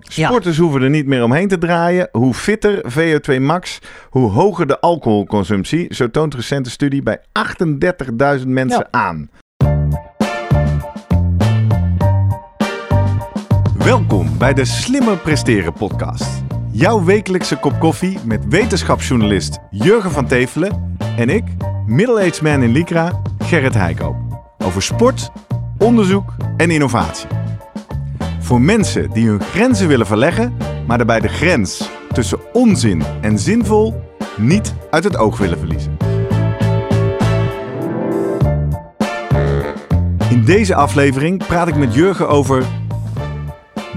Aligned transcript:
Sporters 0.00 0.58
hoeven 0.58 0.82
er 0.82 0.90
niet 0.90 1.06
meer 1.06 1.22
omheen 1.22 1.48
te 1.48 1.58
draaien. 1.58 2.08
Hoe 2.12 2.34
fitter 2.34 2.84
VO2 2.92 3.40
max, 3.40 3.78
hoe 4.10 4.30
hoger 4.30 4.66
de 4.66 4.80
alcoholconsumptie. 4.80 5.94
Zo 5.94 6.10
toont 6.10 6.34
recente 6.34 6.70
studie 6.70 7.02
bij 7.02 7.18
38.000 7.32 8.46
mensen 8.48 8.78
Ja. 8.78 8.88
aan. 8.90 9.30
Welkom 13.78 14.38
bij 14.38 14.54
de 14.54 14.64
Slimmer 14.64 15.16
Presteren 15.16 15.72
podcast. 15.72 16.42
Jouw 16.72 17.04
wekelijkse 17.04 17.56
kop 17.56 17.80
koffie 17.80 18.18
met 18.24 18.44
wetenschapsjournalist 18.48 19.58
Jurgen 19.70 20.10
van 20.10 20.26
Tevelen 20.26 20.96
en 21.16 21.28
ik, 21.28 21.44
middle-aged 21.86 22.42
man 22.42 22.62
in 22.62 22.72
Lycra, 22.72 23.20
Gerrit 23.38 23.74
Heikoop. 23.74 24.16
Over 24.58 24.82
sport, 24.82 25.30
onderzoek 25.78 26.34
en 26.56 26.70
innovatie. 26.70 27.28
Voor 28.48 28.60
mensen 28.60 29.10
die 29.10 29.28
hun 29.28 29.40
grenzen 29.40 29.88
willen 29.88 30.06
verleggen, 30.06 30.56
maar 30.86 30.96
daarbij 30.96 31.20
de 31.20 31.28
grens 31.28 31.90
tussen 32.12 32.38
onzin 32.52 33.02
en 33.20 33.38
zinvol 33.38 34.02
niet 34.36 34.74
uit 34.90 35.04
het 35.04 35.16
oog 35.16 35.38
willen 35.38 35.58
verliezen. 35.58 35.96
In 40.30 40.44
deze 40.44 40.74
aflevering 40.74 41.46
praat 41.46 41.68
ik 41.68 41.76
met 41.76 41.94
Jurgen 41.94 42.28
over 42.28 42.64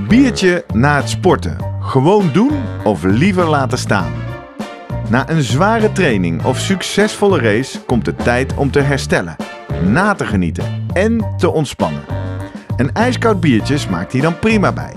biertje 0.08 0.66
na 0.74 0.96
het 0.96 1.10
sporten. 1.10 1.58
Gewoon 1.80 2.30
doen 2.34 2.54
of 2.84 3.04
liever 3.04 3.50
laten 3.50 3.78
staan. 3.78 4.12
Na 5.10 5.30
een 5.30 5.44
zware 5.44 5.92
training 5.92 6.44
of 6.44 6.60
succesvolle 6.60 7.40
race 7.40 7.82
komt 7.82 8.06
het 8.06 8.24
tijd 8.24 8.54
om 8.56 8.72
te 8.72 8.80
herstellen, 8.80 9.36
na 9.86 10.14
te 10.14 10.26
genieten 10.26 10.86
en 10.94 11.36
te 11.38 11.52
ontspannen. 11.52 12.22
Een 12.76 12.92
ijskoud 12.94 13.40
biertje 13.40 13.78
smaakt 13.78 14.12
hier 14.12 14.22
dan 14.22 14.40
prima 14.40 14.72
bij. 14.72 14.94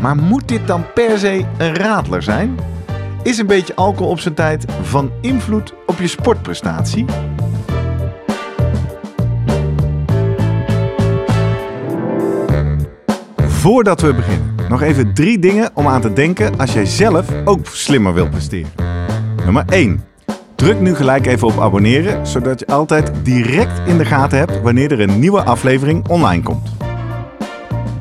Maar 0.00 0.16
moet 0.16 0.48
dit 0.48 0.66
dan 0.66 0.84
per 0.94 1.18
se 1.18 1.44
een 1.58 1.74
radler 1.74 2.22
zijn? 2.22 2.58
Is 3.22 3.38
een 3.38 3.46
beetje 3.46 3.74
alcohol 3.74 4.10
op 4.10 4.20
zijn 4.20 4.34
tijd 4.34 4.64
van 4.82 5.10
invloed 5.20 5.74
op 5.86 5.98
je 5.98 6.06
sportprestatie? 6.06 7.04
Voordat 13.36 14.00
we 14.00 14.14
beginnen, 14.14 14.54
nog 14.68 14.82
even 14.82 15.14
drie 15.14 15.38
dingen 15.38 15.70
om 15.74 15.86
aan 15.86 16.00
te 16.00 16.12
denken 16.12 16.58
als 16.58 16.72
jij 16.72 16.86
zelf 16.86 17.26
ook 17.44 17.66
slimmer 17.66 18.14
wilt 18.14 18.30
presteren. 18.30 18.70
Nummer 19.44 19.64
1. 19.68 20.04
Druk 20.54 20.80
nu 20.80 20.94
gelijk 20.94 21.26
even 21.26 21.48
op 21.48 21.60
abonneren, 21.60 22.26
zodat 22.26 22.60
je 22.60 22.66
altijd 22.66 23.12
direct 23.22 23.88
in 23.88 23.98
de 23.98 24.04
gaten 24.04 24.38
hebt 24.38 24.60
wanneer 24.60 24.92
er 24.92 25.00
een 25.00 25.18
nieuwe 25.18 25.42
aflevering 25.42 26.08
online 26.08 26.42
komt. 26.42 26.70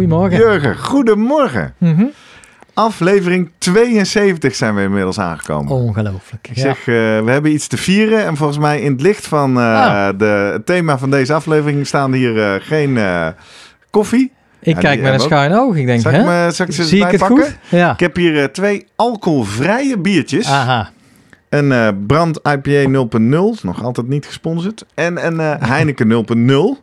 goedemorgen. 0.00 0.38
Jurgen, 0.38 0.78
goedemorgen. 0.78 1.74
Mhm. 1.78 2.04
Aflevering 2.74 3.50
72 3.58 4.54
zijn 4.54 4.74
we 4.74 4.82
inmiddels 4.82 5.18
aangekomen. 5.20 5.72
Ongelooflijk. 5.72 6.48
Ik 6.48 6.56
Ja. 6.56 6.62
zeg, 6.62 6.78
eh, 6.78 6.84
we 7.24 7.30
hebben 7.30 7.52
iets 7.52 7.66
te 7.66 7.76
vieren. 7.76 8.24
En 8.24 8.36
volgens 8.36 8.58
mij 8.58 8.80
in 8.80 8.92
het 8.92 9.00
licht 9.00 9.26
van 9.26 9.56
eh, 9.58 9.62
Ah. 9.74 10.18
de, 10.18 10.24
het 10.52 10.66
thema 10.66 10.98
van 10.98 11.10
deze 11.10 11.32
aflevering 11.32 11.86
staan 11.86 12.12
hier 12.12 12.42
eh, 12.42 12.54
geen 12.60 12.98
koffie. 13.90 14.32
ik 14.60 14.74
Ja, 14.74 14.80
kijk 14.80 15.00
met 15.02 15.12
een 15.12 15.20
schuin 15.20 15.52
oog. 15.54 15.76
Ik 15.76 15.86
denk, 15.86 16.00
Zal 16.00 16.12
ik, 16.12 16.16
hè? 16.20 16.24
me, 16.44 16.50
zal 16.52 16.66
ik 16.66 16.72
ze 16.72 16.84
Zie 16.84 17.04
ik 17.04 17.10
het 17.10 17.20
pakken? 17.20 17.42
goed? 17.42 17.56
Ja. 17.68 17.92
Ik 17.92 18.00
heb 18.00 18.16
hier 18.16 18.52
twee 18.52 18.86
alcoholvrije 18.96 19.98
biertjes. 19.98 20.46
Aha. 20.46 20.90
Een 21.48 22.04
Brand 22.06 22.40
IPA 22.42 22.88
0.0, 22.88 23.62
nog 23.62 23.84
altijd 23.84 24.08
niet 24.08 24.26
gesponsord. 24.26 24.84
En 24.94 25.26
een 25.26 25.38
Heineken 25.60 26.08
0.0. 26.08 26.82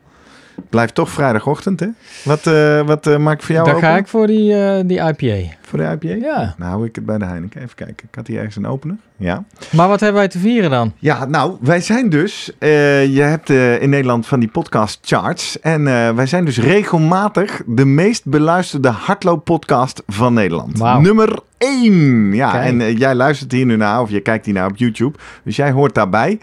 Blijft 0.70 0.96
toch 0.96 1.10
vrijdagochtend, 1.10 1.80
hè? 1.80 1.88
Wat, 2.24 2.48
eh, 2.48 2.82
wat 2.82 3.08
eh, 3.08 3.18
maak 3.18 3.34
ik 3.34 3.42
voor 3.44 3.56
jou 3.56 3.68
Dan 3.68 3.76
open? 3.76 3.88
ga 3.88 3.98
ik 3.98 4.08
voor 4.08 4.28
die, 4.28 4.54
eh, 4.54 4.84
die 4.86 5.00
IPA. 5.00 5.56
Voor 5.62 5.80
de 5.80 5.98
IPA? 6.00 6.26
Ja. 6.26 6.56
Nou, 6.58 6.72
hou 6.72 6.86
ik 6.86 6.96
het 6.96 7.06
bij 7.06 7.18
de 7.18 7.26
Heineken. 7.26 7.62
Even 7.62 7.76
kijken. 7.76 8.08
Ik 8.10 8.16
had 8.16 8.28
hier 8.28 8.38
ergens 8.38 8.56
een 8.56 8.68
opener. 8.68 8.96
Ja. 9.18 9.44
Maar 9.72 9.88
wat 9.88 10.00
hebben 10.00 10.20
wij 10.20 10.28
te 10.28 10.40
vieren 10.40 10.70
dan? 10.70 10.94
Ja, 10.98 11.26
nou, 11.26 11.58
wij 11.62 11.82
zijn 11.82 12.10
dus... 12.10 12.52
je 12.60 13.22
hebt 13.22 13.50
in 13.82 13.90
Nederland 13.90 14.28
van 14.28 14.40
die 14.40 14.50
podcast 14.50 15.00
charts. 15.02 15.60
En 15.60 15.84
wij 16.16 16.26
zijn 16.26 16.46
dus 16.46 16.58
regelmatig 16.60 17.62
de 17.66 17.86
meest 17.86 18.26
beluisterde 18.26 18.90
hardlooppodcast 18.90 20.04
van 20.08 20.34
Nederland. 20.34 21.00
Nummer 21.02 21.40
1. 21.58 22.34
Ja, 22.34 22.52
Kijk. 22.52 22.66
en 22.66 22.94
jij 22.98 23.16
luistert 23.16 23.52
hier 23.52 23.66
nu 23.66 23.76
naar 23.76 24.02
of 24.02 24.10
je 24.10 24.20
kijkt 24.20 24.46
hier 24.46 24.54
naar 24.54 24.70
op 24.70 24.78
YouTube. 24.78 25.18
Dus 25.44 25.56
jij 25.56 25.72
hoort 25.72 25.96
daarbij. 25.96 26.40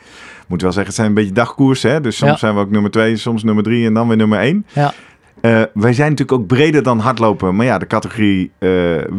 Moet 0.46 0.62
wel 0.62 0.72
zeggen, 0.72 0.86
het 0.86 0.94
zijn 0.94 1.08
een 1.08 1.14
beetje 1.14 1.32
dagkoersen. 1.32 1.90
Hè? 1.90 2.00
Dus 2.00 2.16
soms 2.16 2.30
Ja. 2.30 2.36
zijn 2.38 2.54
we 2.54 2.60
ook 2.60 2.70
nummer 2.70 2.90
2, 2.90 3.16
soms 3.16 3.42
nummer 3.42 3.64
3 3.64 3.86
en 3.86 3.94
dan 3.94 4.08
weer 4.08 4.16
nummer 4.16 4.38
1. 4.40 4.66
Ja. 4.72 4.92
Eh, 5.40 5.62
wij 5.74 5.92
zijn 5.92 6.10
natuurlijk 6.10 6.40
ook 6.40 6.46
breder 6.46 6.82
dan 6.82 6.98
hardlopen. 6.98 7.56
Maar 7.56 7.66
ja, 7.66 7.78
de 7.78 7.86
categorie 7.86 8.50
eh, 8.58 8.70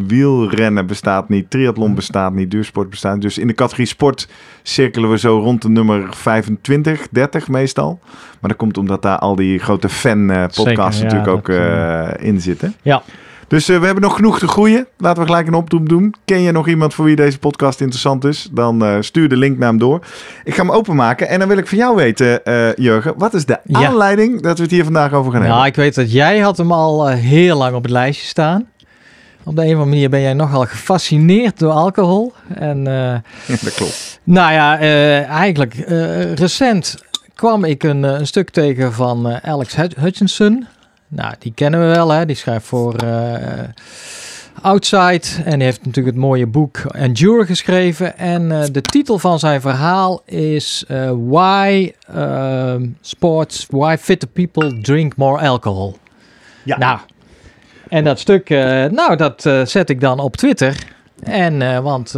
wielrennen 0.08 0.86
bestaat 0.88 1.30
niet, 1.30 1.50
triathlon 1.50 1.96
bestaat 1.96 2.34
niet, 2.34 2.52
duursport 2.52 2.90
bestaat 2.90 3.14
niet. 3.14 3.22
Dus 3.22 3.38
in 3.38 3.48
de 3.48 3.54
categorie 3.54 3.86
sport 3.86 4.28
cirkelen 4.64 5.10
we 5.10 5.18
zo 5.18 5.38
rond 5.40 5.62
de 5.62 5.70
nummer 5.70 6.08
25, 6.12 7.08
30 7.12 7.48
meestal. 7.48 8.00
Maar 8.40 8.50
dat 8.50 8.56
komt 8.60 8.78
omdat 8.78 9.02
daar 9.02 9.18
al 9.20 9.36
die 9.36 9.60
grote 9.60 9.90
fan-podcasts 9.90 10.98
ja, 11.02 11.04
natuurlijk 11.04 11.32
ook 11.32 11.50
eh, 11.50 12.08
in 12.20 12.42
zitten. 12.42 12.74
Ja. 12.82 13.02
Dus 13.48 13.70
eh, 13.70 13.80
we 13.80 13.86
hebben 13.86 14.04
nog 14.04 14.16
genoeg 14.16 14.40
te 14.40 14.48
groeien. 14.48 14.88
Laten 14.98 15.22
we 15.22 15.28
gelijk 15.28 15.48
een 15.48 15.54
oproep 15.54 15.90
doen. 15.90 16.16
Ken 16.26 16.42
je 16.42 16.52
nog 16.52 16.68
iemand 16.68 16.94
voor 16.94 17.06
wie 17.06 17.16
deze 17.16 17.40
podcast 17.40 17.80
interessant 17.82 18.24
is? 18.24 18.48
Dan 18.52 18.84
eh, 18.86 18.96
stuur 19.00 19.30
de 19.30 19.38
link 19.38 19.58
naar 19.58 19.70
hem 19.70 19.78
door. 19.78 20.00
Ik 20.44 20.56
ga 20.56 20.62
hem 20.62 20.72
openmaken 20.72 21.28
en 21.28 21.40
dan 21.40 21.48
wil 21.48 21.58
ik 21.58 21.68
van 21.68 21.78
jou 21.78 21.96
weten, 21.96 22.44
eh, 22.46 22.74
Jurgen. 22.76 23.14
Wat 23.18 23.34
is 23.34 23.46
de 23.46 23.60
Ja. 23.64 23.86
aanleiding 23.88 24.42
dat 24.42 24.58
we 24.58 24.64
het 24.64 24.72
hier 24.72 24.84
vandaag 24.84 25.14
over 25.14 25.32
gaan 25.32 25.42
Nou, 25.42 25.52
hebben? 25.54 25.70
ik 25.70 25.76
weet 25.76 25.96
dat 25.96 26.12
jij 26.12 26.40
had 26.40 26.58
hem 26.58 26.72
al 26.72 27.08
heel 27.08 27.58
lang 27.58 27.76
op 27.76 27.84
het 27.84 27.92
lijstje 27.92 28.28
staan. 28.28 28.68
Op 29.44 29.56
de 29.56 29.62
een 29.62 29.68
of 29.68 29.74
andere 29.74 29.90
manier 29.90 30.10
ben 30.10 30.22
jij 30.22 30.34
nogal 30.34 30.66
gefascineerd 30.66 31.60
door 31.60 31.72
alcohol. 31.72 32.34
En 32.56 32.84
Ja, 32.84 33.22
dat 33.64 33.74
klopt. 33.74 34.20
Nou 34.24 34.52
ja, 34.54 34.78
eigenlijk 35.28 35.74
recent 36.36 36.96
kwam 37.36 37.64
ik 37.64 37.84
een, 37.84 38.04
een 38.04 38.28
stuk 38.28 38.50
tegen 38.50 38.94
van 38.94 39.40
Alex 39.44 39.76
Hut- 39.76 39.96
Hutchinson. 39.96 40.66
Nou, 41.08 41.34
die 41.40 41.52
kennen 41.56 41.80
we 41.80 41.86
wel, 41.86 42.10
hè. 42.10 42.26
Die 42.26 42.36
schrijft 42.36 42.66
voor 42.66 42.96
eh, 42.96 43.60
Outside 44.62 45.22
en 45.44 45.54
die 45.54 45.64
heeft 45.64 45.86
natuurlijk 45.86 46.16
het 46.16 46.26
mooie 46.26 46.48
boek 46.48 46.78
Endure 46.78 47.46
geschreven. 47.46 48.18
En 48.18 48.52
eh, 48.52 48.64
de 48.72 48.82
titel 48.82 49.20
van 49.20 49.40
zijn 49.40 49.62
verhaal 49.62 50.22
is 50.26 50.84
eh, 50.88 51.12
Why 51.28 51.92
ehm, 52.14 52.88
Sports, 53.02 53.68
Why 53.70 53.96
Fitter 54.00 54.28
People 54.30 54.82
Drink 54.82 55.16
More 55.16 55.48
Alcohol. 55.48 55.98
Ja. 56.64 56.78
Nou, 56.78 57.00
en 57.90 58.04
dat 58.04 58.20
stuk, 58.20 58.50
nou, 58.50 59.16
dat 59.16 59.42
zet 59.64 59.90
ik 59.90 60.02
dan 60.02 60.20
op 60.20 60.36
Twitter. 60.36 60.78
En, 61.24 61.84
want, 61.84 62.12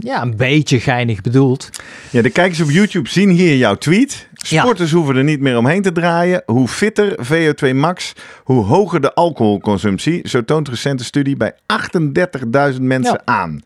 ja, 0.00 0.22
een 0.22 0.36
beetje 0.36 0.80
geinig 0.80 1.20
bedoeld. 1.20 1.70
Ja, 2.10 2.22
de 2.22 2.30
kijkers 2.30 2.60
op 2.60 2.70
YouTube 2.70 3.08
zien 3.08 3.30
hier 3.30 3.56
jouw 3.56 3.74
tweet. 3.74 4.28
Ja. 4.48 4.60
Sporters 4.62 4.92
hoeven 4.92 5.16
er 5.16 5.24
niet 5.24 5.40
meer 5.40 5.56
omheen 5.58 5.82
te 5.82 5.92
draaien. 5.92 6.42
Hoe 6.46 6.68
fitter 6.68 7.14
VO2 7.26 7.74
max, 7.74 8.12
hoe 8.44 8.64
hoger 8.64 9.00
de 9.00 9.14
alcoholconsumptie. 9.14 10.28
Zo 10.28 10.44
toont 10.44 10.66
een 10.66 10.72
recente 10.72 11.04
studie 11.04 11.36
bij 11.36 11.52
38.000 11.66 12.82
mensen 12.82 13.12
Ja. 13.12 13.20
aan. 13.24 13.52
Met 13.52 13.62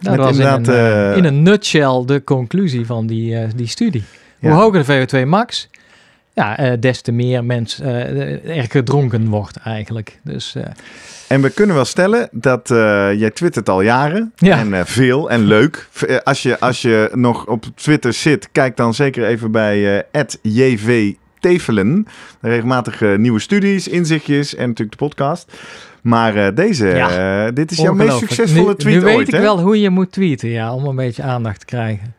dat 0.00 0.16
was 0.16 0.38
in 0.38 0.44
een, 0.44 0.56
inderdaad, 0.56 0.68
eh, 0.74 1.10
eh, 1.10 1.16
in 1.16 1.24
een 1.24 1.42
nutshell 1.42 2.02
de 2.06 2.24
conclusie 2.24 2.86
van 2.86 3.06
die, 3.06 3.36
eh, 3.36 3.48
die 3.56 3.66
studie. 3.66 4.04
Hoe 4.40 4.50
hoger 4.50 4.78
de 4.78 4.84
VO2 4.84 5.26
max, 5.26 5.68
ja, 6.34 6.58
eh, 6.58 6.72
des 6.80 7.00
te 7.00 7.12
meer 7.12 7.44
mens 7.44 7.80
eh, 7.80 8.58
er 8.58 8.66
gedronken 8.70 9.28
wordt 9.28 9.56
eigenlijk. 9.56 10.20
Dus 10.24 10.54
eh, 10.54 10.62
En 11.28 11.40
we 11.42 11.50
kunnen 11.50 11.74
wel 11.76 11.84
stellen 11.84 12.28
dat 12.32 12.70
eh, 12.70 12.76
jij 13.12 13.30
twittert 13.30 13.68
al 13.68 13.80
jaren. 13.80 14.32
Ja. 14.36 14.58
En 14.58 14.74
eh, 14.74 14.80
veel 14.84 15.30
en 15.30 15.44
leuk. 15.44 15.88
Eh, 16.06 16.16
Als 16.18 16.42
je, 16.42 16.60
als 16.60 16.82
je 16.82 17.10
nog 17.14 17.46
op 17.46 17.64
Twitter 17.74 18.12
zit, 18.12 18.48
kijk 18.52 18.76
dan 18.76 18.94
zeker 18.94 19.24
even 19.26 19.50
bij 19.50 20.04
eh 20.10 20.20
JV 20.42 21.12
Tevelen. 21.40 22.06
Regelmatig 22.40 23.02
eh, 23.02 23.16
nieuwe 23.16 23.40
studies, 23.40 23.88
inzichtjes 23.88 24.54
en 24.54 24.68
natuurlijk 24.68 24.98
de 24.98 25.04
podcast. 25.06 25.52
Maar 26.02 26.36
eh, 26.36 26.54
deze, 26.54 26.86
Ja. 26.86 27.44
eh, 27.46 27.52
dit 27.54 27.70
is 27.70 27.76
jouw 27.78 27.94
meest 27.94 28.18
succesvolle 28.18 28.76
tweet 28.76 28.94
Nu 28.94 29.00
weet 29.00 29.14
ooit, 29.16 29.28
ik 29.28 29.34
hè? 29.34 29.40
wel 29.40 29.60
hoe 29.60 29.80
je 29.80 29.90
moet 29.90 30.12
tweeten, 30.12 30.48
ja, 30.48 30.74
om 30.74 30.84
een 30.84 30.96
beetje 30.96 31.22
aandacht 31.22 31.58
te 31.60 31.66
krijgen. 31.66 32.14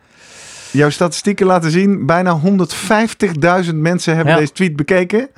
Jouw 0.73 0.89
statistieken 0.89 1.45
laten 1.45 1.71
zien, 1.71 2.05
bijna 2.05 2.39
150.000 3.65 3.75
mensen 3.75 4.15
hebben 4.15 4.33
Ja. 4.33 4.39
deze 4.39 4.51
tweet 4.51 4.75
bekeken. 4.75 5.29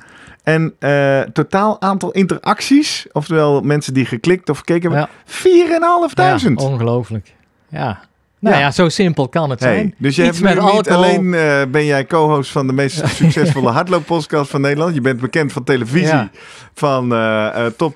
En 0.42 0.74
eh, 0.78 1.20
totaal 1.20 1.80
aantal 1.80 2.10
interacties, 2.10 3.06
oftewel 3.12 3.60
mensen 3.60 3.94
die 3.94 4.04
geklikt 4.06 4.48
of 4.50 4.58
gekeken 4.58 4.90
hebben, 4.92 5.08
Ja. 5.24 5.24
4.500. 5.24 6.58
Ja, 6.58 6.66
ongelooflijk. 6.72 7.34
Ja. 7.68 8.00
Nou 8.38 8.54
Ja. 8.56 8.60
ja. 8.62 8.70
zo 8.70 8.88
simpel 8.88 9.28
kan 9.28 9.50
het 9.50 9.60
Hey, 9.60 9.74
zijn. 9.74 9.94
dus 9.98 10.16
je 10.16 10.24
Iets 10.26 10.38
hebt 10.40 10.54
nu 10.54 10.60
niet 10.62 10.70
alcohol. 10.72 11.04
alleen 11.04 11.34
eh, 11.34 11.62
ben 11.70 11.84
jij 11.84 12.06
co-host 12.06 12.50
van 12.50 12.66
de 12.66 12.72
meest 12.72 13.08
succesvolle 13.16 13.70
hardlooppodcast 13.70 14.50
van 14.50 14.60
Nederland. 14.60 14.94
Je 14.94 15.00
bent 15.00 15.20
bekend 15.20 15.52
van 15.52 15.64
televisie, 15.64 16.28
van 16.74 17.14
eh, 17.14 17.66
top 17.76 17.94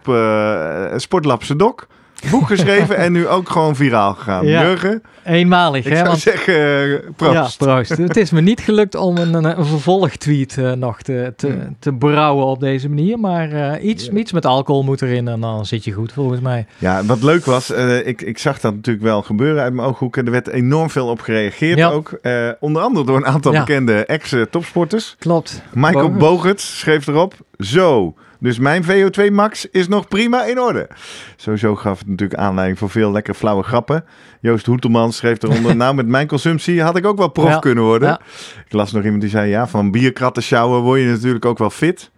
Sportlab 0.97 1.43
Sedok. 1.45 1.87
Boek 2.31 2.47
geschreven 2.47 2.97
en 2.97 3.13
nu 3.13 3.29
ook 3.29 3.49
gewoon 3.49 3.77
viraal 3.77 4.15
gegaan. 4.15 4.47
Ja. 4.47 4.63
Jurgen, 4.63 5.03
Eenmalig, 5.25 5.85
ik 5.85 5.91
hè? 5.91 5.97
zou 5.97 6.09
Want, 6.09 6.21
zeggen 6.21 6.55
eh, 6.93 6.99
proost. 7.17 7.61
ja, 7.61 7.67
proost. 7.67 7.97
het 7.97 8.17
is 8.17 8.31
me 8.31 8.41
niet 8.41 8.61
gelukt 8.61 8.95
om 8.95 9.17
een, 9.17 9.67
vervolgtweet 9.67 10.59
eh, 10.59 10.73
nog 10.73 11.03
te, 11.03 11.33
te, 11.37 11.47
Hmm. 11.47 11.77
te 11.79 11.93
brouwen 11.93 12.45
op 12.47 12.61
deze 12.61 12.89
manier. 12.89 13.19
Maar 13.19 13.53
eh, 13.53 13.85
iets, 13.89 14.09
iets 14.09 14.33
met 14.33 14.47
alcohol 14.47 14.83
moet 14.83 15.03
erin 15.03 15.29
en 15.29 15.41
dan 15.41 15.67
zit 15.67 15.85
je 15.85 15.93
goed, 15.93 16.13
volgens 16.13 16.41
mij. 16.41 16.67
Ja, 16.79 17.05
wat 17.05 17.23
leuk 17.23 17.45
was, 17.45 17.71
ik, 18.05 18.23
ik 18.23 18.39
zag 18.39 18.61
dat 18.61 18.75
natuurlijk 18.75 19.05
wel 19.05 19.23
gebeuren 19.23 19.63
uit 19.63 19.73
mijn 19.73 19.89
ooghoeken. 19.89 20.25
Er 20.25 20.31
werd 20.31 20.49
enorm 20.49 20.91
veel 20.91 21.07
op 21.07 21.21
gereageerd 21.21 21.79
Ja. 21.79 21.89
ook. 21.91 22.21
Onder 22.61 22.83
andere 22.83 23.07
door 23.07 23.17
een 23.17 23.27
aantal 23.27 23.53
bekende 23.53 24.05
ex-topsporters. 24.07 25.17
Klopt. 25.19 25.63
Michael. 25.75 26.11
Bogert 26.11 26.61
schreef 26.61 27.07
erop, 27.07 27.35
zo, 27.59 28.15
dus 28.41 28.59
mijn 28.59 28.85
VO2 28.85 29.33
max 29.33 29.67
is 29.71 29.89
nog 29.89 30.09
prima 30.09 30.45
in 30.45 30.61
orde. 30.61 30.89
Sowieso 31.37 31.77
gaf 31.77 31.99
het 31.99 32.09
natuurlijk 32.09 32.41
aanleiding 32.41 32.79
voor 32.79 32.91
veel 32.91 33.13
lekker 33.13 33.35
flauwe 33.35 33.63
grappen. 33.63 34.05
Joost 34.41 34.67
Hoetelman 34.67 35.13
schreef 35.13 35.43
eronder, 35.43 35.77
nou 35.83 35.95
met 35.95 36.07
mijn 36.07 36.27
consumptie 36.27 36.83
had 36.83 36.97
ik 36.97 37.07
ook 37.07 37.19
wel 37.19 37.29
prof 37.29 37.49
Ja. 37.49 37.59
kunnen 37.59 37.85
worden. 37.85 38.09
Ja. 38.09 38.21
Ik 38.67 38.73
las 38.73 38.93
nog 38.93 39.03
iemand 39.05 39.21
die 39.21 39.31
zei, 39.31 39.51
ja, 39.51 39.67
van 39.69 39.91
bierkratten 39.91 40.43
sjouwen 40.43 40.81
word 40.83 41.01
je 41.01 41.07
natuurlijk 41.07 41.45
ook 41.45 41.59
wel 41.59 41.71
fit. 41.71 42.11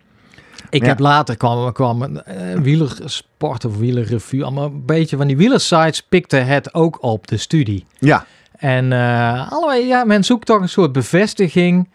Ik 0.71 0.83
Ja. 0.83 0.89
heb 0.89 0.99
later 0.99 1.37
kwam, 1.37 1.73
kwam 1.73 2.03
een 2.03 2.23
eh, 2.23 2.59
wielersport 2.61 3.65
of 3.65 3.77
wielerrevue. 3.79 4.43
Allemaal 4.45 4.65
een 4.65 4.87
beetje 4.87 5.17
van 5.17 5.27
die 5.27 5.37
wielersites 5.37 6.03
pikte 6.03 6.37
het 6.37 6.75
ook 6.75 7.03
op, 7.03 7.27
de 7.27 7.37
studie. 7.37 7.87
Ja, 7.99 8.27
En 8.59 8.93
eh 8.93 9.53
allebei, 9.53 9.87
ja, 9.87 10.05
men 10.05 10.25
zoekt 10.25 10.47
toch 10.47 10.61
een 10.61 10.69
soort 10.69 10.93
bevestiging 10.93 11.89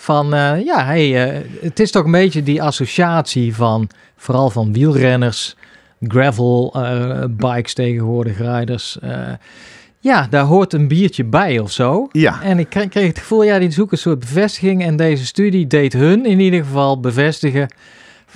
van, 0.00 0.34
eh, 0.34 0.64
ja, 0.64 0.84
hey, 0.84 1.28
eh, 1.28 1.44
het 1.60 1.80
is 1.80 1.90
toch 1.90 2.04
een 2.04 2.10
beetje 2.10 2.42
die 2.42 2.62
associatie 2.62 3.54
van, 3.54 3.88
vooral 4.16 4.50
van 4.50 4.72
wielrenners, 4.72 5.56
gravel 6.00 6.72
eh, 6.74 7.24
bikes 7.30 7.74
tegenwoordig, 7.74 8.38
rijders. 8.38 8.98
ja, 10.00 10.26
daar 10.30 10.44
hoort 10.44 10.72
een 10.72 10.88
biertje 10.88 11.24
bij 11.24 11.58
of 11.58 11.72
zo. 11.72 12.08
ja. 12.12 12.42
En 12.42 12.58
ik 12.58 12.68
kreeg, 12.68 12.88
kreeg 12.88 13.06
het 13.06 13.18
gevoel, 13.18 13.42
ja, 13.42 13.58
die 13.58 13.70
zoeken 13.70 13.96
een 13.96 14.02
soort 14.02 14.18
bevestiging. 14.18 14.82
En 14.82 14.96
deze 14.96 15.26
studie 15.26 15.66
deed 15.66 15.92
hun 15.92 16.26
in 16.26 16.40
ieder 16.40 16.64
geval 16.64 17.00
bevestigen 17.00 17.68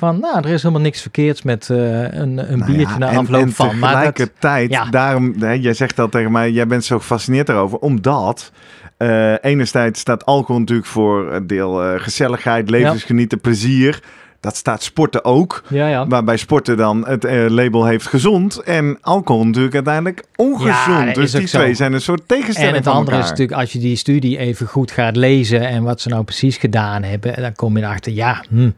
van, 0.03 0.21
nou, 0.21 0.39
er 0.39 0.53
is 0.53 0.63
helemaal 0.63 0.85
niks 0.85 1.01
verkeerds 1.01 1.43
met 1.43 1.71
eh, 1.71 2.03
een, 2.03 2.53
een 2.53 2.59
Nou 2.59 2.73
biertje 2.73 2.99
ja, 2.99 2.99
na 2.99 3.17
afloop 3.17 3.43
en 3.43 3.53
van. 3.53 3.79
Maar 3.79 4.13
dat, 4.13 4.29
ja. 4.69 4.85
daarom, 4.85 5.35
hè, 5.39 5.53
jij 5.53 5.75
zegt 5.75 5.97
dat 5.97 6.11
tegen 6.11 6.33
mij, 6.33 6.51
jij 6.51 6.67
bent 6.67 6.85
zo 6.85 6.99
gefascineerd 6.99 7.47
daarover, 7.47 7.79
omdat 7.79 8.53
eh 8.97 9.35
enerzijds 9.41 10.01
staat 10.01 10.25
alcohol 10.25 10.61
natuurlijk 10.61 10.89
voor 10.89 11.33
een 11.33 11.47
deel 11.47 11.83
eh, 11.83 12.01
gezelligheid, 12.01 12.71
levensgenieten, 12.71 13.41
plezier. 13.41 14.03
Dat 14.41 14.57
staat 14.57 14.83
sporten 14.83 15.25
ook. 15.25 15.63
ja, 15.69 15.89
ja. 15.89 16.07
Waarbij 16.07 16.37
sporten 16.37 16.77
dan 16.77 17.07
het 17.07 17.25
label 17.49 17.87
heeft 17.87 18.07
gezond. 18.07 18.59
En 18.59 18.99
alcohol 19.01 19.47
natuurlijk 19.47 19.75
uiteindelijk 19.75 20.25
ongezond. 20.37 21.15
dus 21.15 21.31
die 21.31 21.47
zo. 21.47 21.59
twee 21.59 21.75
zijn 21.75 21.93
een 21.93 22.01
soort 22.01 22.29
tegenstelling 22.29 22.71
En 22.71 22.77
het 22.77 22.87
andere 22.87 23.19
is 23.19 23.29
natuurlijk, 23.29 23.61
als 23.61 23.73
je 23.73 23.79
die 23.79 23.97
studie 23.97 24.39
even 24.39 24.67
goed 24.67 24.91
gaat 24.91 25.17
lezen 25.17 25.69
en 25.69 25.83
wat 25.83 26.01
ze 26.01 26.09
nou 26.09 26.25
precies 26.25 26.57
gedaan 26.57 27.03
hebben, 27.03 27.43
dan 27.43 27.55
kom 27.55 27.77
je 27.77 27.83
erachter, 27.83 28.13
ja, 28.13 28.45
hm. 28.49 28.71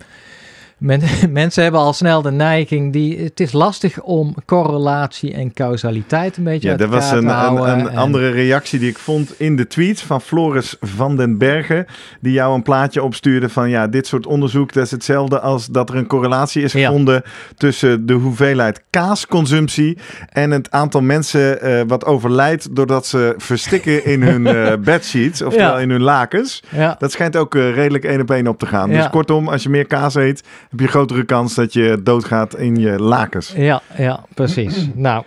Men- 0.79 1.03
mensen 1.31 1.62
hebben 1.62 1.81
al 1.81 1.93
snel 1.93 2.23
de 2.23 2.31
neiging, 2.31 2.93
die, 2.93 3.19
het 3.19 3.41
is 3.41 3.53
lastig 3.53 4.00
om 4.03 4.35
correlatie 4.47 5.32
en 5.35 5.53
causaliteit 5.53 6.37
een 6.37 6.44
beetje 6.44 6.65
Ja, 6.65 6.71
uit 6.71 6.79
dat 6.79 6.88
was 6.88 7.11
een, 7.11 7.17
een, 7.19 7.29
houden. 7.29 7.69
een 7.79 7.88
En- 7.88 7.97
andere 7.97 8.31
reactie 8.31 8.79
die 8.79 8.88
ik 8.88 8.99
vond 8.99 9.41
in 9.41 9.56
de 9.56 9.67
tweet 9.67 10.00
van 10.00 10.21
Floris 10.21 10.76
van 10.81 11.17
den 11.17 11.38
Bergen. 11.38 11.87
Die 12.21 12.32
jou 12.32 12.55
een 12.55 12.62
plaatje 12.62 13.03
opstuurde 13.03 13.49
van 13.49 13.71
ja, 13.71 13.87
dit 13.87 14.06
soort 14.06 14.26
onderzoek 14.26 14.73
dat 14.73 14.85
is 14.85 14.91
hetzelfde 14.91 15.41
als 15.41 15.67
dat 15.67 15.88
er 15.91 15.97
een 15.97 16.06
correlatie 16.06 16.62
is 16.62 16.73
Ja. 16.73 16.87
gevonden 16.87 17.23
tussen 17.56 18.06
de 18.06 18.12
hoeveelheid 18.12 18.82
kaasconsumptie 18.91 19.99
en 20.29 20.50
het 20.50 20.70
aantal 20.70 21.00
mensen 21.03 21.61
eh, 21.61 21.81
wat 21.87 22.05
overlijdt 22.05 22.77
doordat 22.77 23.06
ze 23.06 23.35
verstikken 23.37 24.05
in 24.05 24.23
hun 24.23 24.47
eh 24.56 24.73
bedsheets, 24.81 25.43
oftewel 25.43 25.75
Ja. 25.77 25.79
in 25.81 25.91
hun 25.91 26.03
lakens. 26.03 26.62
Ja, 26.70 26.97
Dat 26.99 27.12
schijnt 27.12 27.37
ook 27.37 27.55
eh, 27.55 27.75
redelijk 27.75 28.05
één 28.05 28.20
op 28.20 28.31
één 28.31 28.47
op 28.47 28.59
te 28.59 28.67
gaan. 28.67 28.91
Dus 28.91 29.11
kortom, 29.11 29.49
als 29.49 29.62
je 29.62 29.69
meer 29.69 29.87
kaas 29.87 30.15
eet, 30.15 30.43
heb 30.76 30.87
je 30.87 30.93
grotere 30.93 31.25
kans 31.25 31.55
dat 31.55 31.73
je 31.73 32.00
doodgaat 32.03 32.56
in 32.59 32.76
je 32.76 32.99
lakens. 33.03 33.53
ja, 33.56 33.82
ja, 33.97 34.25
precies. 34.35 34.88
nou, 34.94 35.25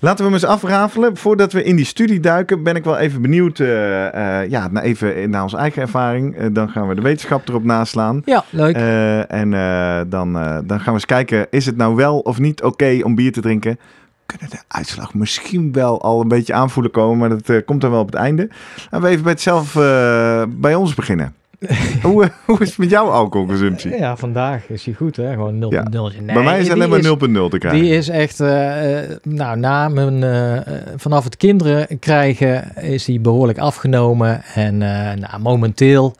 Laten 0.00 0.18
we 0.18 0.24
hem 0.24 0.32
eens 0.32 0.44
afrafelen. 0.44 1.16
Voordat 1.16 1.52
we 1.52 1.62
in 1.64 1.76
die 1.76 1.84
studie 1.84 2.20
duiken, 2.20 2.62
ben 2.62 2.76
ik 2.76 2.84
wel 2.84 2.96
even 2.96 3.22
benieuwd 3.22 3.60
eh, 3.60 4.40
eh, 4.42 4.50
ja, 4.50 4.68
naar, 4.68 4.82
even 4.82 5.30
naar 5.30 5.42
onze 5.42 5.56
eigen 5.56 5.82
ervaring. 5.82 6.36
Eh, 6.36 6.46
dan 6.52 6.68
gaan 6.68 6.88
we 6.88 6.94
de 6.94 7.00
wetenschap 7.02 7.48
erop 7.48 7.64
naslaan. 7.64 8.22
ja, 8.24 8.44
leuk. 8.50 8.76
Eh, 8.76 9.32
en 9.32 9.54
eh, 9.54 10.00
dan, 10.06 10.38
eh, 10.38 10.58
dan 10.64 10.76
gaan 10.78 10.86
we 10.86 10.92
eens 10.92 11.06
kijken, 11.06 11.46
is 11.50 11.66
het 11.66 11.76
nou 11.76 11.94
wel 11.94 12.18
of 12.18 12.38
niet 12.38 12.62
oké 12.62 12.98
om 13.02 13.14
bier 13.14 13.32
te 13.32 13.40
drinken? 13.40 13.78
Kunnen 14.26 14.50
de 14.50 14.58
uitslag 14.68 15.14
misschien 15.14 15.72
wel 15.72 16.02
al 16.02 16.20
een 16.20 16.28
beetje 16.28 16.52
aanvoelen 16.54 16.92
komen, 16.92 17.18
maar 17.18 17.28
dat 17.28 17.48
eh, 17.48 17.56
komt 17.64 17.80
dan 17.80 17.90
wel 17.90 18.00
op 18.00 18.06
het 18.06 18.14
einde. 18.20 18.48
Laten 18.90 19.00
we 19.00 19.08
even 19.08 19.22
bij, 19.22 19.32
het 19.32 19.40
zelf, 19.40 19.76
eh, 19.76 20.42
bij 20.48 20.74
ons 20.74 20.94
beginnen. 20.94 21.34
hoe, 22.02 22.30
hoe 22.44 22.58
is 22.60 22.68
het 22.68 22.78
met 22.78 22.90
jouw 22.90 23.10
alcoholconsumptie? 23.10 23.96
ja, 23.96 24.16
vandaag 24.16 24.68
is 24.68 24.84
hij 24.84 24.94
goed, 24.94 25.16
hè? 25.16 25.32
Gewoon 25.32 25.64
0.0. 25.64 25.68
Ja. 25.68 25.82
Nee, 25.82 26.34
bij 26.34 26.42
mij 26.42 26.60
is 26.60 26.70
alleen 26.70 26.88
maar 26.88 27.02
0,0 27.02 27.50
te 27.50 27.58
krijgen. 27.58 27.82
Die 27.82 27.92
is 27.92 28.08
echt, 28.08 28.40
eh, 28.40 29.02
eh, 29.02 29.10
nou, 29.22 29.58
na 29.58 29.88
mijn, 29.88 30.22
eh, 30.22 30.74
vanaf 30.96 31.24
het 31.24 31.36
kinderen 31.36 31.98
krijgen 31.98 32.76
is 32.76 33.04
die 33.04 33.20
behoorlijk 33.20 33.58
afgenomen. 33.58 34.42
En 34.54 34.78
nou, 35.18 35.38
momenteel, 35.40 36.14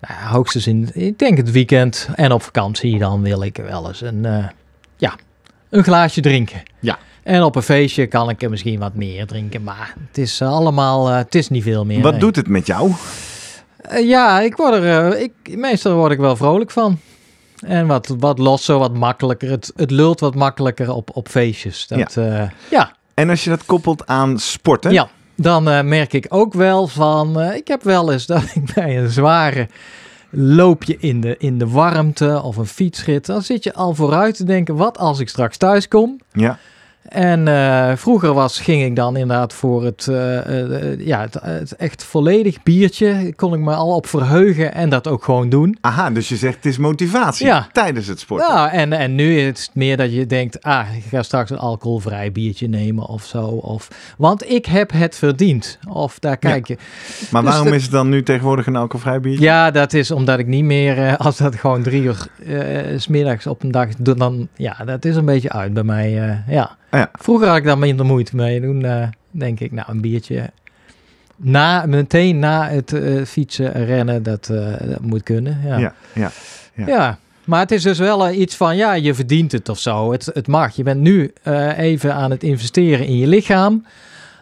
nou, 0.00 0.32
hoogstens 0.32 0.66
in, 0.66 0.90
ik 0.92 1.18
denk 1.18 1.36
het 1.36 1.50
weekend 1.50 2.08
en 2.14 2.32
op 2.32 2.42
vakantie, 2.42 2.98
dan 2.98 3.22
wil 3.22 3.42
ik 3.42 3.56
wel 3.56 3.88
eens 3.88 4.00
een, 4.00 4.26
ja, 4.96 5.14
een 5.68 5.84
glaasje 5.84 6.20
drinken. 6.20 6.62
Ja. 6.80 6.98
En 7.22 7.42
op 7.42 7.56
een 7.56 7.62
feestje 7.62 8.06
kan 8.06 8.30
ik 8.30 8.42
er 8.42 8.50
misschien 8.50 8.78
wat 8.78 8.94
meer 8.94 9.26
drinken, 9.26 9.62
maar 9.62 9.94
het 10.08 10.18
is 10.18 10.42
allemaal, 10.42 11.08
het 11.08 11.34
is 11.34 11.48
niet 11.48 11.62
veel 11.62 11.84
meer. 11.84 12.02
Wat 12.02 12.10
nee. 12.10 12.20
doet 12.20 12.36
het 12.36 12.48
met 12.48 12.66
jou? 12.66 12.92
Eh, 13.82 14.08
ja, 14.08 14.40
ik 14.40 14.56
word 14.56 14.74
er, 14.74 15.12
eh, 15.12 15.22
ik, 15.22 15.56
meestal 15.56 15.94
word 15.94 16.12
ik 16.12 16.18
wel 16.18 16.36
vrolijk 16.36 16.70
van. 16.70 16.98
En 17.66 17.86
wat, 17.86 18.14
wat 18.18 18.38
losser, 18.38 18.78
wat 18.78 18.94
makkelijker. 18.94 19.50
Het, 19.50 19.72
het 19.76 19.90
lult 19.90 20.20
wat 20.20 20.34
makkelijker 20.34 20.92
op, 20.92 21.10
op 21.16 21.28
feestjes. 21.28 21.86
Dat, 21.86 22.14
ja. 22.14 22.52
ja, 22.70 22.92
En 23.14 23.30
als 23.30 23.44
je 23.44 23.50
dat 23.50 23.64
koppelt 23.64 24.06
aan 24.06 24.38
sporten? 24.38 24.92
ja, 24.92 25.08
dan 25.40 25.68
eh, 25.68 25.82
merk 25.82 26.12
ik 26.12 26.26
ook 26.28 26.54
wel 26.54 26.86
van... 26.86 27.40
eh, 27.40 27.56
ik 27.56 27.68
heb 27.68 27.82
wel 27.82 28.12
eens 28.12 28.26
dat 28.26 28.42
ik 28.54 28.74
bij 28.74 28.98
een 28.98 29.10
zware 29.10 29.68
loopje 30.30 30.96
in 30.98 31.20
de, 31.20 31.36
in 31.38 31.58
de 31.58 31.68
warmte 31.68 32.42
of 32.42 32.56
een 32.56 32.66
fietsrit... 32.66 33.26
dan 33.26 33.42
zit 33.42 33.64
je 33.64 33.74
al 33.74 33.94
vooruit 33.94 34.36
te 34.36 34.44
denken, 34.44 34.76
wat 34.76 34.98
als 34.98 35.18
ik 35.18 35.28
straks 35.28 35.56
thuis 35.56 35.88
kom... 35.88 36.20
Ja. 36.32 36.58
En 37.08 37.48
eh, 37.48 37.92
vroeger 37.96 38.32
was, 38.34 38.60
ging 38.60 38.82
ik 38.82 38.96
dan 38.96 39.16
inderdaad 39.16 39.52
voor 39.52 39.84
het, 39.84 40.06
eh, 40.08 40.92
eh, 40.92 41.06
ja, 41.06 41.20
het, 41.20 41.36
het 41.42 41.76
echt 41.76 42.04
volledig 42.04 42.62
biertje. 42.62 43.32
Kon 43.36 43.54
ik 43.54 43.60
me 43.60 43.74
al 43.74 43.94
op 43.94 44.06
verheugen 44.06 44.74
en 44.74 44.88
dat 44.88 45.08
ook 45.08 45.24
gewoon 45.24 45.48
doen. 45.48 45.76
Aha, 45.80 46.10
dus 46.10 46.28
je 46.28 46.36
zegt 46.36 46.54
het 46.56 46.66
is 46.66 46.78
motivatie 46.78 47.46
Ja. 47.46 47.68
tijdens 47.72 48.06
het 48.06 48.20
sporten. 48.20 48.48
Nou, 48.54 48.70
en, 48.70 48.92
en 48.92 49.14
nu 49.14 49.38
is 49.40 49.46
het 49.46 49.70
meer 49.74 49.96
dat 49.96 50.12
je 50.14 50.26
denkt, 50.26 50.62
ah, 50.62 50.86
ik 50.96 51.02
ga 51.10 51.22
straks 51.22 51.50
een 51.50 51.58
alcoholvrij 51.58 52.32
biertje 52.32 52.68
nemen 52.68 53.06
of 53.06 53.24
zo. 53.24 53.42
Of, 53.46 53.88
want 54.18 54.50
ik 54.50 54.66
heb 54.66 54.92
het 54.92 55.16
verdiend. 55.16 55.78
Of 55.88 56.18
daar 56.18 56.36
kijk 56.36 56.66
je. 56.66 56.76
maar 57.30 57.42
dus 57.42 57.50
waarom 57.50 57.66
dat- 57.68 57.76
is 57.76 57.82
het 57.82 57.92
dan 57.92 58.08
nu 58.08 58.22
tegenwoordig 58.22 58.66
een 58.66 58.76
alcoholvrij 58.76 59.20
biertje? 59.20 59.44
Ja, 59.44 59.70
dat 59.70 59.92
is 59.92 60.10
omdat 60.10 60.38
ik 60.38 60.46
niet 60.46 60.64
meer, 60.64 61.16
als 61.16 61.36
dat 61.36 61.54
gewoon 61.54 61.82
drie 61.82 62.02
uur 62.02 62.26
s 62.96 63.02
smiddags 63.02 63.46
op 63.46 63.62
een 63.62 63.70
dag 63.70 63.88
doe, 63.98 64.14
dan, 64.14 64.48
ja, 64.56 64.76
dat 64.84 65.04
is 65.04 65.16
een 65.16 65.24
beetje 65.24 65.52
uit 65.52 65.72
bij 65.72 65.82
mij. 65.82 66.42
ja. 66.48 66.78
Ja. 66.90 67.10
Vroeger 67.12 67.48
had 67.48 67.56
ik 67.56 67.64
daar 67.64 67.78
minder 67.78 68.06
moeite 68.06 68.36
mee. 68.36 68.60
Toen 68.60 68.84
eh, 68.84 69.08
denk 69.30 69.60
ik, 69.60 69.72
nou, 69.72 69.90
een 69.90 70.00
biertje 70.00 70.50
na, 71.36 71.86
meteen 71.86 72.38
na 72.38 72.68
het 72.68 72.92
eh, 72.92 73.24
fietsen, 73.24 73.84
rennen, 73.84 74.22
dat, 74.22 74.48
eh, 74.48 74.88
dat 74.88 75.00
moet 75.00 75.22
kunnen. 75.22 75.60
Ja. 75.64 75.78
ja, 75.78 75.94
ja. 76.12 76.30
ja. 76.74 76.86
Ja, 76.86 77.18
maar 77.44 77.60
het 77.60 77.70
is 77.70 77.82
dus 77.82 77.98
wel 77.98 78.30
iets 78.30 78.56
van, 78.56 78.76
ja, 78.76 78.92
je 78.92 79.14
verdient 79.14 79.52
het 79.52 79.68
of 79.68 79.78
zo. 79.78 80.12
Het, 80.12 80.30
het 80.34 80.46
mag. 80.46 80.76
Je 80.76 80.82
bent 80.82 81.00
nu 81.00 81.32
even 81.76 82.14
aan 82.14 82.30
het 82.30 82.42
investeren 82.42 83.06
in 83.06 83.16
je 83.16 83.26
lichaam. 83.26 83.84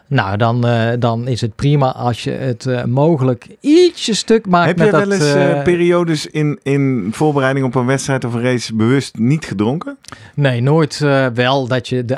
Nou, 0.09 0.37
dan, 0.37 0.67
eh, 0.67 0.89
dan 0.99 1.27
is 1.27 1.41
het 1.41 1.55
prima 1.55 1.93
als 1.93 2.23
je 2.23 2.31
het 2.31 2.65
eh, 2.65 2.83
mogelijk 2.83 3.47
ietsje 3.59 4.13
stuk 4.13 4.47
maakt 4.47 4.67
Heb 4.67 4.77
met 4.77 4.85
je 4.85 4.91
dat... 4.91 5.07
wel 5.07 5.11
eens 5.11 5.33
eh, 5.33 5.63
periodes 5.63 6.27
in, 6.27 6.59
in 6.63 7.09
voorbereiding 7.11 7.65
op 7.65 7.75
een 7.75 7.85
wedstrijd 7.85 8.25
of 8.25 8.33
een 8.33 8.41
race 8.41 8.75
bewust 8.75 9.17
niet 9.17 9.45
gedronken? 9.45 9.97
nee, 10.33 10.61
nooit 10.61 10.99
wel 11.33 11.67
dat 11.67 11.87
je 11.87 12.05
de, 12.05 12.17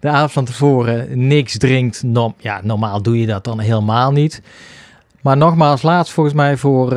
de 0.00 0.08
avond 0.08 0.32
van 0.32 0.44
tevoren 0.44 1.26
niks 1.26 1.58
drinkt. 1.58 2.02
Ja, 2.38 2.60
normaal 2.62 3.02
doe 3.02 3.20
je 3.20 3.26
dat 3.26 3.44
dan 3.44 3.58
helemaal 3.58 4.12
niet. 4.12 4.42
Maar 5.20 5.36
nogmaals, 5.36 5.82
laatst 5.82 6.12
volgens 6.12 6.34
mij 6.34 6.56
voor 6.56 6.96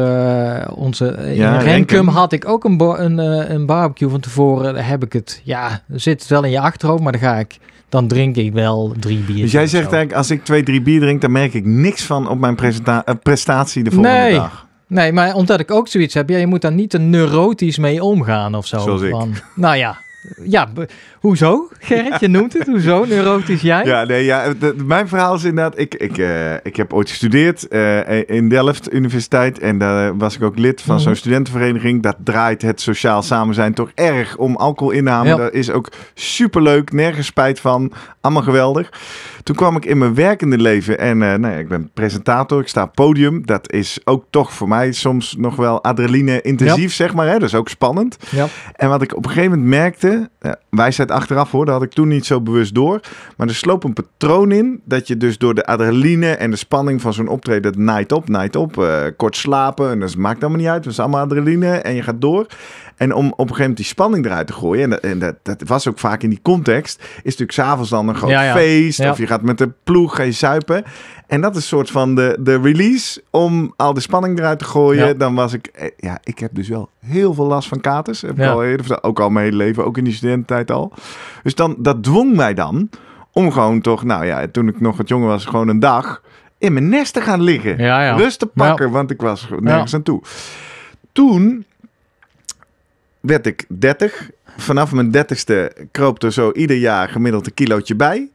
onze 0.75 1.05
in 1.05 1.36
Ja, 1.36 1.58
Renkum 1.58 1.67
Renkum. 1.67 2.08
had 2.08 2.32
ik 2.32 2.48
ook 2.48 2.63
een, 2.63 2.79
een, 2.79 3.17
een 3.53 3.65
barbecue 3.65 4.10
van 4.10 4.20
tevoren. 4.20 4.74
Daar 4.74 4.88
heb 4.88 5.03
ik 5.03 5.13
het, 5.13 5.41
ja, 5.44 5.82
zit 5.88 6.20
het 6.20 6.29
wel 6.29 6.44
in 6.44 6.51
je 6.51 6.60
achterhoofd, 6.60 7.03
maar 7.03 7.12
dan 7.12 7.22
ga 7.22 7.36
ik, 7.36 7.58
dan 7.89 8.08
drink 8.08 8.36
ik 8.36 8.54
wel 8.54 8.94
drie 9.00 9.18
bier. 9.18 9.42
Dus 9.42 9.51
jij 9.51 9.68
zegt 9.68 9.84
eigenlijk, 9.84 10.13
als 10.13 10.32
ik 10.32 10.44
twee, 10.44 10.63
drie 10.63 10.82
bier 10.82 11.00
drink, 11.00 11.22
dan 11.22 11.32
merk 11.32 11.54
ik 11.54 11.65
niks 11.65 12.04
van 12.04 12.30
op 12.30 12.39
mijn 12.39 12.58
eh, 12.58 13.00
prestatie 13.24 13.84
de 13.84 13.92
volgende 13.92 14.18
Nee. 14.18 14.34
dag. 14.34 14.65
Nee, 14.88 15.12
maar 15.12 15.34
omdat 15.34 15.60
ik 15.60 15.72
ook 15.72 15.88
zoiets 15.88 16.13
heb, 16.13 16.30
ja, 16.30 16.38
je 16.38 16.48
moet 16.48 16.62
daar 16.62 16.72
niet 16.72 16.89
te 16.89 17.00
neurotisch 17.00 17.77
mee 17.77 18.04
omgaan 18.04 18.56
of 18.56 18.65
zo. 18.65 18.80
Zoals 18.80 19.01
ik. 19.01 19.10
Van, 19.10 19.34
nou 19.56 19.75
ja, 19.75 19.98
ja, 20.44 20.67
hoezo? 21.20 21.70
Gerrit, 21.79 22.20
je 22.20 22.27
noemt 22.27 22.53
het, 22.53 22.67
hoezo? 22.67 23.05
Neurotisch 23.10 23.62
jij? 23.62 23.86
Ja, 23.86 24.03
nee, 24.03 24.24
ja 24.25 24.53
de- 24.60 24.75
mijn 24.86 25.08
verhaal 25.08 25.36
is 25.36 25.44
inderdaad... 25.44 25.79
Ik, 25.79 25.96
ik, 25.96 26.17
eh, 26.17 26.53
ik 26.53 26.75
heb 26.75 26.94
ooit 26.94 27.10
gestudeerd 27.10 27.67
eh, 27.67 28.29
in 28.29 28.50
Delft 28.50 28.94
Universiteit. 28.94 29.60
En 29.60 29.77
daar 29.77 30.17
was 30.17 30.36
ik 30.36 30.44
ook 30.44 30.58
lid 30.58 30.82
van 30.82 31.00
zo'n 31.00 31.10
Mhm. 31.12 31.20
studentenvereniging. 31.20 32.01
Dat 32.03 32.15
draait 32.24 32.62
het 32.62 32.82
sociaal 32.82 33.22
samen 33.22 33.55
zijn 33.55 33.74
toch 33.74 33.91
erg 33.96 34.38
om 34.38 34.55
alcoholinname. 34.55 35.29
Ja. 35.29 35.36
Dat 35.36 35.53
is 35.53 35.72
ook 35.72 35.91
superleuk. 36.13 36.91
Nergens 36.91 37.27
spijt 37.27 37.60
van. 37.60 37.91
Allemaal 38.22 38.44
geweldig. 38.44 38.89
Toen 39.44 39.55
kwam 39.55 39.75
ik 39.75 39.86
in 39.86 39.98
mijn 39.98 40.15
werkende 40.15 40.58
leven. 40.58 41.00
En 41.00 41.22
eh, 41.22 41.34
nou 41.38 41.53
ja, 41.53 41.60
ik 41.60 41.67
ben 41.67 41.89
presentator. 41.94 42.62
Ik 42.62 42.67
sta 42.67 42.84
op 42.84 42.94
podium. 42.96 43.46
Dat 43.46 43.72
is 43.72 44.00
ook 44.03 44.25
toch 44.29 44.53
voor 44.53 44.67
mij 44.67 44.91
soms 44.91 45.36
nog 45.38 45.55
wel 45.55 45.84
adrenaline 45.84 46.41
intensief, 46.41 46.94
zeg 46.94 47.13
maar. 47.13 47.27
Hè? 47.27 47.34
Dat 47.34 47.48
is 47.48 47.55
ook 47.55 47.70
spannend. 47.70 48.17
Ja. 48.29 48.48
En 48.75 48.89
wat 48.89 49.01
ik 49.01 49.15
op 49.15 49.25
een 49.25 49.32
gegeven 49.32 49.51
moment 49.51 49.70
merkte, 49.70 50.14
uh, 50.41 50.51
wijsheid 50.69 51.12
achteraf 51.12 51.51
hoor, 51.51 51.65
dat 51.65 51.74
had 51.74 51.84
ik 51.84 51.91
toen 51.91 52.07
niet 52.07 52.25
zo 52.25 52.41
bewust 52.41 52.75
door. 52.75 53.00
Maar 53.38 53.48
er 53.48 53.55
sloop 53.55 53.84
een 53.84 53.93
patroon 53.93 54.51
in 54.51 54.81
dat 54.86 55.07
je 55.07 55.17
dus 55.17 55.38
door 55.38 55.53
de 55.55 55.65
adrenaline 55.65 56.29
en 56.29 56.51
de 56.51 56.57
spanning 56.57 57.01
van 57.01 57.13
zo'n 57.13 57.27
optreden, 57.27 57.72
het 57.72 57.79
night 57.79 58.12
op, 58.12 58.29
night 58.29 58.55
op, 58.55 58.77
eh, 58.77 59.03
kort 59.17 59.36
slapen, 59.36 59.89
en 59.91 60.00
dat 60.00 60.15
maakt 60.15 60.41
allemaal 60.41 60.60
niet 60.60 60.69
uit, 60.69 60.84
het 60.84 60.93
is 60.93 61.00
allemaal 61.00 61.22
adrenaline 61.24 61.67
en 61.67 61.95
je 61.95 62.01
gaat 62.01 62.22
door. 62.22 62.45
En 62.95 63.13
om 63.13 63.25
op 63.25 63.31
een 63.31 63.38
gegeven 63.38 63.60
moment 63.60 63.77
die 63.77 63.86
spanning 63.86 64.25
eruit 64.25 64.48
te 64.48 64.53
gooien, 64.53 64.84
en, 64.84 64.89
dat, 64.89 65.00
en 65.00 65.19
dat, 65.19 65.36
dat 65.43 65.63
was 65.67 65.88
ook 65.88 66.00
vaak 66.00 66.24
in 66.24 66.29
die 66.29 66.39
context, 66.41 67.00
is 67.00 67.24
natuurlijk 67.24 67.51
s'avonds 67.51 67.89
dan 67.89 68.07
een 68.07 68.15
groot 68.15 68.29
Ja, 68.29 68.43
ja. 68.43 68.53
feest, 68.53 69.00
Ja. 69.00 69.12
of 69.12 69.17
je 69.17 69.27
gaat 69.27 69.41
met 69.41 69.57
de 69.57 69.72
ploeg, 69.84 70.15
ga 70.15 70.24
je 70.24 70.31
zuipen. 70.31 70.84
En 71.27 71.41
dat 71.41 71.51
is 71.51 71.57
een 71.57 71.67
soort 71.67 71.91
van 71.91 72.15
de, 72.15 72.38
de 72.39 72.60
release 72.62 73.22
om 73.29 73.74
al 73.75 73.93
de 73.93 74.00
spanning 74.00 74.38
eruit 74.39 74.60
te 74.60 74.65
gooien. 74.65 75.17
Dan 75.17 75.36
was 75.36 75.53
ik, 75.53 75.67
eh, 75.67 75.89
ja, 75.98 76.19
ik 76.24 76.39
heb 76.39 76.51
dus 76.53 76.67
wel 76.67 76.89
heel 77.00 77.34
veel 77.34 77.45
last 77.45 77.67
van 77.67 77.81
katers. 77.81 78.22
Heb 78.22 78.39
ik 78.39 78.45
al 78.45 78.63
eerder 78.63 79.03
ook 79.03 79.19
al 79.19 79.29
mijn 79.29 79.45
hele 79.45 79.57
leven, 79.57 79.86
ook 79.86 79.98
in 79.98 80.03
die 80.03 80.05
studententijd 80.14 80.72
al. 80.72 80.94
Dus 81.44 81.56
dan, 81.56 81.76
dat 81.78 82.04
dwong 82.04 82.36
mij 82.36 82.54
dan 82.54 82.90
om 83.32 83.52
gewoon 83.52 83.82
toch, 83.82 84.04
nou 84.04 84.26
ja, 84.26 84.48
toen 84.52 84.68
ik 84.68 84.82
nog 84.82 84.98
wat 84.98 85.08
jonger 85.08 85.28
was, 85.28 85.46
gewoon 85.46 85.68
een 85.68 85.80
dag 85.80 86.22
in 86.58 86.74
mijn 86.74 86.90
nest 86.90 87.14
te 87.14 87.22
gaan 87.22 87.42
liggen. 87.42 87.78
Ja, 87.78 88.04
ja. 88.04 88.16
Rust 88.16 88.40
te 88.40 88.46
pakken, 88.46 88.92
want 88.92 89.12
ik 89.12 89.22
was 89.22 89.48
nergens 89.60 89.94
aan 89.94 90.04
toe. 90.04 90.22
Toen 91.12 91.66
werd 93.20 93.46
ik 93.46 93.66
30. 93.68 94.30
Vanaf 94.58 94.92
mijn 94.92 95.12
30ste 95.18 95.88
kroop 95.92 96.24
er 96.24 96.34
zo 96.34 96.52
ieder 96.52 96.78
jaar 96.78 97.10
gemiddeld 97.10 97.46
een 97.46 97.54
kilootje 97.54 97.96
bij. 97.96 98.30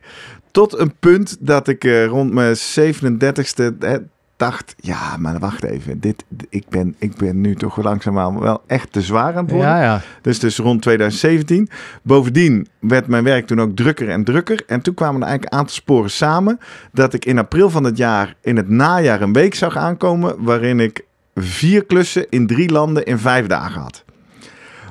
Tot 0.50 0.79
een 0.79 0.95
punt 1.00 1.37
dat 1.41 1.69
ik 1.69 1.85
eh, 1.85 2.07
rond 2.07 2.33
mijn 2.33 2.57
37ste 2.57 3.79
hè, 3.79 3.97
dacht: 4.40 4.75
ja, 4.76 5.16
maar 5.16 5.38
wacht 5.38 5.64
even. 5.64 6.00
Dit, 6.00 6.25
ik, 6.49 6.68
ben, 6.68 6.94
ik 6.99 7.16
ben 7.16 7.40
nu 7.40 7.54
toch 7.54 7.82
langzaamaan 7.82 8.40
wel 8.40 8.62
echt 8.66 8.92
te 8.92 9.02
zwaar 9.02 9.37
aan 9.37 9.42
het 9.42 9.50
worden. 9.50 9.68
Ja, 9.68 9.82
ja. 9.82 10.00
Dus 10.23 10.38
dus 10.38 10.59
rond 10.59 10.82
2017. 10.82 11.68
Bovendien 12.02 12.68
werd 12.78 13.06
mijn 13.06 13.25
werk 13.25 13.47
toen 13.47 13.61
ook 13.61 13.76
drukker 13.76 14.09
en 14.09 14.25
drukker. 14.25 14.62
En 14.66 14.80
toen 14.80 14.94
kwamen 14.94 15.20
er 15.20 15.26
eigenlijk 15.26 15.52
een 15.52 15.59
aantal 15.59 15.75
sporen 15.75 16.11
samen. 16.11 16.59
Dat 16.92 17.14
ik 17.14 17.25
in 17.25 17.38
april 17.38 17.70
van 17.70 17.85
het 17.85 17.97
jaar, 17.97 18.35
in 18.40 18.56
het 18.56 18.68
najaar, 18.68 19.23
een 19.23 19.32
week 19.32 19.54
zag 19.54 19.76
aankomen. 19.76 20.44
Waarin 20.44 20.80
ik 20.80 21.04
vier 21.35 21.85
klussen 21.85 22.26
in 22.28 22.47
drie 22.47 22.70
landen 22.70 23.04
in 23.04 23.18
vijf 23.18 23.47
dagen 23.47 23.80
had. 23.80 24.04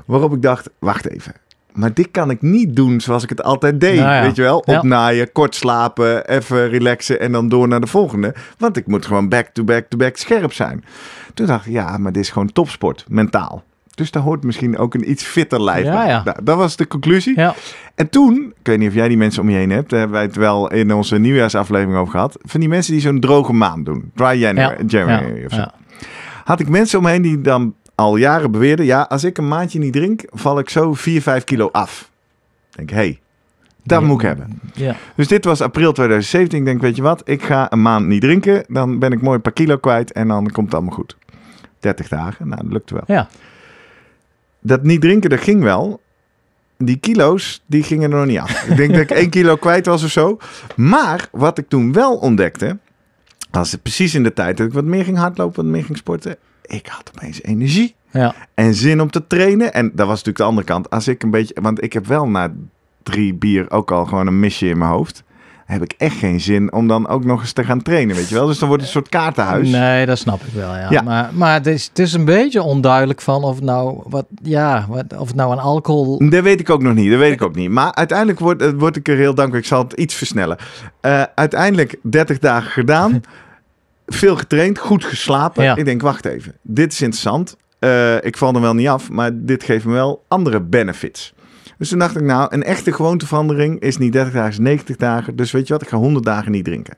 Waarop 0.06 0.34
ik 0.34 0.42
dacht, 0.42 0.70
wacht 0.80 1.08
even. 1.08 1.34
Maar 1.80 1.94
dit 1.94 2.08
kan 2.12 2.30
ik 2.30 2.42
niet 2.42 2.76
doen 2.76 3.02
zoals 3.02 3.24
ik 3.24 3.30
het 3.30 3.44
altijd 3.44 3.80
deed. 3.80 4.00
Nou 4.00 4.14
ja. 4.14 4.22
Weet 4.22 4.36
je 4.36 4.42
wel? 4.42 4.58
Opnaaien, 4.60 5.32
kort 5.32 5.56
slapen, 5.56 6.28
even 6.30 6.70
relaxen 6.70 7.20
en 7.20 7.32
dan 7.32 7.50
door 7.50 7.68
naar 7.68 7.82
de 7.82 7.88
volgende. 7.88 8.34
Want 8.58 8.78
ik 8.78 8.88
moet 8.88 9.06
gewoon 9.06 9.30
back-to-back-to-back 9.30 10.18
scherp 10.18 10.54
zijn. 10.54 10.84
Toen 11.34 11.46
dacht 11.46 11.66
ik, 11.66 11.72
ja, 11.72 11.98
maar 11.98 12.12
dit 12.12 12.24
is 12.24 12.30
gewoon 12.30 12.52
topsport, 12.52 13.06
mentaal. 13.08 13.64
Dus 13.96 14.12
daar 14.12 14.24
hoort 14.24 14.44
misschien 14.44 14.78
ook 14.78 14.94
een 14.94 15.10
iets 15.10 15.24
fitter 15.24 15.64
lijf 15.64 15.86
Ja. 15.86 16.24
Nou, 16.24 16.38
dat 16.44 16.58
was 16.58 16.76
de 16.76 16.88
conclusie. 16.88 17.34
ja. 17.40 17.56
En 17.96 18.10
toen, 18.10 18.54
ik 18.60 18.68
weet 18.68 18.78
niet 18.80 18.88
of 18.90 18.94
jij 18.96 19.08
die 19.08 19.18
mensen 19.18 19.42
om 19.42 19.50
je 19.50 19.56
heen 19.58 19.70
hebt, 19.70 19.90
daar 19.90 20.00
hebben 20.00 20.18
wij 20.18 20.26
het 20.28 20.36
wel 20.36 20.72
in 20.72 20.94
onze 20.94 21.18
nieuwjaarsaflevering 21.20 21.98
over 21.98 22.12
gehad. 22.12 22.38
Van 22.42 22.60
die 22.60 22.70
mensen 22.70 22.94
die 22.94 23.02
zo'n 23.02 23.20
droge 23.20 23.54
maand 23.54 23.86
doen. 23.86 24.12
Dry 24.16 24.40
January, 24.40 24.76
Ja. 24.78 24.84
January 24.88 25.40
Ja. 25.40 25.46
of 25.46 25.52
zo. 25.54 25.64
Had 26.44 26.60
ik 26.60 26.70
mensen 26.70 26.98
om 27.00 27.04
me 27.06 27.12
heen 27.12 27.22
die 27.22 27.42
dan 27.42 27.74
al 28.00 28.16
jaren 28.16 28.52
beweerden, 28.52 28.86
ja, 28.86 29.02
als 29.02 29.24
ik 29.24 29.38
een 29.38 29.48
maandje 29.48 29.80
niet 29.80 29.94
drink, 29.94 30.24
val 30.32 30.60
ik 30.60 30.70
zo 30.70 30.94
4, 30.94 31.22
5 31.22 31.44
kilo 31.44 31.70
af. 31.72 32.10
Ik 32.70 32.76
denk, 32.78 32.90
hé, 32.90 32.96
hey, 32.96 33.20
dat 33.84 34.02
Ja. 34.02 34.08
moet 34.08 34.22
ik 34.22 34.28
hebben. 34.28 34.60
Ja. 34.74 34.96
Dus 35.16 35.28
dit 35.28 35.46
was 35.46 35.62
april 35.62 35.92
2017. 35.92 36.60
Ik 36.60 36.66
denk, 36.66 36.82
weet 36.82 36.96
je 36.96 37.02
wat, 37.02 37.22
ik 37.26 37.44
ga 37.44 37.72
een 37.72 37.82
maand 37.82 38.06
niet 38.08 38.22
drinken. 38.22 38.64
Dan 38.68 39.00
ben 39.00 39.12
ik 39.12 39.22
mooi 39.22 39.36
een 39.36 39.42
paar 39.42 39.52
kilo 39.54 39.78
kwijt 39.78 40.12
en 40.12 40.28
dan 40.28 40.52
komt 40.52 40.66
het 40.66 40.76
allemaal 40.76 40.96
goed. 40.96 41.18
30 41.80 42.08
dagen, 42.08 42.48
nou, 42.48 42.62
dat 42.64 42.72
lukte 42.72 42.94
wel. 42.94 43.04
Ja. 43.08 43.28
Dat 44.60 44.84
niet 44.84 45.02
drinken, 45.02 45.30
dat 45.30 45.40
ging 45.40 45.64
wel. 45.64 46.02
Die 46.78 46.98
kilo's, 46.98 47.64
die 47.66 47.84
gingen 47.84 48.12
er 48.12 48.18
nog 48.18 48.28
niet 48.28 48.40
af. 48.40 48.64
ik 48.70 48.78
denk 48.78 48.92
dat 48.92 49.02
ik 49.02 49.12
1 49.12 49.30
kilo 49.30 49.56
kwijt 49.56 49.86
was 49.86 50.04
of 50.04 50.12
zo. 50.12 50.38
Maar 50.76 51.28
wat 51.32 51.58
ik 51.58 51.70
toen 51.70 51.94
wel 51.94 52.16
ontdekte, 52.16 52.78
was 53.52 53.72
het 53.72 53.82
precies 53.82 54.16
in 54.16 54.24
de 54.24 54.34
tijd 54.34 54.58
dat 54.58 54.68
ik 54.68 54.74
wat 54.74 54.84
meer 54.84 55.04
ging 55.04 55.18
hardlopen, 55.18 55.56
wat 55.64 55.72
meer 55.72 55.84
ging 55.84 55.98
sporten. 55.98 56.36
Ik 56.70 56.88
had 56.88 57.12
opeens 57.16 57.44
energie 57.44 57.96
Ja. 58.12 58.36
en 58.54 58.74
zin 58.74 59.02
om 59.02 59.12
te 59.12 59.28
trainen. 59.28 59.74
En 59.74 59.86
dat 59.86 60.08
was 60.08 60.10
natuurlijk 60.10 60.38
de 60.38 60.44
andere 60.44 60.68
kant. 60.68 60.90
Als 60.90 61.08
ik 61.08 61.24
een 61.24 61.32
beetje, 61.32 61.56
want 61.62 61.84
ik 61.84 61.94
heb 61.94 62.06
wel 62.08 62.28
na 62.28 62.52
drie 63.04 63.34
bier 63.34 63.72
ook 63.72 63.92
al 63.92 64.06
gewoon 64.06 64.28
een 64.28 64.40
misje 64.40 64.68
in 64.68 64.78
mijn 64.78 64.92
hoofd. 64.92 65.24
Heb 65.66 65.84
ik 65.84 65.94
echt 65.98 66.16
geen 66.18 66.42
zin 66.42 66.74
om 66.74 66.88
dan 66.88 67.08
ook 67.08 67.24
nog 67.26 67.42
eens 67.42 67.52
te 67.54 67.64
gaan 67.64 67.82
trainen, 67.82 68.16
weet 68.16 68.30
je 68.30 68.36
wel? 68.36 68.46
Dus 68.48 68.60
dan 68.60 68.68
wordt 68.68 68.84
het 68.84 68.94
een 68.96 69.00
soort 69.02 69.12
kaartenhuis. 69.14 69.70
Nee, 69.70 70.06
dat 70.06 70.18
snap 70.18 70.42
ik 70.42 70.54
wel, 70.54 70.76
ja. 70.76 70.88
Ja. 70.90 71.02
Maar, 71.02 71.30
maar 71.34 71.54
het, 71.54 71.68
is, 71.68 71.86
het 71.88 72.00
is 72.00 72.14
een 72.14 72.26
beetje 72.26 72.62
onduidelijk 72.62 73.22
van 73.22 73.44
of 73.44 73.56
het 73.56 73.64
nou, 73.64 74.02
wat, 74.06 74.26
ja, 74.44 74.86
wat, 74.90 75.18
of 75.18 75.28
het 75.28 75.36
nou 75.36 75.52
een 75.52 75.60
alcohol... 75.60 76.30
Dat 76.30 76.44
weet 76.44 76.60
ik 76.60 76.70
ook 76.70 76.82
nog 76.82 76.94
niet. 76.94 77.10
Dat 77.10 77.20
weet 77.20 77.34
ik 77.34 77.42
ook 77.42 77.56
niet. 77.56 77.70
Maar 77.70 77.94
uiteindelijk 77.94 78.40
word, 78.40 78.62
eh, 78.62 78.70
word 78.78 78.96
ik 78.96 79.08
er 79.08 79.18
heel 79.18 79.34
dankbaar. 79.36 79.60
Ik 79.60 79.66
zal 79.66 79.84
het 79.84 79.94
iets 79.94 80.16
versnellen. 80.16 80.58
Eh, 81.02 81.24
uiteindelijk 81.36 81.96
30 82.02 82.40
dagen 82.40 82.72
gedaan. 82.72 83.22
veel 84.14 84.36
getraind. 84.36 84.80
Goed 84.80 85.04
geslapen. 85.06 85.64
Ja. 85.64 85.76
Ik 85.76 85.86
denk, 85.86 86.02
wacht 86.02 86.26
even. 86.26 86.56
Dit 86.62 86.92
is 86.94 87.02
interessant. 87.02 87.58
Eh, 87.80 88.24
ik 88.24 88.38
val 88.38 88.54
er 88.54 88.62
wel 88.62 88.74
niet 88.74 88.88
af. 88.88 89.10
Maar 89.10 89.32
dit 89.34 89.64
geeft 89.64 89.86
me 89.86 89.92
wel 89.94 90.24
andere 90.28 90.62
benefits. 90.62 91.34
Dus 91.78 91.90
toen 91.90 92.00
dacht 92.00 92.16
ik, 92.16 92.22
nou, 92.22 92.48
een 92.54 92.64
echte 92.64 92.94
gewoonteverandering 92.94 93.80
is 93.80 93.98
niet 93.98 94.14
30 94.14 94.34
dagen, 94.34 94.50
is 94.52 94.58
90 94.58 94.96
dagen. 94.96 95.36
Dus 95.36 95.52
weet 95.52 95.68
je 95.68 95.74
wat, 95.74 95.82
ik 95.82 95.88
ga 95.88 95.98
100 95.98 96.26
dagen 96.26 96.52
niet 96.52 96.66
drinken. 96.66 96.98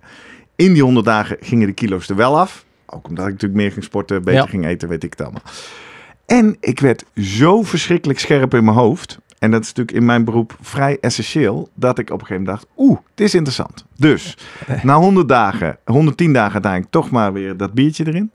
In 0.56 0.74
die 0.74 0.84
100 0.84 1.06
dagen 1.06 1.38
gingen 1.40 1.68
de 1.68 1.74
kilo's 1.74 2.10
er 2.10 2.16
wel 2.16 2.40
af. 2.40 2.66
Ook 2.86 3.08
omdat 3.08 3.26
ik 3.26 3.32
natuurlijk 3.32 3.62
meer 3.62 3.72
ging 3.72 3.84
sporten, 3.84 4.24
beter 4.24 4.42
Ja. 4.42 4.46
ging 4.48 4.66
eten, 4.66 4.90
weet 4.90 5.04
ik 5.04 5.12
het 5.12 5.22
allemaal. 5.22 5.42
En 6.26 6.58
ik 6.60 6.80
werd 6.80 7.04
zo 7.16 7.64
verschrikkelijk 7.64 8.20
scherp 8.20 8.54
in 8.54 8.64
mijn 8.64 8.78
hoofd. 8.78 9.20
En 9.42 9.52
dat 9.52 9.62
is 9.62 9.68
natuurlijk 9.68 9.98
in 9.98 10.06
mijn 10.06 10.24
beroep 10.24 10.56
vrij 10.62 10.98
essentieel. 11.00 11.70
Dat 11.74 12.00
ik 12.00 12.10
op 12.10 12.20
een 12.22 12.26
gegeven 12.26 12.44
moment 12.44 12.62
dacht, 12.62 12.74
oeh, 12.78 13.00
dit 13.16 13.28
is 13.28 13.34
interessant. 13.34 13.86
Dus, 13.98 14.38
na 14.84 14.96
100 14.96 15.28
dagen, 15.30 15.78
110 15.86 16.34
dagen 16.34 16.54
uiteindelijk 16.54 16.92
toch 16.92 17.10
maar 17.10 17.34
weer 17.34 17.58
dat 17.58 17.74
biertje 17.74 18.08
erin. 18.08 18.32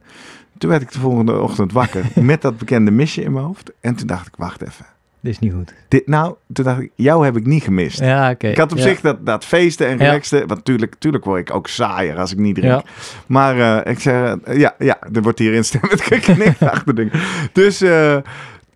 Toen 0.59 0.71
werd 0.71 0.83
ik 0.83 0.93
de 0.93 0.99
volgende 0.99 1.41
ochtend 1.41 1.73
wakker 1.73 2.05
met 2.23 2.43
dat 2.43 2.59
bekende 2.59 2.91
misje 2.91 3.23
in 3.23 3.33
mijn 3.33 3.45
hoofd. 3.45 3.73
En 3.81 3.95
toen 3.95 4.07
dacht 4.07 4.27
ik, 4.27 4.35
wacht 4.37 4.63
even. 4.63 4.87
Dit 5.21 5.33
is 5.33 5.39
niet 5.39 5.53
goed. 5.53 5.75
Dit, 5.89 6.07
nou, 6.07 6.35
toen 6.53 6.65
dacht 6.65 6.81
ik, 6.81 6.91
jou 6.95 7.25
heb 7.25 7.37
ik 7.37 7.47
niet 7.47 7.63
gemist. 7.63 8.01
Ja, 8.01 8.31
oké. 8.31 8.49
Ik 8.49 8.57
had 8.59 8.73
op 8.73 8.79
ja. 8.79 8.83
zich 8.85 9.01
dat, 9.01 9.27
dat 9.27 9.45
feesten 9.45 9.87
en 9.87 9.99
Ja. 9.99 10.05
relaxen. 10.05 10.47
Want 10.47 10.65
tuurlijk, 10.65 10.95
tuurlijk 10.99 11.25
word 11.25 11.41
ik 11.41 11.55
ook 11.55 11.69
saaier 11.69 12.19
als 12.19 12.33
ik 12.33 12.39
niet 12.39 12.55
drink. 12.55 12.73
Ja. 12.73 12.85
Maar 13.27 13.85
eh, 13.85 13.93
ik 13.93 14.01
zeg, 14.01 14.37
ja, 14.53 14.75
ja, 14.79 14.99
er 15.13 15.23
wordt 15.23 15.39
hier 15.39 15.55
instemmend 15.55 16.01
geknikt 16.13 16.63
achter 16.63 16.95
dingen. 16.95 17.13
Dus 17.53 17.81
eh, 17.81 18.17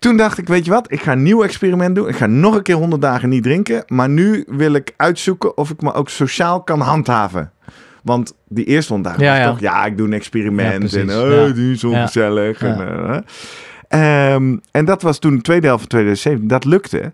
toen 0.00 0.16
dacht 0.16 0.38
ik, 0.38 0.48
weet 0.48 0.64
je 0.64 0.70
wat, 0.70 0.92
ik 0.92 1.02
ga 1.02 1.12
een 1.12 1.22
nieuw 1.22 1.42
experiment 1.42 1.94
doen. 1.94 2.08
Ik 2.08 2.16
ga 2.16 2.26
nog 2.26 2.54
een 2.54 2.62
keer 2.62 2.74
100 2.74 3.02
dagen 3.02 3.28
niet 3.28 3.42
drinken. 3.42 3.84
Maar 3.86 4.08
nu 4.08 4.44
wil 4.48 4.74
ik 4.74 4.94
uitzoeken 4.96 5.56
of 5.56 5.70
ik 5.70 5.82
me 5.82 5.92
ook 5.92 6.08
sociaal 6.08 6.62
kan 6.62 6.80
handhaven. 6.80 7.52
Want 8.02 8.34
die 8.48 8.64
eerste 8.64 8.92
100 8.92 9.14
dagen 9.14 9.32
Ja, 9.32 9.38
was 9.38 9.46
ja. 9.46 9.50
toch, 9.50 9.60
ja, 9.60 9.86
ik 9.86 9.96
doe 9.96 10.06
een 10.06 10.12
experiment. 10.12 10.94
En 10.94 11.10
oh, 11.10 11.54
die 11.54 11.72
is 11.72 11.84
ongezellig. 11.84 12.62
En, 12.62 13.08
eh, 13.08 13.18
Ehm, 13.90 14.56
en 14.70 14.84
dat 14.84 15.02
was 15.02 15.18
toen 15.18 15.36
de 15.36 15.42
tweede 15.42 15.66
helft 15.66 15.80
van 15.80 15.88
2017. 15.88 16.48
Dat 16.48 16.64
lukte. 16.64 17.12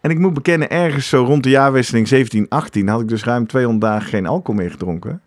En 0.00 0.10
ik 0.10 0.18
moet 0.18 0.34
bekennen, 0.34 0.70
ergens 0.70 1.08
zo 1.08 1.24
rond 1.24 1.42
de 1.42 1.50
jaarwisseling 1.50 2.08
17, 2.08 2.46
18 2.48 2.88
had 2.88 3.00
ik 3.00 3.08
dus 3.08 3.24
ruim 3.24 3.46
200 3.46 3.92
dagen 3.92 4.08
geen 4.08 4.26
alcohol 4.26 4.60
meer 4.60 4.70
gedronken. 4.70 5.20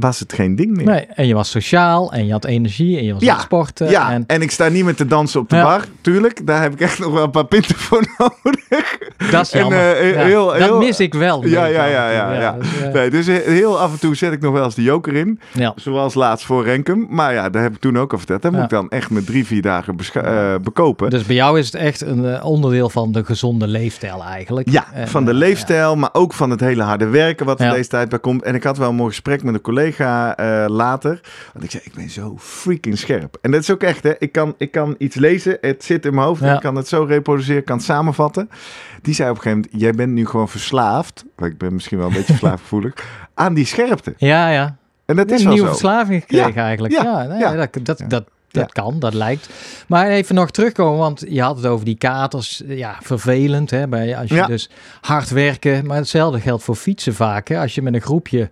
Was 0.00 0.20
het 0.20 0.32
geen 0.32 0.56
ding 0.56 0.76
meer. 0.76 0.86
Nee, 0.86 1.06
en 1.06 1.26
je 1.26 1.34
was 1.34 1.50
sociaal 1.50 2.12
en 2.12 2.26
je 2.26 2.32
had 2.32 2.44
energie 2.44 2.98
en 2.98 3.04
je 3.04 3.12
was 3.14 3.22
aan 3.22 3.28
het 3.34 3.40
sporten. 3.40 3.90
Ja, 3.90 4.10
en, 4.12 4.24
en 4.26 4.42
ik 4.42 4.50
sta 4.50 4.68
niet 4.68 4.84
meer 4.84 4.94
te 4.94 5.06
dansen 5.06 5.40
op 5.40 5.48
de 5.48 5.56
Ja. 5.56 5.62
bar, 5.62 5.84
tuurlijk. 6.00 6.46
Daar 6.46 6.62
heb 6.62 6.72
ik 6.72 6.80
echt 6.80 6.98
nog 6.98 7.12
wel 7.12 7.22
een 7.24 7.30
paar 7.30 7.44
pinten 7.46 7.76
voor 7.88 8.04
nodig. 8.18 8.98
dat 9.30 9.46
is 9.46 9.52
en, 9.52 9.58
jammer. 9.60 9.96
eh, 9.96 10.14
Ja, 10.14 10.24
heel- 10.24 10.46
dat 10.46 10.56
heel- 10.56 10.78
mis 10.78 11.00
ik 11.00 11.14
wel. 11.14 11.46
Ja, 11.46 11.64
ja, 11.64 11.84
ja, 11.84 12.10
ja, 12.10 12.32
ja. 12.40 12.52
dus, 12.52 12.80
eh, 12.82 12.92
Nee, 12.92 13.10
dus 13.10 13.26
heel 13.26 13.78
af 13.80 13.92
en 13.92 13.98
toe 13.98 14.14
zet 14.14 14.32
ik 14.32 14.40
nog 14.40 14.52
wel 14.52 14.64
eens 14.64 14.74
de 14.74 14.82
joker 14.82 15.14
in. 15.16 15.40
ja. 15.52 15.72
Zoals 15.76 16.14
laatst 16.14 16.46
voor 16.46 16.64
Renkum. 16.64 17.06
Maar 17.10 17.32
ja, 17.34 17.50
daar 17.50 17.62
heb 17.62 17.74
ik 17.74 17.80
toen 17.80 17.98
ook 17.98 18.12
al 18.12 18.18
verteld. 18.18 18.42
Dat 18.42 18.50
Ja. 18.52 18.56
moet 18.56 18.66
ik 18.66 18.72
dan 18.76 18.88
echt 18.88 19.10
met 19.10 19.26
drie, 19.26 19.46
vier 19.46 19.62
dagen 19.62 19.96
eh, 20.14 20.54
bekopen. 20.62 21.10
Dus 21.10 21.24
bij 21.24 21.36
jou 21.36 21.58
is 21.58 21.66
het 21.66 21.74
echt 21.74 22.00
een 22.00 22.24
eh, 22.24 22.44
onderdeel 22.44 22.90
van 22.90 23.12
de 23.12 23.24
gezonde 23.24 23.66
leefstijl 23.66 24.24
eigenlijk. 24.24 24.70
Ja, 24.70 24.86
En, 24.92 25.08
van 25.08 25.24
de 25.24 25.30
eh, 25.30 25.36
leefstijl, 25.36 25.96
maar 25.96 26.10
ook 26.12 26.32
van 26.32 26.50
het 26.50 26.60
hele 26.60 26.82
harde 26.82 27.06
werken 27.06 27.46
wat 27.46 27.60
er 27.60 27.66
Ja. 27.66 27.72
deze 27.72 27.88
tijd 27.88 28.08
bij 28.08 28.18
komt. 28.18 28.42
En 28.42 28.54
ik 28.54 28.64
had 28.64 28.78
wel 28.78 28.88
een 28.88 28.94
mooi 28.94 29.08
gesprek 29.10 29.42
met 29.42 29.54
een 29.54 29.60
collega 29.60 29.89
eh, 29.98 30.64
later. 30.68 31.20
Want 31.52 31.64
ik 31.64 31.70
zei, 31.70 31.82
ik 31.86 31.94
ben 31.94 32.10
zo 32.10 32.36
freaking 32.38 32.98
scherp. 32.98 33.38
En 33.40 33.50
dat 33.50 33.60
is 33.60 33.70
ook 33.70 33.82
echt, 33.82 34.02
hè. 34.02 34.12
Ik 34.18 34.32
kan, 34.32 34.54
ik 34.58 34.70
kan 34.70 34.94
iets 34.98 35.16
lezen, 35.16 35.58
het 35.60 35.84
zit 35.84 36.04
in 36.06 36.14
mijn 36.14 36.26
hoofd. 36.26 36.40
Ja. 36.42 36.54
Ik 36.54 36.60
kan 36.60 36.76
het 36.76 36.88
zo 36.88 37.02
reproduceren, 37.04 37.58
ik 37.60 37.64
kan 37.64 37.76
het 37.76 37.84
samenvatten. 37.86 38.50
Die 39.02 39.14
zei 39.14 39.30
op 39.30 39.36
een 39.36 39.42
gegeven 39.42 39.62
moment, 39.64 39.82
jij 39.82 39.92
bent 39.92 40.12
nu 40.12 40.26
gewoon 40.26 40.48
verslaafd. 40.48 41.24
Ik 41.38 41.58
ben 41.58 41.74
misschien 41.74 41.98
wel 41.98 42.06
een 42.06 42.12
beetje 42.12 42.32
verslaafgevoelig. 42.38 42.94
aan 43.34 43.54
die 43.54 43.66
scherpte. 43.66 44.14
Ja, 44.16 44.48
ja. 44.50 44.76
En 45.06 45.16
dat 45.16 45.30
is 45.30 45.42
een 45.44 45.48
nieuwe 45.50 45.66
zo. 45.66 45.72
verslaving 45.72 46.20
gekregen 46.20 46.62
eigenlijk. 46.62 46.94
ja, 46.94 47.02
Ja, 47.02 47.22
nee, 47.26 47.38
ja. 47.38 47.52
dat, 47.54 47.68
dat, 47.82 47.98
dat, 47.98 48.08
dat 48.08 48.24
Ja. 48.50 48.64
kan, 48.82 48.98
dat 48.98 49.14
lijkt. 49.14 49.48
Maar 49.88 50.06
even 50.08 50.34
nog 50.34 50.50
terugkomen, 50.50 50.98
want 50.98 51.24
je 51.28 51.42
had 51.42 51.56
het 51.56 51.66
over 51.66 51.84
die 51.84 51.96
katers. 51.98 52.62
Ja, 52.66 52.96
vervelend 53.02 53.70
hè, 53.70 53.88
bij, 53.88 54.16
als 54.16 54.28
je 54.28 54.34
Ja. 54.34 54.46
dus 54.46 54.70
hard 55.00 55.30
werken. 55.30 55.86
Maar 55.86 55.96
hetzelfde 55.96 56.40
geldt 56.40 56.62
voor 56.62 56.74
fietsen 56.74 57.14
vaak. 57.14 57.48
Hè. 57.48 57.58
Als 57.60 57.74
je 57.74 57.82
met 57.82 57.94
een 57.94 58.00
groepje 58.00 58.50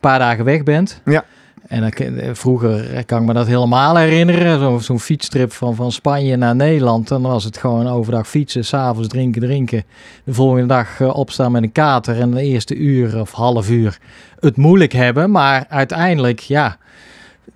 paar 0.00 0.18
dagen 0.18 0.44
weg 0.44 0.62
bent. 0.62 1.00
Ja. 1.04 1.24
En 1.68 1.80
dan, 1.80 1.90
eh, 1.90 2.30
vroeger 2.32 3.04
kan 3.04 3.20
ik 3.20 3.26
me 3.26 3.32
dat 3.32 3.46
helemaal 3.46 3.96
herinneren. 3.96 4.58
Zo- 4.60 4.78
Zo'n 4.78 5.00
fietstrip 5.00 5.52
van, 5.52 5.74
van 5.74 5.92
Spanje 5.92 6.36
naar 6.36 6.56
Nederland. 6.56 7.08
Dan 7.08 7.22
was 7.22 7.44
het 7.44 7.56
gewoon 7.56 7.88
overdag 7.88 8.28
fietsen, 8.28 8.64
s'avonds 8.64 9.08
drinken, 9.08 9.40
drinken. 9.42 9.84
De 10.24 10.34
volgende 10.34 10.66
dag 10.66 11.00
eh, 11.00 11.16
opstaan 11.16 11.52
met 11.52 11.62
een 11.62 11.72
kater. 11.72 12.20
En 12.20 12.30
de 12.30 12.42
eerste 12.42 12.74
uur 12.76 13.20
of 13.20 13.32
half 13.32 13.70
uur 13.70 13.98
het 14.40 14.56
moeilijk 14.56 14.92
hebben. 14.92 15.30
Maar 15.30 15.64
uiteindelijk, 15.68 16.40
ja, 16.40 16.76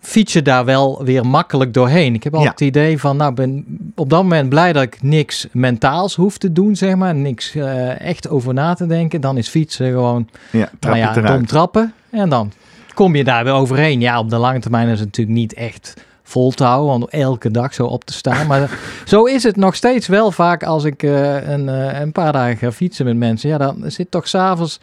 fiets 0.01 0.33
je 0.33 0.43
daar 0.43 0.65
wel 0.65 1.05
weer 1.05 1.27
makkelijk 1.27 1.75
doorheen. 1.75 2.15
Ik 2.15 2.23
heb 2.25 2.35
altijd 2.35 2.53
het 2.59 2.69
idee 2.69 2.99
van, 3.01 3.17
nou, 3.17 3.35
ben 3.35 3.65
op 3.95 4.11
dat 4.11 4.23
moment 4.23 4.49
blij 4.49 4.73
dat 4.73 4.83
ik 4.83 5.03
niks 5.03 5.47
mentaals 5.53 6.15
hoef 6.15 6.39
te 6.39 6.53
doen, 6.53 6.77
zeg 6.77 6.95
maar. 6.97 7.15
Niks 7.15 7.55
eh, 7.55 8.01
echt 8.01 8.29
over 8.29 8.55
na 8.55 8.75
te 8.75 8.87
denken. 8.87 9.21
Dan 9.21 9.37
is 9.39 9.49
fietsen 9.49 9.91
gewoon 9.91 10.29
Ja, 10.51 10.71
nou 10.81 10.97
ja, 10.97 11.13
dom 11.37 11.47
trappen. 11.47 11.93
En 12.12 12.28
dan 12.28 12.52
kom 12.95 13.16
je 13.16 13.25
daar 13.25 13.45
weer 13.45 13.52
overheen. 13.52 14.00
Ja, 14.00 14.19
op 14.19 14.31
de 14.31 14.37
lange 14.37 14.61
termijn 14.61 14.88
is 14.88 14.99
het 14.99 15.09
natuurlijk 15.09 15.37
niet 15.37 15.54
echt 15.54 15.95
vol 16.23 16.50
te 16.50 16.64
houden, 16.64 16.95
om 16.95 17.07
elke 17.11 17.50
dag 17.50 17.75
zo 17.75 17.87
op 17.87 18.04
te 18.04 18.12
staan. 18.12 18.47
Maar 18.47 18.78
zo 19.04 19.25
is 19.25 19.42
het 19.42 19.57
nog 19.57 19.75
steeds 19.75 20.07
wel 20.07 20.31
vaak 20.31 20.62
als 20.62 20.85
ik 20.85 21.02
eh, 21.02 21.49
een, 21.49 21.69
eh, 21.69 22.00
een 22.00 22.12
paar 22.12 22.33
dagen 22.33 22.57
ga 22.57 22.73
fietsen 22.73 23.04
met 23.04 23.16
mensen. 23.16 23.49
Ja, 23.49 23.59
dan 23.59 23.83
zit 23.87 24.11
toch 24.11 24.28
s'avonds 24.28 24.81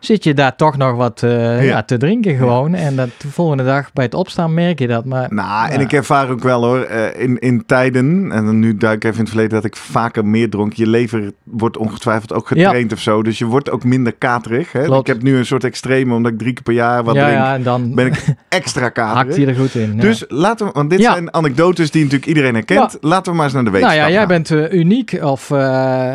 zit 0.00 0.24
je 0.24 0.34
daar 0.34 0.56
toch 0.56 0.76
nog 0.76 0.96
wat 0.96 1.22
eh, 1.22 1.56
Ja. 1.56 1.60
ja. 1.60 1.82
te 1.82 1.96
drinken 1.96 2.36
gewoon. 2.36 2.74
En 2.74 2.96
dat 2.96 3.08
de 3.18 3.28
volgende 3.28 3.64
dag 3.64 3.92
bij 3.92 4.04
het 4.04 4.14
opstaan 4.14 4.54
merk 4.54 4.78
je 4.78 4.86
dat. 4.86 5.04
Maar 5.04 5.34
Nou, 5.34 5.70
en 5.70 5.80
ik 5.80 5.92
ervaar 5.92 6.30
ook 6.30 6.42
wel 6.42 6.64
hoor, 6.64 6.80
eh, 6.80 7.22
in, 7.22 7.38
in 7.38 7.66
tijden, 7.66 8.32
en 8.32 8.44
dan 8.44 8.58
nu 8.58 8.76
duik 8.76 8.96
ik 8.96 9.04
even 9.04 9.14
in 9.16 9.20
het 9.20 9.28
verleden, 9.28 9.54
dat 9.54 9.64
ik 9.64 9.76
vaker 9.76 10.26
meer 10.26 10.50
dronk. 10.50 10.72
Je 10.72 10.86
lever 10.86 11.32
wordt 11.44 11.76
ongetwijfeld 11.76 12.32
ook 12.32 12.46
getraind 12.46 12.92
of 12.92 12.98
zo, 12.98 13.22
dus 13.22 13.38
je 13.38 13.44
wordt 13.44 13.70
ook 13.70 13.84
minder 13.84 14.12
katerig. 14.12 14.72
Hè? 14.72 14.96
Ik 14.98 15.06
heb 15.06 15.22
nu 15.22 15.36
een 15.36 15.46
soort 15.46 15.64
extreme, 15.64 16.14
omdat 16.14 16.32
ik 16.32 16.38
drie 16.38 16.52
keer 16.52 16.62
per 16.62 16.74
jaar 16.74 17.04
wat 17.04 17.14
drink, 17.14 17.30
ja, 17.30 17.54
en 17.54 17.62
dan 17.62 17.94
ben 17.94 18.06
ik 18.06 18.24
extra 18.48 18.88
katerig. 18.88 19.22
hakt 19.22 19.36
hij 19.36 19.46
er 19.46 19.54
goed 19.54 19.74
in. 19.74 19.96
Dus 19.96 20.24
laten 20.28 20.66
we, 20.66 20.72
want 20.72 20.90
dit 20.90 21.02
zijn 21.02 21.34
anekdotes 21.34 21.90
die 21.90 22.02
natuurlijk 22.02 22.28
iedereen 22.28 22.54
herkent. 22.54 22.98
Laten 23.00 23.30
we 23.32 23.36
maar 23.36 23.46
eens 23.46 23.54
naar 23.54 23.64
de 23.64 23.70
Nou 23.70 23.82
wetenschap 23.82 24.10
ja, 24.10 24.18
jij 24.18 24.26
bent 24.26 24.50
eh, 24.50 24.72
uniek. 24.78 25.18
Of 25.22 25.52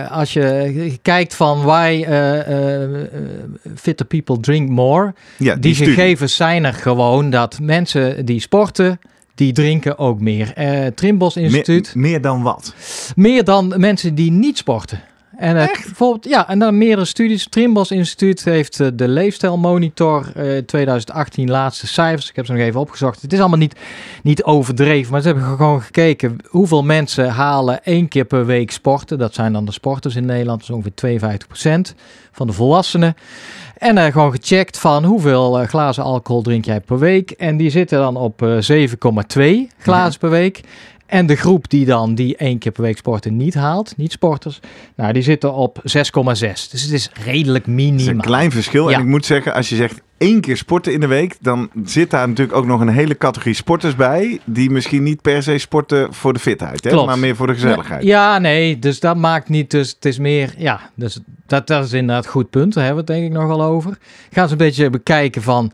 als 0.10 0.34
je 0.34 0.98
kijkt 1.02 1.36
van 1.36 1.66
eh, 2.04 3.73
fitter 3.76 4.06
people 4.06 4.40
drink 4.40 4.70
more. 4.70 5.14
ja, 5.38 5.56
Die, 5.56 5.76
gegevens 5.76 6.36
zijn 6.36 6.66
er 6.66 6.74
gewoon 6.74 7.30
dat 7.30 7.60
mensen 7.62 8.26
die 8.26 8.40
sporten, 8.40 9.00
die 9.36 9.54
drinken 9.54 9.98
ook 9.98 10.20
meer. 10.20 10.54
Eh 10.54 10.86
Trimbos 10.88 11.36
Instituut, 11.38 11.96
meer 11.96 12.22
dan 12.22 12.42
wat? 12.42 12.74
meer 13.16 13.44
dan 13.44 13.74
mensen 13.78 14.16
die 14.16 14.32
niet 14.32 14.58
sporten. 14.58 15.02
En 15.38 15.54
bijvoorbeeld, 15.54 16.26
ja, 16.26 16.50
en 16.50 16.60
dan 16.60 16.78
meerdere 16.78 17.06
studies. 17.06 17.48
Trimbos 17.50 17.92
Instituut 17.92 18.44
heeft 18.44 18.80
eh, 18.80 18.88
de 18.94 19.08
leefstijlmonitor 19.08 20.32
eh 20.36 20.58
2018 20.58 21.50
laatste 21.50 21.88
cijfers. 21.88 22.30
Ik 22.30 22.36
heb 22.36 22.46
ze 22.46 22.52
nog 22.52 22.62
even 22.62 22.80
opgezocht. 22.80 23.22
Het 23.22 23.34
is 23.34 23.40
allemaal 23.40 23.58
niet, 23.58 23.76
niet 24.24 24.44
overdreven, 24.44 25.12
maar 25.12 25.22
ze 25.22 25.28
hebben 25.28 25.46
gewoon 25.46 25.82
gekeken 25.82 26.38
hoeveel 26.48 26.84
mensen 26.84 27.30
halen 27.30 27.84
één 27.84 28.08
keer 28.08 28.26
per 28.26 28.46
week 28.46 28.72
sporten. 28.72 29.18
Dat 29.18 29.34
zijn 29.34 29.54
dan 29.54 29.66
de 29.66 29.72
sporters 29.72 30.16
in 30.16 30.26
Nederland, 30.26 30.60
dat 30.60 30.70
is 30.70 30.76
ongeveer 30.76 31.40
52% 31.92 31.96
van 32.32 32.48
de 32.48 32.54
volwassenen. 32.54 33.16
En 33.78 33.98
eh, 33.98 34.12
gewoon 34.12 34.32
gecheckt 34.32 34.80
van 34.80 35.04
hoeveel 35.04 35.66
glazen 35.66 36.04
alcohol 36.04 36.42
drink 36.42 36.66
jij 36.66 36.82
per 36.82 37.00
week. 37.00 37.32
En 37.32 37.58
die 37.58 37.70
zitten 37.70 38.00
dan 38.00 38.16
op 38.16 38.42
eh 38.42 38.88
7,2 39.68 39.76
glazen 39.78 40.20
per 40.20 40.30
week. 40.30 40.62
En 41.14 41.26
de 41.26 41.36
groep 41.36 41.70
die 41.70 41.86
dan 41.86 42.16
die 42.16 42.36
één 42.36 42.58
keer 42.58 42.72
per 42.72 42.84
week 42.84 42.98
sporten 42.98 43.38
niet 43.38 43.54
haalt, 43.54 43.94
niet 43.98 44.12
sporters, 44.12 44.60
nou 44.96 45.14
die 45.14 45.22
zitten 45.22 45.54
op 45.54 45.80
6,6. 45.80 45.84
Dus 46.40 46.82
het 46.82 46.92
is 46.92 47.10
redelijk 47.14 47.66
Dat 47.66 47.74
is 47.76 47.82
een 47.82 47.96
minimaal. 47.96 48.26
klein 48.26 48.52
verschil. 48.52 48.90
Ja. 48.90 48.96
En 48.96 49.02
ik 49.02 49.08
moet 49.08 49.26
zeggen, 49.26 49.54
als 49.54 49.70
je 49.70 49.76
zegt 49.76 50.02
één 50.18 50.42
keer 50.42 50.58
sporten 50.58 50.94
in 50.94 51.00
de 51.00 51.08
week, 51.08 51.36
dan 51.42 51.70
zit 51.86 52.10
daar 52.10 52.28
natuurlijk 52.28 52.58
ook 52.58 52.66
nog 52.66 52.82
een 52.82 52.88
hele 52.88 53.18
categorie 53.18 53.54
sporters 53.56 53.96
bij, 53.96 54.40
die 54.46 54.70
misschien 54.70 55.04
niet 55.04 55.22
per 55.22 55.44
se 55.44 55.58
sporten 55.58 56.14
voor 56.14 56.34
de 56.34 56.40
fitheid, 56.40 56.84
hè? 56.84 56.90
Klopt. 56.90 57.08
maar 57.08 57.20
meer 57.20 57.36
voor 57.36 57.48
de 57.48 57.54
gezelligheid. 57.54 58.04
Ja, 58.04 58.38
nee, 58.40 58.80
dus 58.80 59.00
dat 59.00 59.18
maakt 59.18 59.50
niet. 59.50 59.72
Dus 59.72 59.90
het 59.90 60.06
is 60.06 60.20
meer, 60.20 60.54
ja, 60.58 60.80
dus 60.96 61.20
dat, 61.46 61.68
dat 61.68 61.86
is 61.86 61.94
inderdaad 61.94 62.26
een 62.26 62.32
goed 62.32 62.50
punt. 62.50 62.74
Daar 62.74 62.86
hebben 62.86 63.06
we 63.06 63.12
het 63.12 63.22
denk 63.22 63.34
ik 63.34 63.40
nog 63.40 63.48
wel 63.48 63.64
over. 63.64 63.98
Gaan 64.32 64.46
ze 64.46 64.52
een 64.52 64.58
beetje 64.58 64.90
bekijken 64.90 65.42
van. 65.42 65.72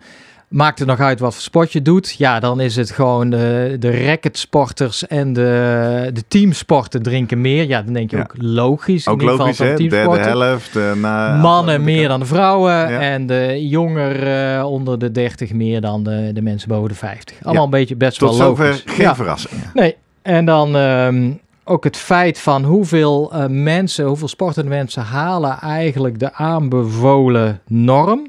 Maakt 0.49 0.79
het 0.79 0.87
nog 0.87 0.99
uit 0.99 1.19
wat 1.19 1.33
voor 1.33 1.41
sport 1.43 1.71
je 1.73 1.81
doet? 1.81 2.15
Ja, 2.17 2.39
dan 2.39 2.59
is 2.59 2.75
het 2.75 2.91
gewoon 2.91 3.29
de, 3.29 3.75
de 3.79 4.05
racketsporters 4.05 5.07
en 5.07 5.33
de, 5.33 6.09
de 6.13 6.23
teamsporten 6.27 7.01
drinken 7.01 7.41
meer. 7.41 7.67
Ja, 7.67 7.81
dan 7.81 7.93
denk 7.93 8.11
je 8.11 8.17
Ja. 8.17 8.21
ook 8.23 8.33
logisch. 8.37 9.05
in 9.05 9.11
Ook 9.11 9.21
ieder 9.21 9.35
geval 9.35 9.45
logisch, 9.45 9.57
van 9.57 9.67
hè? 9.67 9.75
Derde 9.75 9.89
teamsporten. 9.95 10.31
helft. 10.39 10.75
eh, 10.75 10.93
na 10.93 11.35
Mannen 11.35 11.83
meer 11.83 12.07
dan 12.07 12.19
de 12.19 12.25
vrouwen 12.25 12.71
Ja. 12.71 12.99
en 12.99 13.25
de 13.27 13.67
jonger 13.67 14.27
eh, 14.57 14.65
onder 14.65 14.99
de 14.99 15.11
30 15.11 15.53
meer 15.53 15.81
dan 15.81 16.03
de, 16.03 16.31
de 16.33 16.41
mensen 16.41 16.69
boven 16.69 16.89
de 16.89 16.95
50. 16.95 17.35
Allemaal 17.43 17.53
Ja. 17.53 17.63
een 17.63 17.69
beetje 17.79 17.95
best 17.95 18.19
Tot 18.19 18.29
wel 18.29 18.37
zover 18.47 18.65
logisch. 18.65 18.83
geen 18.85 19.05
Ja. 19.05 19.15
verrassing. 19.15 19.53
Nee, 19.73 19.95
en 20.21 20.45
dan 20.45 20.75
ehm, 20.75 21.31
ook 21.63 21.83
het 21.83 21.97
feit 21.97 22.39
van 22.39 22.63
hoeveel 22.63 23.31
eh, 23.33 23.45
mensen, 23.47 24.05
hoeveel 24.05 24.27
sportende 24.27 24.69
mensen 24.69 25.01
halen 25.03 25.57
eigenlijk 25.59 26.19
de 26.19 26.33
aanbevolen 26.33 27.59
norm 27.67 28.27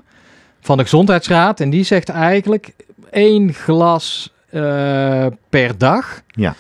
van 0.60 0.76
de 0.76 0.82
gezondheidsraad. 0.82 1.60
En 1.60 1.70
die 1.70 1.84
zegt 1.84 2.08
eigenlijk 2.08 2.72
één 3.10 3.52
glas 3.54 4.32
eh, 4.50 5.26
per 5.48 5.78
dag. 5.78 6.22
Ja. 6.26 6.54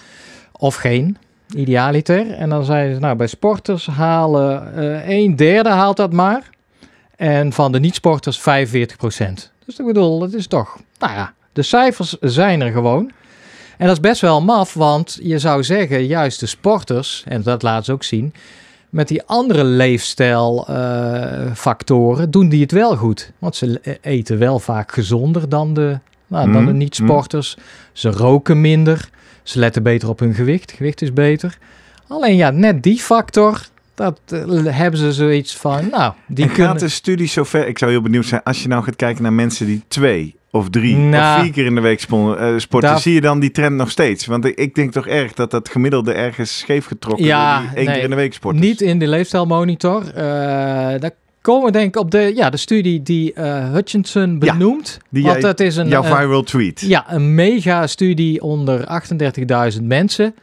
Of 0.52 0.74
geen, 0.74 1.16
idealiter. 1.54 2.30
En 2.30 2.48
dan 2.48 2.64
zeiden 2.64 2.94
ze, 2.94 3.00
nou 3.00 3.16
bij 3.16 3.26
sporters 3.26 3.86
halen 3.86 4.74
eh 4.74 5.08
een 5.08 5.36
derde 5.36 5.68
haalt 5.68 5.96
dat 5.96 6.12
maar. 6.12 6.42
En 7.16 7.52
van 7.52 7.72
de 7.72 7.80
niet-sporters 7.80 8.38
45% 8.38 8.42
Dus 9.66 9.78
ik 9.78 9.86
bedoel, 9.86 10.18
dat 10.18 10.32
is 10.32 10.46
toch, 10.46 10.78
nou 10.98 11.12
ja, 11.12 11.34
de 11.52 11.62
cijfers 11.62 12.16
zijn 12.20 12.60
er 12.60 12.72
gewoon. 12.72 13.10
En 13.78 13.86
dat 13.86 13.96
is 13.96 14.00
best 14.00 14.20
wel 14.20 14.42
maf, 14.42 14.74
want 14.74 15.18
je 15.22 15.38
zou 15.38 15.64
zeggen, 15.64 16.06
juist 16.06 16.40
de 16.40 16.46
sporters, 16.46 17.24
en 17.26 17.42
dat 17.42 17.62
laat 17.62 17.84
ze 17.84 17.92
ook 17.92 18.04
zien, 18.04 18.34
met 18.90 19.08
die 19.08 19.22
andere 19.22 19.64
leefstijlfactoren 19.64 22.30
doen 22.30 22.48
die 22.48 22.62
het 22.62 22.72
wel 22.72 22.96
goed. 22.96 23.32
Want 23.38 23.56
ze 23.56 23.98
eten 24.00 24.38
wel 24.38 24.58
vaak 24.58 24.92
gezonder 24.92 25.48
dan 25.48 25.74
de, 25.74 25.98
nou, 26.26 26.52
dan 26.52 26.64
de 26.64 26.70
Mhm, 26.70 26.76
niet-sporters. 26.76 27.56
Ze 27.92 28.10
roken 28.10 28.60
minder, 28.60 29.10
ze 29.42 29.58
letten 29.58 29.82
beter 29.82 30.08
op 30.08 30.18
hun 30.18 30.34
gewicht. 30.34 30.72
Gewicht 30.72 31.02
is 31.02 31.12
beter. 31.12 31.58
Alleen 32.06 32.36
ja, 32.36 32.50
net 32.50 32.82
die 32.82 32.98
factor, 32.98 33.66
dat 33.94 34.20
eh, 34.26 34.64
hebben 34.64 35.00
ze 35.00 35.12
zoiets 35.12 35.56
van, 35.56 35.88
nou, 35.90 36.12
die 36.26 36.44
en 36.44 36.52
kunnen... 36.52 36.70
gaat 36.70 36.80
de 36.80 36.88
studie 36.88 37.28
zover? 37.28 37.68
Ik 37.68 37.78
zou 37.78 37.90
heel 37.90 38.02
benieuwd 38.02 38.26
zijn, 38.26 38.42
als 38.42 38.62
je 38.62 38.68
nou 38.68 38.82
gaat 38.82 38.96
kijken 38.96 39.22
naar 39.22 39.32
mensen 39.32 39.66
die 39.66 39.82
twee 39.88 40.38
of 40.50 40.70
drie 40.70 40.96
Nou, 40.96 41.36
of 41.38 41.42
vier 41.44 41.52
keer 41.52 41.64
in 41.66 41.74
de 41.74 41.80
week 41.80 42.00
eh, 42.00 42.06
sporten, 42.56 42.90
daar- 42.90 43.00
zie 43.00 43.14
je 43.14 43.20
dan 43.20 43.40
die 43.40 43.50
trend 43.50 43.76
nog 43.76 43.90
steeds? 43.90 44.26
Want 44.26 44.44
ik- 44.44 44.74
denk 44.74 44.92
toch 44.92 45.06
erg 45.06 45.32
dat 45.32 45.50
dat 45.50 45.68
gemiddelde 45.68 46.12
ergens 46.12 46.58
scheef 46.58 46.86
getrokken 46.86 47.24
Ja, 47.26 47.58
door 47.58 47.68
die 47.68 47.76
één 47.76 47.84
nee, 47.86 47.94
keer 47.94 48.04
in 48.04 48.10
de 48.10 48.16
week 48.16 48.34
sporten. 48.34 48.60
Niet 48.60 48.80
in 48.80 48.98
de 48.98 49.08
leefstijlmonitor. 49.08 50.02
Eh 50.14 50.22
daar 50.98 51.10
komen 51.40 51.66
we 51.66 51.72
denk 51.72 51.86
ik 51.94 52.00
op 52.00 52.10
de, 52.10 52.32
ja, 52.34 52.50
de 52.50 52.56
studie 52.56 53.02
die 53.02 53.32
eh, 53.32 53.70
Hutchinson 53.72 54.36
Ja, 54.40 54.52
benoemt. 54.52 54.98
die 55.10 55.22
want 55.22 55.34
jij- 55.34 55.42
dat 55.44 55.60
is 55.60 55.76
een, 55.76 55.88
Jouw 55.88 56.04
een- 56.04 56.16
viral 56.16 56.42
tweet. 56.42 56.80
ja, 56.80 57.04
een 57.12 57.34
mega 57.34 57.86
studie 57.86 58.42
onder 58.42 58.84
38.000 58.86 59.82
mensen. 59.84 60.34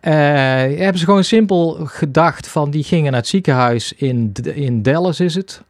Hebben 0.00 0.98
ze 0.98 1.04
gewoon 1.04 1.24
simpel 1.24 1.78
gedacht 1.84 2.48
van 2.48 2.70
die 2.70 2.84
gingen 2.84 3.10
naar 3.12 3.20
het 3.20 3.28
ziekenhuis 3.30 3.92
in, 3.96 4.32
in 4.54 4.82
Dallas 4.82 5.20
is 5.20 5.34
het. 5.34 5.62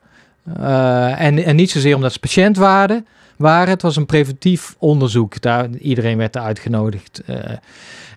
En, 1.17 1.45
en 1.45 1.57
niet 1.57 1.71
zozeer 1.71 1.95
omdat 1.95 2.13
ze 2.13 2.19
patiënt 2.19 2.57
waren, 2.57 3.07
waren. 3.39 3.69
Het 3.69 3.83
was 3.83 3.97
een 3.97 4.07
preventief 4.07 4.77
onderzoek. 4.79 5.41
Daar, 5.41 5.69
iedereen 5.71 6.19
werd 6.19 6.37
er 6.37 6.43
uitgenodigd. 6.43 7.23
Uh, 7.27 7.37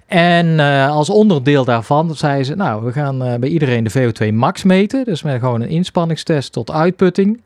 en 0.06 0.46
uh, 0.48 0.90
als 0.90 1.10
onderdeel 1.10 1.66
daarvan 1.66 2.16
zeiden 2.16 2.46
ze, 2.46 2.56
nou, 2.56 2.86
we 2.86 2.92
gaan 2.92 3.28
uh, 3.28 3.36
bij 3.36 3.50
iedereen 3.50 3.84
de 3.84 3.92
VO2 3.92 4.34
max 4.34 4.64
meten. 4.64 5.04
Dus 5.06 5.22
met 5.22 5.40
gewoon 5.40 5.62
een 5.62 5.70
inspanningstest 5.70 6.52
tot 6.52 6.72
uitputting. 6.72 7.42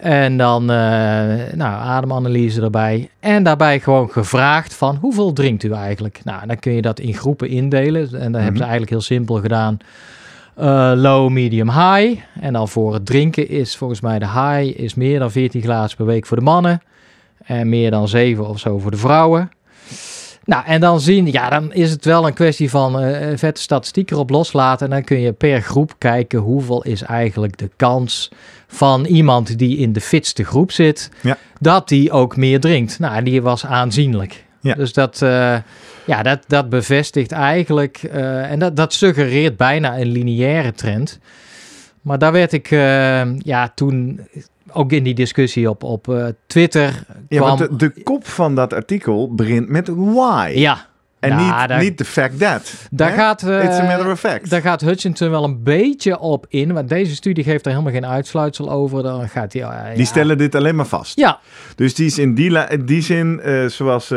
En 0.00 0.36
dan 0.36 0.64
nou, 0.64 1.82
ademanalyse 1.82 2.62
erbij. 2.62 3.10
En 3.20 3.42
daarbij 3.42 3.80
gewoon 3.80 4.10
gevraagd 4.10 4.74
van 4.74 4.96
hoeveel 4.96 5.32
drinkt 5.32 5.62
u 5.62 5.72
eigenlijk? 5.72 6.20
Nou, 6.24 6.46
dan 6.46 6.58
kun 6.58 6.72
je 6.72 6.82
dat 6.82 7.00
in 7.00 7.14
groepen 7.14 7.48
indelen. 7.48 8.02
En 8.02 8.10
dan 8.10 8.18
mm 8.18 8.32
-hmm. 8.32 8.34
hebben 8.34 8.56
ze 8.56 8.62
eigenlijk 8.62 8.90
heel 8.90 9.00
simpel 9.00 9.40
gedaan. 9.40 9.78
Uh, 10.60 10.92
low, 10.94 11.30
medium, 11.30 11.70
high. 11.70 12.20
En 12.40 12.52
dan 12.52 12.68
voor 12.68 12.94
het 12.94 13.06
drinken 13.06 13.48
is 13.48 13.76
volgens 13.76 14.00
mij 14.00 14.18
de 14.18 14.28
high 14.28 14.80
is 14.80 14.94
meer 14.94 15.18
dan 15.18 15.30
14 15.30 15.62
glazen 15.62 15.96
per 15.96 16.06
week 16.06 16.26
voor 16.26 16.36
de 16.36 16.42
mannen. 16.42 16.82
En 17.44 17.68
meer 17.68 17.90
dan 17.90 18.08
7 18.08 18.48
of 18.48 18.58
zo 18.58 18.78
voor 18.78 18.90
de 18.90 18.96
vrouwen. 18.96 19.50
Nou, 20.44 20.64
en 20.66 20.80
dan 20.80 21.00
zien, 21.00 21.32
ja, 21.32 21.50
dan 21.50 21.72
is 21.72 21.90
het 21.90 22.04
wel 22.04 22.26
een 22.26 22.34
kwestie 22.34 22.70
van 22.70 23.04
uh, 23.04 23.16
vette 23.34 23.60
statistiek 23.60 24.10
erop 24.10 24.30
loslaten. 24.30 24.86
En 24.86 24.92
dan 24.92 25.04
kun 25.04 25.20
je 25.20 25.32
per 25.32 25.60
groep 25.60 25.94
kijken 25.98 26.38
hoeveel 26.38 26.82
is 26.82 27.02
eigenlijk 27.02 27.58
de 27.58 27.70
kans 27.76 28.30
van 28.66 29.04
iemand 29.04 29.58
die 29.58 29.78
in 29.78 29.92
de 29.92 30.00
fitste 30.00 30.44
groep 30.44 30.72
zit, 30.72 31.10
ja. 31.22 31.36
dat 31.60 31.88
die 31.88 32.12
ook 32.12 32.36
meer 32.36 32.60
drinkt. 32.60 32.98
Nou, 32.98 33.22
die 33.22 33.42
was 33.42 33.66
aanzienlijk. 33.66 34.44
Ja. 34.60 34.74
Dus 34.74 34.92
dat, 34.92 35.20
uh, 35.22 35.56
ja, 36.08 36.22
dat, 36.22 36.44
dat 36.46 36.68
bevestigt 36.68 37.32
eigenlijk, 37.32 38.02
uh, 38.02 38.50
en 38.50 38.58
dat, 38.58 38.76
dat 38.76 38.92
suggereert 38.92 39.56
bijna 39.56 39.98
een 39.98 40.08
lineaire 40.08 40.72
trend. 40.72 41.18
Maar 42.00 42.18
daar 42.18 42.32
werd 42.32 42.52
ik 42.52 42.68
ja, 43.44 43.72
toen 43.74 44.20
ook 44.72 44.92
in 44.92 45.02
die 45.02 45.14
discussie 45.14 45.70
op, 45.70 45.82
op 45.82 46.08
uh, 46.08 46.26
Twitter. 46.46 47.04
Ja, 47.28 47.40
want 47.40 47.58
de, 47.58 47.76
de, 47.76 48.02
kop 48.02 48.26
van 48.26 48.54
dat 48.54 48.72
artikel 48.72 49.34
begint 49.34 49.68
met 49.68 49.88
why. 49.88 50.52
Ja. 50.54 50.87
En 51.20 51.28
Nou, 51.30 51.42
niet, 51.42 51.68
daar- 51.68 51.80
niet 51.82 51.96
the 51.96 52.04
fact 52.04 52.38
that. 52.38 52.74
Daar 52.90 53.08
hè? 53.10 53.14
gaat, 53.16 53.42
eh, 53.42 53.64
It's 53.64 53.78
a 53.78 53.84
matter 53.84 54.10
of 54.10 54.18
fact. 54.20 54.50
Daar 54.50 54.60
gaat 54.60 54.80
Hutchinson 54.80 55.30
wel 55.30 55.44
een 55.44 55.62
beetje 55.62 56.18
op 56.18 56.46
in. 56.48 56.72
Want 56.72 56.88
deze 56.88 57.14
studie 57.14 57.44
geeft 57.44 57.64
er 57.66 57.70
helemaal 57.72 57.92
geen 57.92 58.06
uitsluitsel 58.06 58.70
over. 58.70 59.02
Dan 59.02 59.28
gaat 59.28 59.52
hij. 59.52 59.62
eh, 59.62 59.68
Die 59.90 59.98
ja. 59.98 60.04
stellen 60.04 60.38
dit 60.38 60.54
alleen 60.54 60.76
maar 60.76 60.86
vast. 60.86 61.16
Ja, 61.18 61.38
Dus 61.76 61.94
die 61.94 62.06
is 62.06 62.18
in 62.18 62.34
die, 62.34 62.58
die 62.84 63.02
zin, 63.02 63.40
eh, 63.40 63.66
zoals 63.66 64.12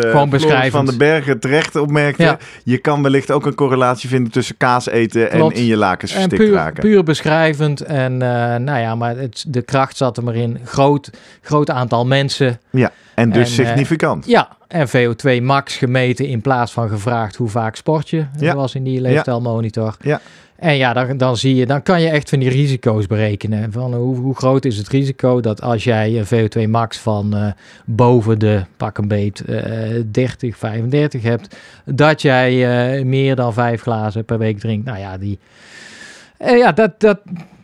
van 0.71 0.85
den 0.85 0.97
Bergen 0.97 1.39
terecht 1.39 1.75
opmerkte, 1.75 2.23
Ja. 2.23 2.37
je 2.63 2.77
kan 2.77 3.03
wellicht 3.03 3.31
ook 3.31 3.45
een 3.45 3.55
correlatie 3.55 4.09
vinden 4.09 4.31
tussen 4.31 4.57
kaas 4.57 4.87
eten 4.89 5.29
Klopt. 5.29 5.53
en 5.53 5.59
in 5.59 5.65
je 5.65 5.77
lakens 5.77 6.11
en 6.13 6.17
verstikt 6.19 6.43
puur, 6.43 6.53
raken. 6.53 6.81
puur 6.83 7.03
beschrijvend. 7.03 7.81
En 7.81 8.17
nou 8.17 8.79
ja, 8.79 8.95
maar 8.95 9.15
het, 9.17 9.43
de 9.47 9.61
kracht 9.61 9.97
zat 9.97 10.17
er 10.17 10.23
maar 10.23 10.35
in. 10.35 10.59
Groot, 10.65 11.09
groot 11.41 11.69
aantal 11.69 12.05
mensen. 12.05 12.59
Ja, 12.69 12.91
en 13.21 13.29
dus 13.29 13.57
En, 13.57 13.63
eh, 13.63 13.69
significant. 13.69 14.25
Ja, 14.25 14.49
en 14.67 14.87
VO2 14.87 15.41
max 15.41 15.75
gemeten 15.75 16.27
in 16.27 16.41
plaats 16.41 16.71
van 16.71 16.89
gevraagd 16.89 17.35
hoe 17.35 17.49
vaak 17.49 17.75
sport 17.75 18.09
je. 18.09 18.25
Ja. 18.39 18.55
was 18.55 18.75
in 18.75 18.83
die 18.83 19.01
leefstijlmonitor. 19.01 19.95
Ja. 20.01 20.21
En 20.61 20.77
ja, 20.77 20.93
dan, 20.93 21.17
dan 21.17 21.37
zie 21.37 21.55
je, 21.55 21.65
dan 21.65 21.83
kan 21.83 22.01
je 22.01 22.09
echt 22.09 22.29
van 22.29 22.39
die 22.39 22.49
risico's 22.49 23.07
berekenen. 23.07 23.71
Van 23.71 23.93
hoe, 23.93 24.17
hoe 24.17 24.35
groot 24.35 24.65
is 24.65 24.77
het 24.77 24.87
risico 24.87 25.39
dat 25.39 25.61
als 25.61 25.83
jij 25.83 26.17
een 26.19 26.25
VO2 26.25 26.69
max 26.69 26.97
van 26.97 27.35
eh, 27.35 27.51
boven 27.85 28.39
de 28.39 28.63
pak 28.77 28.97
een 28.97 29.07
beet 29.07 29.45
eh 29.45 30.01
30, 30.11 30.57
35 30.57 31.21
hebt, 31.21 31.55
dat 31.85 32.21
jij 32.21 32.51
eh, 32.97 33.05
meer 33.05 33.35
dan 33.35 33.53
vijf 33.53 33.81
glazen 33.81 34.25
per 34.25 34.37
week 34.37 34.59
drinkt. 34.59 34.85
Nou 34.85 34.99
ja, 34.99 35.17
die, 35.17 35.39
ja 36.37 36.71
dat, 36.71 36.99
dat, 36.99 37.19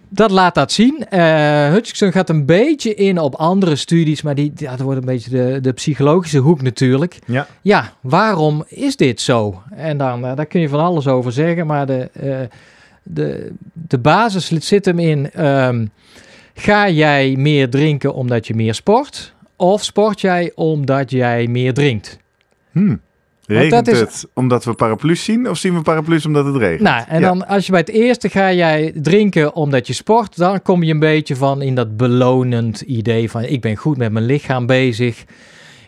dat 0.10 0.32
laat 0.32 0.56
dat 0.56 0.72
zien. 0.72 1.06
Eh 1.10 1.70
Hutchinson 1.70 2.12
gaat 2.12 2.30
een 2.30 2.46
beetje 2.46 2.93
in 2.96 3.20
op 3.20 3.36
andere 3.36 3.76
studies, 3.76 4.22
maar 4.22 4.36
die, 4.36 4.52
ja, 4.56 4.70
dat 4.70 4.80
wordt 4.80 5.00
een 5.00 5.06
beetje 5.06 5.30
de, 5.30 5.62
de 5.62 5.74
psychologische 5.74 6.38
hoek 6.38 6.62
natuurlijk. 6.62 7.20
Ja. 7.26 7.48
Ja, 7.62 7.93
waarom 8.02 8.63
is 8.67 8.96
dit 8.96 9.22
zo? 9.22 9.62
En 9.76 9.98
dan, 9.98 10.26
eh, 10.26 10.36
daar 10.36 10.46
kun 10.46 10.62
je 10.62 10.70
van 10.70 10.80
alles 10.80 11.08
over 11.08 11.32
zeggen, 11.32 11.67
maar 11.67 11.86
de, 11.86 12.10
eh, 12.13 12.38
de, 13.04 13.52
de 13.74 13.98
basis 13.98 14.67
zit 14.67 14.86
hem 14.86 15.00
in: 15.00 15.32
ehm, 15.32 15.86
ga 16.54 16.89
jij 16.89 17.36
meer 17.38 17.70
drinken 17.70 18.13
omdat 18.13 18.48
je 18.48 18.56
meer 18.56 18.74
sport? 18.74 19.36
Of 19.56 19.84
sport 19.84 20.22
jij 20.22 20.52
omdat 20.56 21.12
jij 21.12 21.48
meer 21.48 21.74
drinkt? 21.74 22.20
Hmm. 22.72 23.02
Regent 23.48 23.86
dat 23.86 23.88
is- 23.96 24.00
het 24.00 24.28
omdat 24.34 24.66
we 24.66 24.74
paraplu's 24.74 25.24
zien 25.24 25.50
of 25.50 25.58
zien 25.58 25.74
we 25.76 25.82
paraplu's 25.82 26.26
omdat 26.26 26.46
het 26.46 26.56
regent? 26.56 26.82
Nou, 26.82 27.04
en 27.08 27.20
Ja. 27.22 27.28
dan 27.28 27.48
als 27.48 27.66
je 27.66 27.72
bij 27.72 27.80
het 27.82 27.90
eerste 27.90 28.30
ga 28.30 28.54
jij 28.54 28.92
drinken 28.96 29.56
omdat 29.56 29.88
je 29.88 29.94
sport, 29.94 30.38
dan 30.38 30.62
kom 30.62 30.84
je 30.84 30.94
een 30.94 31.00
beetje 31.00 31.36
van 31.36 31.62
in 31.62 31.76
dat 31.76 31.98
belonend 31.98 32.82
idee 32.82 33.32
van 33.32 33.44
ik 33.44 33.62
ben 33.62 33.76
goed 33.76 33.98
met 33.98 34.12
mijn 34.12 34.26
lichaam 34.26 34.66
bezig. 34.66 35.24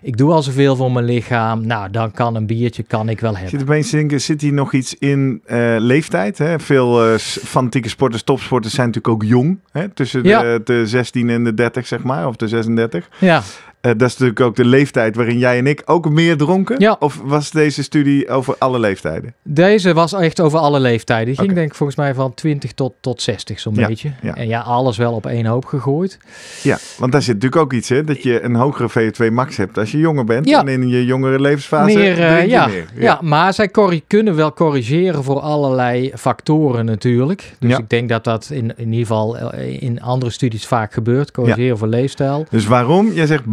Ik 0.02 0.18
doe 0.18 0.32
al 0.32 0.42
zoveel 0.42 0.76
voor 0.76 0.92
mijn 0.92 1.06
lichaam. 1.06 1.66
Nou, 1.68 1.90
dan 1.92 2.12
kan 2.12 2.36
een 2.36 2.46
biertje 2.48 2.84
kan 2.84 3.10
ik 3.10 3.20
wel 3.20 3.32
hebben. 3.34 3.50
zit 3.50 3.62
opeens 3.62 3.90
denken, 3.90 4.22
zit 4.22 4.42
hier 4.42 4.54
nog 4.54 4.74
iets 4.74 4.96
in 5.00 5.42
eh, 5.46 5.76
leeftijd? 5.78 6.38
Hè? 6.38 6.60
Veel 6.60 7.18
s- 7.20 7.40
fanatieke 7.44 7.90
sporters, 7.90 8.24
topsporters 8.24 8.74
zijn 8.74 8.88
natuurlijk 8.88 9.14
ook 9.14 9.30
jong. 9.30 9.60
Hè? 9.72 9.90
Tussen 9.90 10.24
de, 10.24 10.30
Ja. 10.30 10.58
de 10.64 10.88
16 10.88 11.30
en 11.30 11.44
de 11.44 11.54
30, 11.54 11.88
zeg 11.88 12.04
maar, 12.04 12.28
of 12.28 12.36
de 12.36 12.48
36. 12.48 13.10
Ja, 13.20 13.42
Eh, 13.82 13.92
dat 13.98 14.08
is 14.08 14.18
natuurlijk 14.18 14.40
ook 14.40 14.56
de 14.56 14.66
leeftijd 14.66 15.16
waarin 15.16 15.38
jij 15.38 15.58
en 15.58 15.68
ik 15.68 15.82
ook 15.86 16.10
meer 16.10 16.38
dronken. 16.38 16.80
Ja. 16.80 16.96
Of 17.00 17.22
was 17.24 17.52
deze 17.52 17.84
studie 17.84 18.30
over 18.30 18.56
alle 18.58 18.80
leeftijden? 18.80 19.34
deze 19.44 19.94
was 19.94 20.14
echt 20.14 20.40
over 20.42 20.60
alle 20.60 20.80
leeftijden. 20.80 21.26
Die 21.26 21.36
ging 21.36 21.54
denk 21.54 21.68
ik 21.70 21.76
volgens 21.76 21.98
mij 21.98 22.14
van 22.14 22.34
20 22.34 22.72
tot, 22.72 22.94
tot 23.00 23.22
60 23.22 23.60
zo'n 23.60 23.76
Ja, 23.76 23.88
beetje. 23.88 24.12
ja. 24.22 24.36
En 24.36 24.48
ja, 24.48 24.60
alles 24.62 24.98
wel 24.98 25.14
op 25.14 25.26
één 25.26 25.46
hoop 25.46 25.66
gegooid. 25.66 26.18
Ja, 26.64 26.78
want 26.98 27.12
daar 27.12 27.22
zit 27.22 27.34
natuurlijk 27.34 27.62
ook 27.62 27.74
iets, 27.74 27.90
hè? 27.90 28.04
Dat 28.04 28.24
je 28.24 28.42
een 28.42 28.56
hogere 28.56 28.90
VO2 28.90 29.32
max 29.34 29.58
hebt 29.58 29.78
als 29.78 29.92
je 29.92 29.98
jonger 29.98 30.24
bent. 30.26 30.50
Ja. 30.50 30.60
En 30.60 30.68
in 30.68 30.88
je 30.88 31.06
jongere 31.06 31.40
levensfase 31.40 31.98
meer, 31.98 32.20
eh, 32.20 32.28
drink 32.28 32.42
je 32.42 32.50
ja, 32.50 32.68
meer. 32.68 32.86
ja. 32.96 33.20
maar 33.24 33.54
zij 33.54 33.72
kunnen 34.08 34.36
wel 34.36 34.54
corrigeren 34.54 35.24
voor 35.24 35.40
allerlei 35.40 36.12
factoren 36.16 36.86
natuurlijk. 36.86 37.54
Dus 37.60 37.78
ik 37.78 37.90
denk 37.90 38.10
dat 38.10 38.24
dat 38.24 38.50
in, 38.52 38.74
in 38.78 38.86
ieder 38.92 39.00
geval 39.00 39.38
eh, 39.38 39.82
in 39.82 40.02
andere 40.02 40.32
studies 40.32 40.66
vaak 40.68 40.94
gebeurt. 40.94 41.32
Corrigeren 41.32 41.78
voor 41.78 41.88
leefstijl. 41.88 42.46
Dus 42.50 42.66
waarom? 42.66 43.12
Jij 43.12 43.26
zegt 43.26 43.46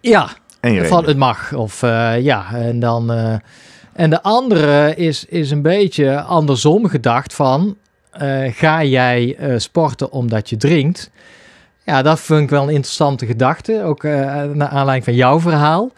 Ja, 0.00 0.28
En 0.60 0.72
je 0.72 0.84
van 0.84 1.04
het 1.04 1.16
mag. 1.16 1.52
Of 1.52 1.82
eh, 1.82 2.20
ja, 2.20 2.46
en 2.52 2.80
dan. 2.80 3.12
eh, 3.12 3.34
en 3.92 4.10
de 4.10 4.22
andere 4.22 4.94
is, 4.96 5.24
is 5.24 5.50
een 5.50 5.62
beetje 5.62 6.20
andersom 6.20 6.88
gedacht 6.88 7.34
van. 7.34 7.76
eh, 8.10 8.52
ga 8.52 8.84
jij 8.84 9.36
sporten 9.56 10.12
omdat 10.12 10.50
je 10.50 10.56
drinkt? 10.56 11.10
Ja, 11.84 12.02
dat 12.02 12.20
vind 12.20 12.40
ik 12.40 12.50
wel 12.50 12.62
een 12.62 12.68
interessante 12.74 13.26
gedachte. 13.26 13.82
Ook 13.82 14.02
naar 14.02 14.68
aanleiding 14.68 15.04
van 15.04 15.14
jouw 15.14 15.40
verhaal. 15.40 15.90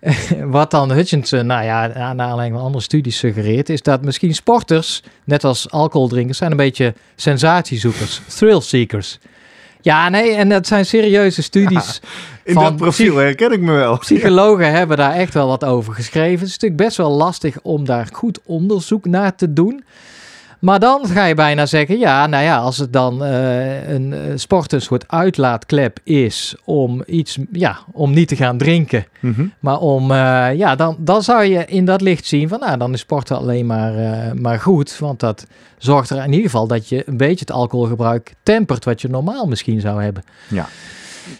Wat 0.44 0.70
dan 0.70 0.90
Hutchinson, 0.92 1.46
nou 1.46 1.64
ja, 1.64 1.86
naar 1.86 2.26
aanleiding 2.26 2.54
van 2.54 2.64
andere 2.66 2.84
studies 2.84 3.18
suggereert, 3.18 3.68
is 3.68 3.82
dat 3.82 4.02
misschien 4.02 4.34
sporters, 4.34 5.02
net 5.24 5.44
als 5.44 5.70
alcoholdrinkers, 5.70 6.38
zijn 6.38 6.50
een 6.50 6.56
beetje 6.56 6.94
sensatiezoekers, 7.16 8.20
thrill 8.36 8.60
seekers. 8.60 9.18
Ja, 9.80 10.08
nee, 10.08 10.34
en 10.34 10.48
dat 10.48 10.66
zijn 10.66 10.86
serieuze 10.86 11.42
studies. 11.42 12.00
In 12.44 12.54
dat 12.54 12.76
profiel 12.76 13.16
herken 13.16 13.52
ik 13.52 13.60
me 13.60 13.72
wel. 13.72 13.98
Psychologen 14.08 14.72
hebben 14.72 14.96
daar 14.96 15.12
echt 15.12 15.34
wel 15.34 15.48
wat 15.48 15.64
over 15.64 15.94
geschreven. 15.94 16.38
Het 16.38 16.48
is 16.48 16.52
natuurlijk 16.52 16.82
best 16.82 16.96
wel 16.96 17.10
lastig 17.10 17.56
om 17.62 17.84
daar 17.84 18.08
goed 18.12 18.38
onderzoek 18.44 19.04
naar 19.04 19.34
te 19.34 19.52
doen. 19.52 19.84
Maar 20.58 20.80
dan 20.80 21.06
ga 21.06 21.24
je 21.24 21.34
bijna 21.34 21.66
zeggen, 21.66 21.98
ja, 21.98 22.26
nou 22.26 22.44
ja, 22.44 22.56
als 22.58 22.76
het 22.78 22.92
dan 22.92 23.24
eh, 23.24 23.88
een 23.88 24.12
eh, 24.12 24.20
sport 24.34 24.72
een 24.72 24.80
soort 24.82 25.04
uitlaatklep 25.08 25.98
is 26.04 26.54
om 26.64 27.02
iets, 27.06 27.38
ja, 27.52 27.78
om 27.92 28.12
niet 28.12 28.28
te 28.28 28.36
gaan 28.36 28.58
drinken, 28.58 29.06
Mhm. 29.20 29.46
maar 29.60 29.78
om, 29.78 30.10
eh, 30.10 30.48
ja, 30.54 30.74
dan, 30.76 30.96
dan 30.98 31.22
zou 31.22 31.44
je 31.44 31.64
in 31.66 31.84
dat 31.84 32.00
licht 32.00 32.26
zien 32.26 32.48
van, 32.48 32.60
nou, 32.60 32.78
dan 32.78 32.92
is 32.92 33.00
sporten 33.00 33.36
alleen 33.36 33.66
maar, 33.66 33.92
maar 34.36 34.60
goed, 34.60 34.98
want 34.98 35.20
dat 35.20 35.46
zorgt 35.78 36.10
er 36.10 36.16
in 36.16 36.32
ieder 36.32 36.50
geval 36.50 36.66
dat 36.66 36.88
je 36.88 37.02
een 37.06 37.16
beetje 37.16 37.44
het 37.44 37.50
alcoholgebruik 37.52 38.34
tempert 38.42 38.84
wat 38.84 39.00
je 39.00 39.08
normaal 39.08 39.46
misschien 39.46 39.80
zou 39.80 40.02
hebben. 40.02 40.22
Ja. 40.48 40.68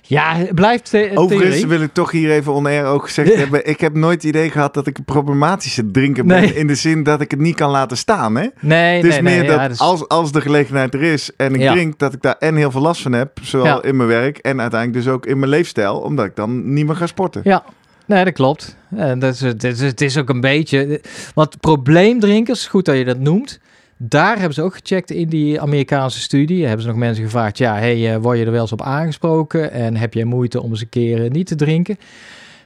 Ja, 0.02 0.34
het 0.36 0.54
blijft 0.54 0.90
the 0.90 1.10
Overigens 1.14 1.50
theorie. 1.50 1.66
wil 1.78 1.80
ik 1.82 1.92
toch 1.92 2.10
hier 2.10 2.30
even 2.30 2.52
on-air 2.52 2.84
ook 2.86 3.04
gezegd 3.04 3.34
hebben. 3.42 3.66
Ik 3.68 3.80
heb 3.80 3.94
nooit 3.94 4.14
het 4.14 4.24
idee 4.24 4.50
gehad 4.50 4.74
dat 4.74 4.86
ik 4.86 4.98
een 4.98 5.04
problematische 5.04 5.90
drinker 5.90 6.24
ben. 6.26 6.40
Nee. 6.40 6.54
In 6.54 6.66
de 6.66 6.74
zin 6.74 7.02
dat 7.02 7.20
ik 7.20 7.30
het 7.30 7.40
niet 7.40 7.54
kan 7.56 7.70
laten 7.70 7.96
staan. 7.96 8.34
Hè? 8.36 8.46
Nee, 8.60 8.96
Het 8.96 9.04
is 9.04 9.12
nee, 9.12 9.22
meer 9.22 9.38
nee, 9.38 9.46
dat 9.48 9.56
ja, 9.58 9.68
dus- 9.68 9.78
als, 9.78 10.08
als 10.08 10.32
de 10.32 10.40
gelegenheid 10.40 10.94
er 10.94 11.02
is 11.02 11.30
en 11.36 11.54
ik 11.54 11.60
Ja. 11.60 11.72
drink, 11.72 11.98
dat 11.98 12.12
ik 12.12 12.22
daar 12.22 12.36
en 12.38 12.56
heel 12.56 12.70
veel 12.70 12.80
last 12.80 13.02
van 13.02 13.12
heb. 13.12 13.38
Zowel 13.42 13.66
Ja. 13.66 13.82
in 13.82 13.96
mijn 13.96 14.08
werk 14.08 14.38
en 14.38 14.60
uiteindelijk 14.60 15.04
dus 15.04 15.12
ook 15.14 15.26
in 15.26 15.38
mijn 15.38 15.50
leefstijl. 15.50 15.98
Omdat 15.98 16.24
ik 16.24 16.36
dan 16.36 16.72
niet 16.74 16.86
meer 16.86 16.96
ga 16.96 17.06
sporten. 17.06 17.40
Ja, 17.44 17.64
nee, 18.06 18.24
dat 18.24 18.32
klopt. 18.34 18.76
En 18.96 19.18
dat 19.18 19.34
is, 19.34 19.40
het, 19.40 19.64
is, 19.64 19.80
het 19.80 20.00
is 20.00 20.18
ook 20.18 20.28
een 20.28 20.40
beetje... 20.40 21.00
Want 21.34 21.60
probleemdrinkers, 21.60 22.66
goed 22.66 22.84
dat 22.84 22.96
je 22.96 23.04
dat 23.04 23.18
noemt... 23.18 23.60
Daar 23.96 24.34
hebben 24.36 24.54
ze 24.54 24.62
ook 24.62 24.74
gecheckt 24.74 25.10
in 25.10 25.28
die 25.28 25.60
Amerikaanse 25.60 26.20
studie. 26.20 26.62
Hebben 26.64 26.82
ze 26.82 26.88
nog 26.88 26.96
mensen 26.96 27.24
gevraagd... 27.24 27.58
Ja, 27.58 27.74
hey, 27.74 28.14
eh, 28.14 28.20
word 28.20 28.38
je 28.38 28.44
er 28.44 28.50
wel 28.50 28.60
eens 28.60 28.72
op 28.72 28.82
aangesproken? 28.82 29.72
En 29.72 29.96
heb 29.96 30.14
je 30.14 30.24
moeite 30.24 30.62
om 30.62 30.70
eens 30.70 30.80
een 30.80 30.88
keer 30.88 31.24
eh, 31.24 31.30
niet 31.30 31.46
te 31.46 31.54
drinken? 31.54 31.98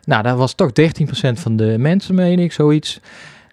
Nou, 0.05 0.23
dat 0.23 0.37
was 0.37 0.55
toch 0.55 0.71
13% 0.73 1.33
van 1.33 1.57
de 1.57 1.75
mensen, 1.79 2.14
meen 2.14 2.38
ik, 2.38 2.53
zoiets. 2.53 3.01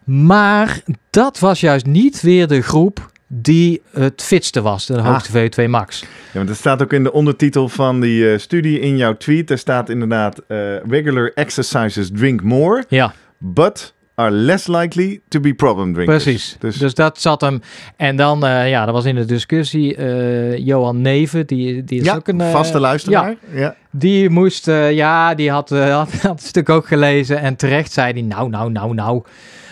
Maar 0.04 0.82
dat 1.10 1.40
was 1.40 1.60
juist 1.60 1.86
niet 1.86 2.22
weer 2.22 2.48
de 2.48 2.62
groep 2.62 3.12
die 3.28 3.82
het 3.92 4.22
fitste 4.24 4.62
was, 4.62 4.86
de 4.86 4.98
Ah. 5.02 5.06
hoogste 5.06 5.32
VO2 5.66 5.70
max. 5.70 6.00
Ja, 6.00 6.08
want 6.34 6.48
dat 6.48 6.58
staat 6.58 6.82
ook 6.82 6.94
in 6.94 7.04
de 7.04 7.12
ondertitel 7.12 7.70
van 7.70 8.00
die 8.00 8.32
eh, 8.32 8.38
studie 8.40 8.80
in 8.80 8.98
jouw 8.98 9.18
tweet. 9.18 9.48
Daar 9.48 9.58
staat 9.58 9.90
inderdaad: 9.90 10.42
regular 10.90 11.32
exercises 11.36 12.10
drink 12.14 12.42
more, 12.44 12.84
Ja, 12.90 13.14
but 13.38 13.94
are 14.16 14.32
less 14.32 14.68
likely 14.68 15.22
to 15.28 15.40
be 15.40 15.54
problem 15.54 15.94
drinkers. 15.94 16.24
precies. 16.24 16.56
Dus, 16.60 16.78
Dus, 16.78 16.94
dat 16.94 17.22
zat 17.22 17.42
hem. 17.42 17.62
En 17.96 18.16
dan, 18.16 18.46
eh, 18.46 18.70
ja, 18.70 18.86
dat 18.86 18.94
was 18.94 19.06
in 19.06 19.16
de 19.16 19.26
discussie 19.26 19.96
eh, 19.96 20.58
Johan 20.58 21.02
Neven, 21.02 21.48
die, 21.48 21.84
die 21.84 22.00
is 22.00 22.06
ja, 22.06 22.16
ook 22.16 22.28
een... 22.28 22.42
eh, 22.42 22.52
vaste 22.52 22.80
luisteraar. 22.80 23.36
Ja. 23.54 23.76
Die 23.92 24.30
moest, 24.30 24.66
ja, 24.92 25.36
die 25.36 25.52
had, 25.52 25.70
had, 26.00 26.12
had 26.12 26.40
het 26.40 26.44
stuk 26.44 26.70
ook 26.70 26.88
gelezen. 26.88 27.40
En 27.40 27.56
terecht 27.56 27.92
zei 27.92 28.12
hij, 28.12 28.22
nou, 28.22 28.50
nou, 28.50 28.72
nou, 28.72 28.94
nou. 28.94 29.24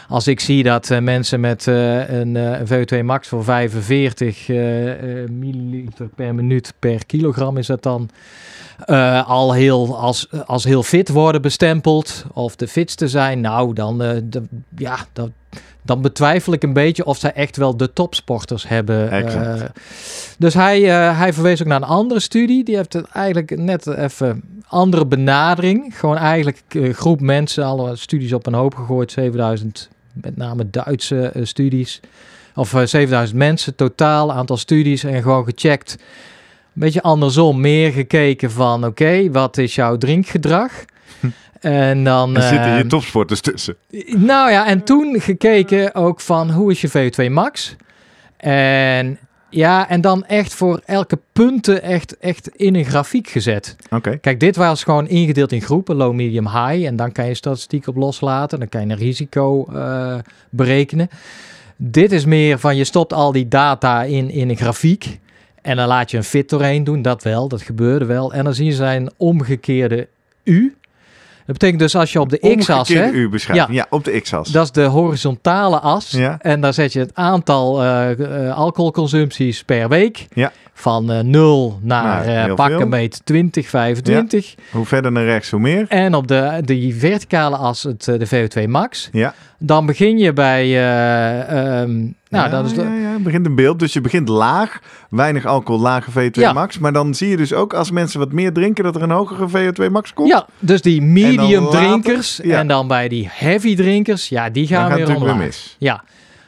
Als 0.08 0.28
ik 0.28 0.40
zie 0.40 0.64
dat 0.64 0.90
mensen 1.02 1.40
met 1.40 1.66
een, 1.66 2.36
eh, 2.36 2.60
een 2.60 2.68
VO2 2.68 3.04
max 3.04 3.28
voor 3.28 3.44
45 3.44 4.50
eh, 4.50 5.22
eh, 5.22 5.30
milliliter 5.30 6.08
per 6.16 6.36
minuut 6.36 6.74
per 6.80 7.06
kilogram 7.06 7.58
is 7.58 7.68
dat 7.68 7.84
dan... 7.84 8.10
eh, 8.86 9.30
al 9.30 9.54
heel, 9.54 9.98
als, 9.98 10.28
als 10.46 10.64
heel 10.64 10.84
fit 10.84 11.10
worden 11.10 11.42
bestempeld 11.42 12.26
of 12.34 12.56
de 12.56 12.68
fitste 12.68 13.08
zijn, 13.08 13.42
nou 13.42 13.74
dan, 13.74 14.04
eh, 14.04 14.18
de, 14.24 14.44
ja, 14.78 14.98
dat, 15.14 15.30
dan 15.82 16.02
betwijfel 16.02 16.54
ik 16.54 16.64
een 16.64 16.74
beetje 16.74 17.06
of 17.06 17.18
zij 17.18 17.34
echt 17.34 17.58
wel 17.58 17.78
de 17.78 17.94
topsporters 17.94 18.68
hebben. 18.68 19.12
Eh. 19.12 19.62
dus 20.38 20.54
hij, 20.54 20.82
hij 21.16 21.34
verwees 21.34 21.62
ook 21.62 21.68
naar 21.68 21.82
een 21.82 21.88
andere 21.88 22.20
studie. 22.20 22.64
Die 22.64 22.76
heeft 22.76 22.94
het 22.94 23.06
eigenlijk 23.06 23.58
net 23.58 23.88
even 23.88 24.44
andere 24.68 25.06
benadering. 25.06 26.00
Gewoon 26.00 26.18
eigenlijk 26.18 26.62
een 26.70 26.94
groep 26.94 27.22
mensen, 27.22 27.66
alle 27.66 27.96
studies 27.96 28.34
op 28.34 28.46
een 28.46 28.54
hoop 28.54 28.76
gegooid. 28.76 29.12
7000, 29.12 29.90
met 30.14 30.38
name 30.38 30.70
Duitse 30.70 31.32
studies. 31.42 32.02
Of 32.56 32.74
eh, 32.74 32.86
7000 32.86 33.38
mensen 33.38 33.76
totaal, 33.76 34.32
aantal 34.32 34.58
studies. 34.58 35.04
En 35.04 35.22
gewoon 35.22 35.46
gecheckt. 35.46 35.98
Een 36.74 36.82
beetje 36.82 37.02
andersom, 37.02 37.62
meer 37.62 37.92
gekeken 37.92 38.52
van 38.52 38.86
oké, 38.86 39.32
wat 39.32 39.58
is 39.58 39.76
jouw 39.76 39.98
drinkgedrag? 39.98 40.72
En 41.60 42.04
dan. 42.04 42.36
Er 42.36 42.42
zitten 42.42 42.74
hier 42.74 42.88
topsporters 42.88 43.42
tussen. 43.42 43.76
nou 44.18 44.52
ja, 44.52 44.68
en 44.68 44.84
toen 44.84 45.22
gekeken 45.22 45.96
ook 45.96 46.22
van 46.22 46.52
hoe 46.52 46.72
is 46.72 46.82
je 46.82 46.90
VO2 46.90 47.32
max? 47.32 47.76
En 48.38 49.18
ja, 49.50 49.90
en 49.90 50.02
dan 50.02 50.26
echt 50.26 50.54
voor 50.54 50.82
elke 50.86 51.20
punten 51.32 51.82
echt, 51.82 52.18
echt 52.18 52.48
in 52.48 52.76
een 52.76 52.86
grafiek 52.86 53.28
gezet. 53.28 53.76
Oké. 53.90 54.18
Kijk, 54.18 54.40
dit 54.40 54.56
was 54.56 54.84
gewoon 54.84 55.08
ingedeeld 55.08 55.52
in 55.52 55.62
groepen, 55.62 55.96
low, 55.96 56.14
medium, 56.14 56.48
high. 56.48 56.86
En 56.86 56.96
dan 56.96 57.12
kan 57.12 57.28
je 57.28 57.34
statistiek 57.34 57.88
op 57.88 57.96
loslaten. 57.96 58.60
Dan 58.60 58.70
kan 58.70 58.82
je 58.82 58.94
een 58.94 59.00
risico 59.00 59.66
eh, 59.74 60.16
berekenen. 60.50 61.10
Dit 61.76 62.12
is 62.12 62.26
meer 62.26 62.60
van 62.60 62.76
je 62.76 62.84
stopt 62.84 63.14
al 63.14 63.32
die 63.32 63.48
data 63.48 64.04
in, 64.04 64.30
in 64.30 64.50
een 64.50 64.58
grafiek. 64.58 65.20
En 65.64 65.76
dan 65.76 65.88
laat 65.88 66.12
je 66.12 66.18
een 66.18 66.24
fit 66.24 66.50
doorheen 66.50 66.84
doen. 66.84 67.02
Dat 67.02 67.24
wel, 67.24 67.48
dat 67.48 67.62
gebeurde 67.62 68.06
wel. 68.06 68.34
En 68.34 68.44
dan 68.44 68.54
zie 68.54 68.66
je 68.66 68.74
zijn 68.74 69.12
omgekeerde 69.18 70.08
U. 70.44 70.76
Dat 71.46 71.54
betekent 71.58 71.80
dus 71.80 71.96
als 71.96 72.12
je 72.12 72.20
op 72.20 72.30
de 72.30 72.56
x-as... 72.58 72.90
U-beschrijving. 72.90 73.78
Ja. 73.78 73.86
op 73.90 74.04
de 74.04 74.20
x-as. 74.20 74.50
dat 74.50 74.64
is 74.64 74.72
de 74.72 74.84
horizontale 74.84 75.80
as. 75.80 76.12
Ja. 76.12 76.38
En 76.42 76.62
daar 76.62 76.74
zet 76.74 76.94
je 76.94 77.00
het 77.00 77.12
aantal 77.16 77.82
eh, 77.84 78.48
eh, 78.48 78.56
alcoholconsumpties 78.58 79.64
per 79.64 79.90
week. 79.90 80.28
Ja. 80.34 80.52
Van 80.74 81.12
eh 81.12 81.20
0 81.20 81.80
naar 81.82 82.26
Nou, 82.26 82.46
heel 82.46 82.56
pak 82.56 82.68
veel. 82.68 82.82
een 82.82 82.90
beetje 82.90 83.22
20, 83.24 83.70
25. 83.70 84.56
Hoe 84.72 84.86
verder 84.86 85.12
naar 85.12 85.24
rechts, 85.26 85.50
hoe 85.50 85.60
meer. 85.60 85.86
En 85.90 86.16
op 86.16 86.28
de, 86.28 86.62
de 86.66 86.96
verticale 86.98 87.56
as 87.58 87.84
het, 87.84 88.04
de 88.04 88.28
VO2 88.66 88.70
max. 88.70 89.10
Ja. 89.12 89.34
Dan 89.60 89.86
begin 89.86 90.18
je 90.18 90.34
bij... 90.34 90.64
eh, 90.66 91.82
ehm, 91.82 92.06
nou, 92.34 92.46
ja, 92.46 92.56
dat 92.56 92.66
is 92.66 92.74
de, 92.74 92.82
ja, 92.82 92.94
ja, 92.96 93.14
het 93.14 93.24
begint 93.24 93.46
een 93.46 93.56
beeld. 93.56 93.80
Dus 93.80 93.94
je 93.94 94.02
begint 94.02 94.28
laag, 94.28 94.80
weinig 95.10 95.46
alcohol, 95.46 95.82
lage 95.82 96.12
VO2 96.12 96.30
Ja. 96.42 96.54
max. 96.54 96.80
Maar 96.80 96.94
dan 96.94 97.14
zie 97.14 97.30
je 97.30 97.38
dus 97.38 97.54
ook 97.54 97.74
als 97.74 97.92
mensen 97.92 98.20
wat 98.20 98.32
meer 98.32 98.54
drinken 98.54 98.84
dat 98.84 98.96
er 98.96 99.02
een 99.02 99.12
hogere 99.12 99.48
VO2 99.50 99.90
max 99.92 100.14
komt. 100.14 100.28
ja, 100.30 100.48
dus 100.60 100.82
die 100.82 101.02
medium 101.02 101.64
later- 101.64 101.80
drinkers 101.80 102.42
en 102.42 102.68
dan 102.68 102.88
bij 102.88 103.08
die 103.08 103.28
heavy 103.32 103.76
drinkers, 103.76 104.30
ja, 104.30 104.50
die 104.50 104.68
gaan 104.68 104.94
weer 104.94 105.16
omlaag. 105.16 105.38
mis. 105.38 105.76
Ja, 105.80 106.04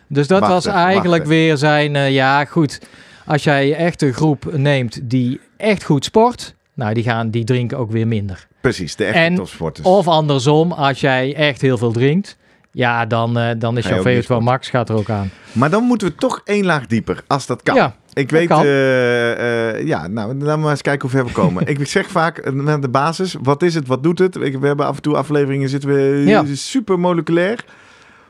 dus 0.07 0.27
dat 0.27 0.47
was 0.47 0.65
eigenlijk 0.65 1.25
weer 1.25 1.57
zijn, 1.57 1.95
eh, 1.95 2.11
ja 2.13 2.45
goed, 2.45 2.79
als 3.25 3.43
jij 3.43 3.75
echt 3.75 4.01
een 4.01 4.13
groep 4.13 4.49
neemt 4.57 4.99
die 5.03 5.39
echt 5.57 5.83
goed 5.83 6.05
sport, 6.05 6.55
nou 6.73 6.93
die 6.93 7.03
gaan, 7.03 7.29
die 7.29 7.43
drinken 7.43 7.77
ook 7.77 7.91
weer 7.91 8.07
minder. 8.07 8.47
Precies, 8.61 8.95
de 8.95 9.03
echte 9.05 9.19
En- 9.19 9.35
topsporters. 9.35 9.87
Of 9.87 10.07
andersom, 10.07 10.71
als 10.71 10.99
jij 11.01 11.35
echt 11.35 11.61
heel 11.61 11.77
veel 11.77 11.91
drinkt, 11.91 12.37
ja 12.75 13.05
dan, 13.05 13.37
eh, 13.37 13.49
dan 13.57 13.77
is 13.77 13.87
jouw 13.87 13.97
ook 13.99 14.05
niet 14.05 14.13
VO2 14.15 14.23
sporten. 14.23 14.45
max 14.45 14.69
gaat 14.69 14.89
er 14.89 14.95
ook 14.95 15.09
aan. 15.09 15.29
Maar 15.51 15.69
dan 15.69 15.83
moeten 15.83 16.07
we 16.07 16.15
toch 16.15 16.41
één 16.43 16.65
laag 16.65 16.87
dieper, 16.87 17.23
als 17.27 17.45
dat 17.45 17.63
kan. 17.63 17.75
Ja, 17.75 17.95
Ik 18.13 18.29
weet, 18.29 18.49
eh, 18.51 19.69
eh, 19.69 19.87
ja, 19.87 20.07
nou, 20.07 20.27
laten 20.33 20.47
we 20.55 20.61
maar 20.61 20.71
eens 20.71 20.81
kijken 20.81 21.09
hoe 21.09 21.19
ver 21.19 21.25
we 21.27 21.31
komen. 21.31 21.67
ik 21.79 21.87
zeg 21.87 22.07
vaak 22.07 22.53
naar 22.53 22.81
de 22.81 22.89
basis, 22.89 23.35
wat 23.41 23.61
is 23.63 23.75
het, 23.75 23.87
wat 23.87 24.03
doet 24.03 24.19
het? 24.19 24.35
We 24.35 24.67
hebben 24.67 24.85
af 24.85 24.95
en 24.95 25.01
toe 25.01 25.15
afleveringen, 25.15 25.69
zitten 25.69 25.89
we 25.89 26.23
Ja. 26.25 26.43
super 26.53 26.99
moleculair. 26.99 27.65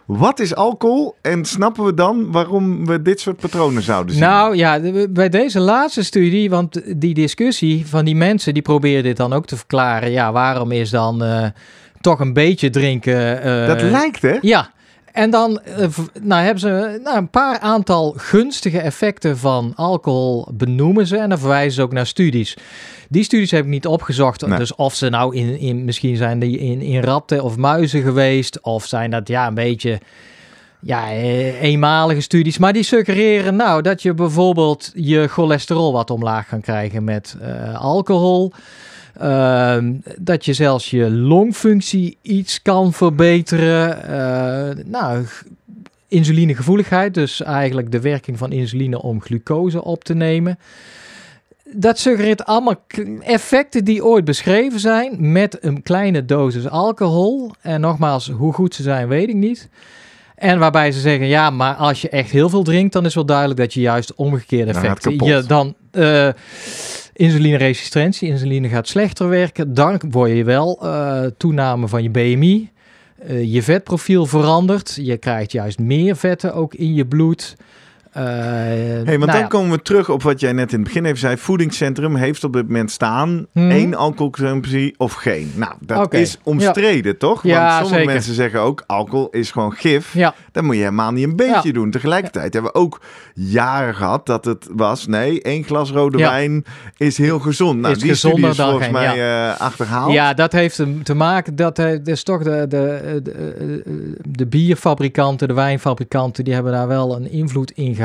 Wat 0.06 0.40
is 0.40 0.56
alcohol? 0.56 1.16
En 1.22 1.46
snappen 1.46 1.84
we 1.86 1.94
dan 1.94 2.32
waarom 2.32 2.86
we 2.86 3.02
dit 3.02 3.20
soort 3.20 3.38
patronen 3.38 3.84
zouden 3.84 4.14
zien? 4.16 4.24
Nou 4.24 4.56
ja, 4.56 4.80
bij 5.10 5.30
deze 5.30 5.60
laatste 5.60 6.04
studie, 6.04 6.50
want 6.50 6.82
die 7.02 7.14
discussie 7.14 7.88
van 7.88 8.06
die 8.06 8.16
mensen, 8.16 8.54
die 8.54 8.62
proberen 8.64 9.04
dit 9.04 9.18
dan 9.18 9.34
ook 9.34 9.46
te 9.46 9.58
verklaren. 9.58 10.12
Ja, 10.12 10.32
waarom 10.32 10.72
is 10.72 10.90
dan 10.90 11.24
toch 12.06 12.20
een 12.20 12.34
beetje 12.34 12.70
drinken... 12.70 13.42
eh, 13.42 13.68
dat 13.68 13.82
lijkt, 13.82 14.22
hè? 14.22 14.38
Ja, 14.42 14.70
en 15.12 15.30
dan 15.30 15.60
eh, 15.60 15.88
nou, 16.22 16.42
hebben 16.42 16.60
ze 16.60 17.00
nou, 17.04 17.18
een 17.18 17.30
paar 17.30 17.60
aantal 17.60 18.14
gunstige 18.18 18.80
effecten 18.80 19.38
van 19.38 19.74
alcohol 19.76 20.48
benoemen 20.54 21.08
ze. 21.08 21.18
En 21.18 21.30
dan 21.30 21.40
verwijzen 21.40 21.74
ze 21.74 21.82
ook 21.82 21.94
naar 21.94 22.08
studies. 22.08 22.58
Die 23.10 23.24
studies 23.24 23.52
heb 23.52 23.64
ik 23.64 23.70
niet 23.70 23.88
opgezocht. 23.88 24.48
Nee. 24.48 24.58
Dus 24.58 24.76
of 24.76 24.96
ze 24.96 25.10
nou 25.10 25.36
in, 25.36 25.60
in 25.60 25.86
misschien 25.86 26.18
zijn 26.18 26.40
die 26.40 26.58
in, 26.58 26.82
in 26.82 27.02
ratten 27.02 27.44
of 27.44 27.58
muizen 27.58 28.02
geweest. 28.02 28.62
Of 28.62 28.86
zijn 28.86 29.12
dat 29.12 29.28
ja 29.28 29.48
een 29.48 29.54
beetje 29.54 30.00
ja, 30.80 31.10
eh, 31.10 31.62
eenmalige 31.62 32.22
studies. 32.22 32.58
Maar 32.58 32.74
die 32.74 32.84
suggereren 32.84 33.56
nou 33.56 33.82
dat 33.82 34.02
je 34.02 34.14
bijvoorbeeld 34.14 34.92
je 34.94 35.28
cholesterol 35.28 35.94
wat 35.94 36.10
omlaag 36.10 36.48
kan 36.48 36.62
krijgen 36.62 37.04
met 37.04 37.38
alcohol. 37.78 38.54
Ehm, 39.20 39.94
dat 40.20 40.46
je 40.46 40.54
zelfs 40.54 40.90
je 40.90 41.12
longfunctie 41.12 42.18
iets 42.22 42.62
kan 42.62 42.94
verbeteren. 42.94 44.04
Eh, 44.04 44.86
nou, 44.86 45.26
insulinegevoeligheid, 46.08 47.14
dus 47.14 47.42
eigenlijk 47.42 47.92
de 47.92 48.02
werking 48.02 48.38
van 48.38 48.52
insuline 48.52 49.02
om 49.02 49.22
glucose 49.22 49.84
op 49.84 50.04
te 50.04 50.14
nemen. 50.14 50.60
Dat 51.74 52.00
suggereert 52.00 52.46
allemaal 52.46 52.84
effecten 53.22 53.84
die 53.84 54.06
ooit 54.06 54.26
beschreven 54.26 54.80
zijn 54.80 55.32
met 55.32 55.58
een 55.64 55.84
kleine 55.84 56.26
dosis 56.26 56.68
alcohol. 56.68 57.52
En 57.62 57.82
nogmaals, 57.82 58.30
hoe 58.30 58.54
goed 58.54 58.76
ze 58.76 58.84
zijn, 58.84 59.08
weet 59.08 59.30
ik 59.30 59.36
niet. 59.36 59.70
En 60.36 60.60
waarbij 60.60 60.92
ze 60.92 61.00
zeggen, 61.00 61.28
ja, 61.28 61.50
maar 61.50 61.74
als 61.74 62.02
je 62.02 62.10
echt 62.10 62.32
heel 62.32 62.50
veel 62.50 62.64
drinkt, 62.64 62.94
dan 62.94 63.06
is 63.06 63.16
wel 63.16 63.26
duidelijk 63.26 63.60
dat 63.60 63.74
je 63.74 63.82
juist 63.82 64.16
omgekeerde 64.16 64.72
Dan 64.72 64.84
effecten... 64.84 65.12
kapot. 65.12 65.28
Je 65.28 65.44
dan 65.48 65.76
eh 65.92 66.30
insulineresistentie, 67.16 68.30
insuline 68.30 68.70
gaat 68.70 68.88
slechter 68.88 69.30
werken. 69.30 69.74
Dan 69.74 70.02
word 70.10 70.32
je 70.32 70.44
wel 70.44 70.80
eh, 70.82 71.26
toename 71.38 71.88
van 71.88 72.04
je 72.04 72.10
BMI. 72.10 72.70
Eh, 73.20 73.54
je 73.54 73.64
vetprofiel 73.64 74.26
verandert. 74.26 74.98
Je 75.02 75.18
krijgt 75.18 75.52
juist 75.52 75.80
meer 75.80 76.16
vetten 76.16 76.54
ook 76.54 76.74
in 76.74 76.94
je 76.94 77.06
bloed. 77.06 77.56
Eh, 78.16 78.24
Hey, 78.24 79.04
want 79.06 79.18
nou 79.20 79.32
dan 79.32 79.40
ja. 79.40 79.48
komen 79.48 79.72
we 79.72 79.82
terug 79.82 80.10
op 80.10 80.24
wat 80.24 80.40
jij 80.40 80.52
net 80.54 80.72
in 80.72 80.78
het 80.80 80.88
begin 80.88 81.06
even 81.06 81.18
zei. 81.18 81.38
Voedingscentrum 81.38 82.16
heeft 82.16 82.44
op 82.44 82.54
dit 82.54 82.68
moment 82.68 82.92
staan 82.92 83.46
Mhm. 83.54 83.70
één 83.70 83.96
alcoholconsumptie 83.96 84.94
of 84.98 85.14
geen. 85.14 85.52
Nou, 85.56 85.74
dat 85.80 86.14
is 86.14 86.38
omstreden, 86.44 87.18
toch? 87.18 87.44
Ja, 87.44 87.60
Want 87.60 87.72
sommige 87.74 87.96
zeker. 87.96 88.14
mensen 88.14 88.34
zeggen 88.34 88.60
ook 88.60 88.84
alcohol 88.88 89.28
is 89.32 89.52
gewoon 89.52 89.72
gif. 89.74 90.14
Ja, 90.14 90.34
Dat 90.52 90.64
moet 90.64 90.76
je 90.76 90.82
helemaal 90.82 91.12
niet 91.12 91.24
een 91.24 91.36
beetje 91.36 91.68
Ja. 91.68 91.74
doen. 91.74 91.92
Tegelijkertijd 91.92 92.54
hebben 92.54 92.72
we 92.72 92.80
ook 92.80 93.02
jaren 93.34 93.96
gehad 93.96 94.26
dat 94.26 94.46
het 94.46 94.68
was... 94.76 95.08
nee, 95.08 95.42
één 95.42 95.64
glas 95.64 95.92
rode 95.92 96.18
Ja. 96.18 96.30
wijn 96.30 96.64
is 96.98 97.18
heel 97.18 97.40
gezond. 97.40 97.80
Nou, 97.80 97.94
Is 97.94 98.00
die 98.00 98.10
gezonder 98.10 98.50
is 98.50 98.56
dan 98.56 98.66
volgens 98.70 98.86
geen, 98.88 98.94
mij 99.16 99.50
eh, 99.50 99.60
achterhaald. 99.60 100.12
ja, 100.14 100.34
dat 100.34 100.52
heeft 100.52 100.82
te 101.04 101.14
maken. 101.14 101.56
Dat 101.56 101.80
eh, 101.80 102.06
is 102.06 102.24
toch 102.24 102.44
de, 102.44 102.66
de, 102.70 103.20
de, 103.24 103.84
de 104.30 104.46
bierfabrikanten, 104.46 105.48
de 105.48 105.54
wijnfabrikanten, 105.54 106.44
die 106.44 106.54
hebben 106.54 106.72
daar 106.72 106.88
wel 106.88 107.16
een 107.16 107.32
invloed 107.32 107.72
in 107.72 107.96
gehad. 107.96 108.04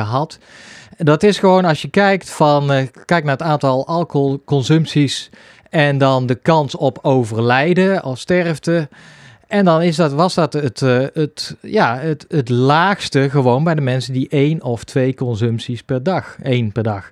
En 0.96 1.04
Dat 1.04 1.22
is 1.22 1.38
gewoon 1.38 1.64
als 1.64 1.82
je 1.82 1.88
kijkt 1.88 2.30
van 2.30 2.72
eh, 2.72 2.86
kijk 3.04 3.24
naar 3.24 3.32
het 3.32 3.42
aantal 3.42 3.86
alcoholconsumpties 3.86 5.30
en 5.70 5.98
dan 5.98 6.26
de 6.26 6.34
kans 6.34 6.76
op 6.76 6.98
overlijden 7.02 8.04
of 8.04 8.18
sterfte. 8.18 8.88
En 9.46 9.64
dan 9.64 9.82
is 9.82 9.96
dat, 9.96 10.12
was 10.12 10.34
dat 10.34 10.52
het, 10.52 10.82
eh, 10.82 11.04
het, 11.12 11.56
ja, 11.60 11.98
het, 11.98 12.24
het 12.28 12.48
laagste 12.48 13.30
gewoon 13.30 13.64
bij 13.64 13.74
de 13.74 13.80
mensen 13.80 14.12
die 14.12 14.28
één 14.28 14.62
of 14.62 14.84
twee 14.84 15.14
consumpties 15.14 15.82
per 15.82 16.02
dag, 16.02 16.36
één 16.42 16.72
per 16.72 16.82
dag. 16.82 17.10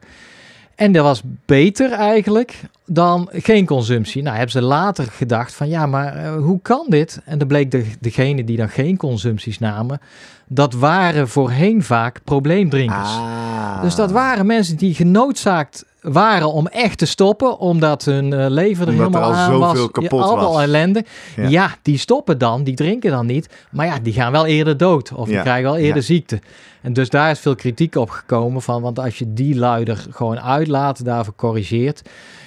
En 0.75 0.93
dat 0.93 1.05
was 1.05 1.23
beter 1.45 1.93
eigenlijk 1.93 2.61
dan 2.89 3.29
geen 3.33 3.67
consumptie. 3.67 4.23
Nou, 4.23 4.35
hebben 4.35 4.53
ze 4.53 4.63
later 4.63 5.07
gedacht 5.11 5.55
van 5.55 5.69
ja, 5.69 5.87
maar 5.87 6.15
eh, 6.17 6.37
hoe 6.37 6.61
kan 6.63 6.85
dit? 6.89 7.21
En 7.25 7.39
dan 7.39 7.49
bleek 7.49 7.71
de, 7.71 7.85
degene 8.01 8.45
die 8.45 8.57
dan 8.57 8.69
geen 8.69 8.97
consumpties 8.97 9.59
namen, 9.59 10.01
dat 10.49 10.75
waren 10.75 11.29
voorheen 11.29 11.83
vaak 11.83 12.21
probleemdrinkers. 12.25 13.09
Ah. 13.09 13.83
Dus 13.83 13.95
dat 13.95 14.11
waren 14.11 14.47
mensen 14.47 14.77
die 14.77 14.95
genoodzaakt 14.95 15.85
waren 16.01 16.53
om 16.53 16.67
echt 16.67 16.99
te 16.99 17.07
stoppen, 17.07 17.59
omdat 17.59 18.05
hun 18.05 18.33
eh, 18.33 18.47
leven 18.49 18.87
er 18.87 18.93
Omdat 18.93 19.15
er 19.15 19.19
helemaal 19.19 19.23
al 19.23 19.35
aan 19.35 19.59
was. 19.59 19.91
kapot 19.91 20.21
al, 20.21 20.37
was. 20.37 20.45
al 20.45 20.61
ellende. 20.61 21.05
Ja. 21.37 21.49
Ja. 21.49 21.75
die 21.83 21.99
stoppen 21.99 22.39
dan, 22.39 22.65
die 22.65 22.75
drinken 22.75 23.11
dan 23.11 23.27
niet. 23.27 23.49
Maar 23.71 23.87
ja, 23.87 23.99
die 24.03 24.13
gaan 24.13 24.33
wel 24.33 24.47
eerder 24.47 24.77
dood 24.77 25.13
of 25.13 25.29
die 25.29 25.41
krijgen 25.41 25.71
wel 25.71 25.77
eerder 25.77 25.97
ja. 25.97 26.03
ziekte. 26.03 26.41
En 26.81 26.93
dus 26.93 27.09
daar 27.09 27.31
is 27.31 27.39
veel 27.39 27.55
kritiek 27.55 27.95
op 27.95 28.11
gekomen 28.11 28.63
van, 28.63 28.83
want 28.83 28.99
als 28.99 29.19
je 29.19 29.33
die 29.33 29.57
luider 29.57 30.07
gewoon 30.11 30.41
uitlaat, 30.41 31.05
daarvoor 31.05 31.35
corrigeert, 31.37 32.03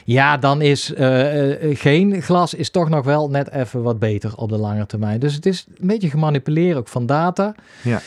ja, 0.05 0.37
dan 0.37 0.61
is 0.61 0.93
eh, 0.93 1.51
eh, 1.69 1.77
geen 1.77 2.21
glas 2.21 2.53
is 2.53 2.69
toch 2.69 2.89
nog 2.89 3.05
wel 3.05 3.29
net 3.29 3.51
even 3.51 3.81
wat 3.83 3.99
beter 3.99 4.35
op 4.35 4.49
de 4.49 4.57
lange 4.57 4.85
termijn. 4.85 5.19
Dus 5.19 5.33
het 5.35 5.45
is 5.45 5.65
een 5.79 5.87
beetje 5.87 6.09
gemanipuleerd 6.09 6.77
ook 6.77 6.87
van 6.87 7.05
data. 7.05 7.55
Ja. 7.81 8.01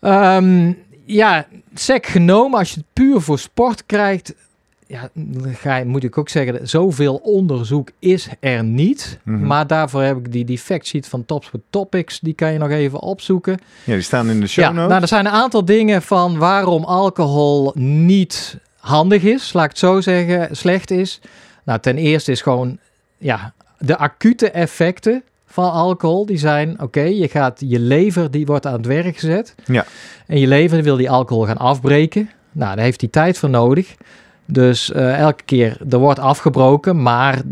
Ehm, 0.00 0.72
ja, 1.04 1.46
sec 1.74 2.06
genomen, 2.06 2.58
als 2.58 2.70
je 2.70 2.76
het 2.76 2.86
puur 2.92 3.20
voor 3.20 3.38
sport 3.38 3.86
krijgt, 3.86 4.34
ja, 4.86 5.10
ga 5.52 5.84
moet 5.84 6.04
ik 6.04 6.18
ook 6.18 6.28
zeggen, 6.28 6.68
zoveel 6.68 7.14
onderzoek 7.16 7.90
is 7.98 8.28
er 8.40 8.64
niet. 8.64 9.18
Mhm. 9.22 9.46
Maar 9.46 9.66
daarvoor 9.66 10.02
heb 10.02 10.16
ik 10.16 10.32
die, 10.32 10.44
die 10.44 10.58
factsheet 10.58 11.08
van 11.08 11.24
Topsport 11.24 11.62
Topics, 11.70 12.20
die 12.20 12.34
kan 12.34 12.52
je 12.52 12.58
nog 12.58 12.70
even 12.70 13.00
opzoeken. 13.00 13.58
Ja, 13.84 13.92
die 13.92 14.02
staan 14.02 14.30
in 14.30 14.40
de 14.40 14.46
show 14.46 14.64
Ja, 14.64 14.70
notes. 14.72 14.88
nou, 14.88 15.02
er 15.02 15.08
zijn 15.08 15.26
een 15.26 15.32
aantal 15.32 15.64
dingen 15.64 16.02
van 16.02 16.38
waarom 16.38 16.84
alcohol 16.84 17.72
niet 17.74 18.58
handig 18.86 19.22
is, 19.22 19.52
laat 19.52 19.64
ik 19.64 19.70
het 19.70 19.78
zo 19.78 20.00
zeggen, 20.00 20.56
slecht 20.56 20.90
is. 20.90 21.20
Nou, 21.64 21.80
ten 21.80 21.96
eerste 21.96 22.30
is 22.32 22.40
gewoon, 22.40 22.78
ja, 23.18 23.52
de 23.78 23.96
acute 23.96 24.50
effecten 24.50 25.22
van 25.46 25.72
alcohol, 25.72 26.26
die 26.26 26.38
zijn, 26.38 26.80
oké, 26.80 27.00
je 27.00 27.28
gaat, 27.28 27.62
je 27.66 27.78
lever, 27.78 28.30
die 28.30 28.46
wordt 28.46 28.66
aan 28.66 28.72
het 28.72 28.86
werk 28.86 29.16
gezet. 29.16 29.54
Ja. 29.64 29.84
En 30.26 30.38
je 30.38 30.46
lever 30.46 30.82
wil 30.82 30.96
die 30.96 31.10
alcohol 31.10 31.44
gaan 31.44 31.56
afbreken. 31.56 32.30
Nou, 32.52 32.74
daar 32.74 32.84
heeft 32.84 33.00
hij 33.00 33.10
tijd 33.10 33.38
voor 33.38 33.50
nodig. 33.50 33.94
Dus 34.46 34.92
eh, 34.92 35.18
elke 35.18 35.42
keer, 35.44 35.76
er 35.90 35.98
wordt 35.98 36.18
afgebroken, 36.18 37.02
maar 37.02 37.42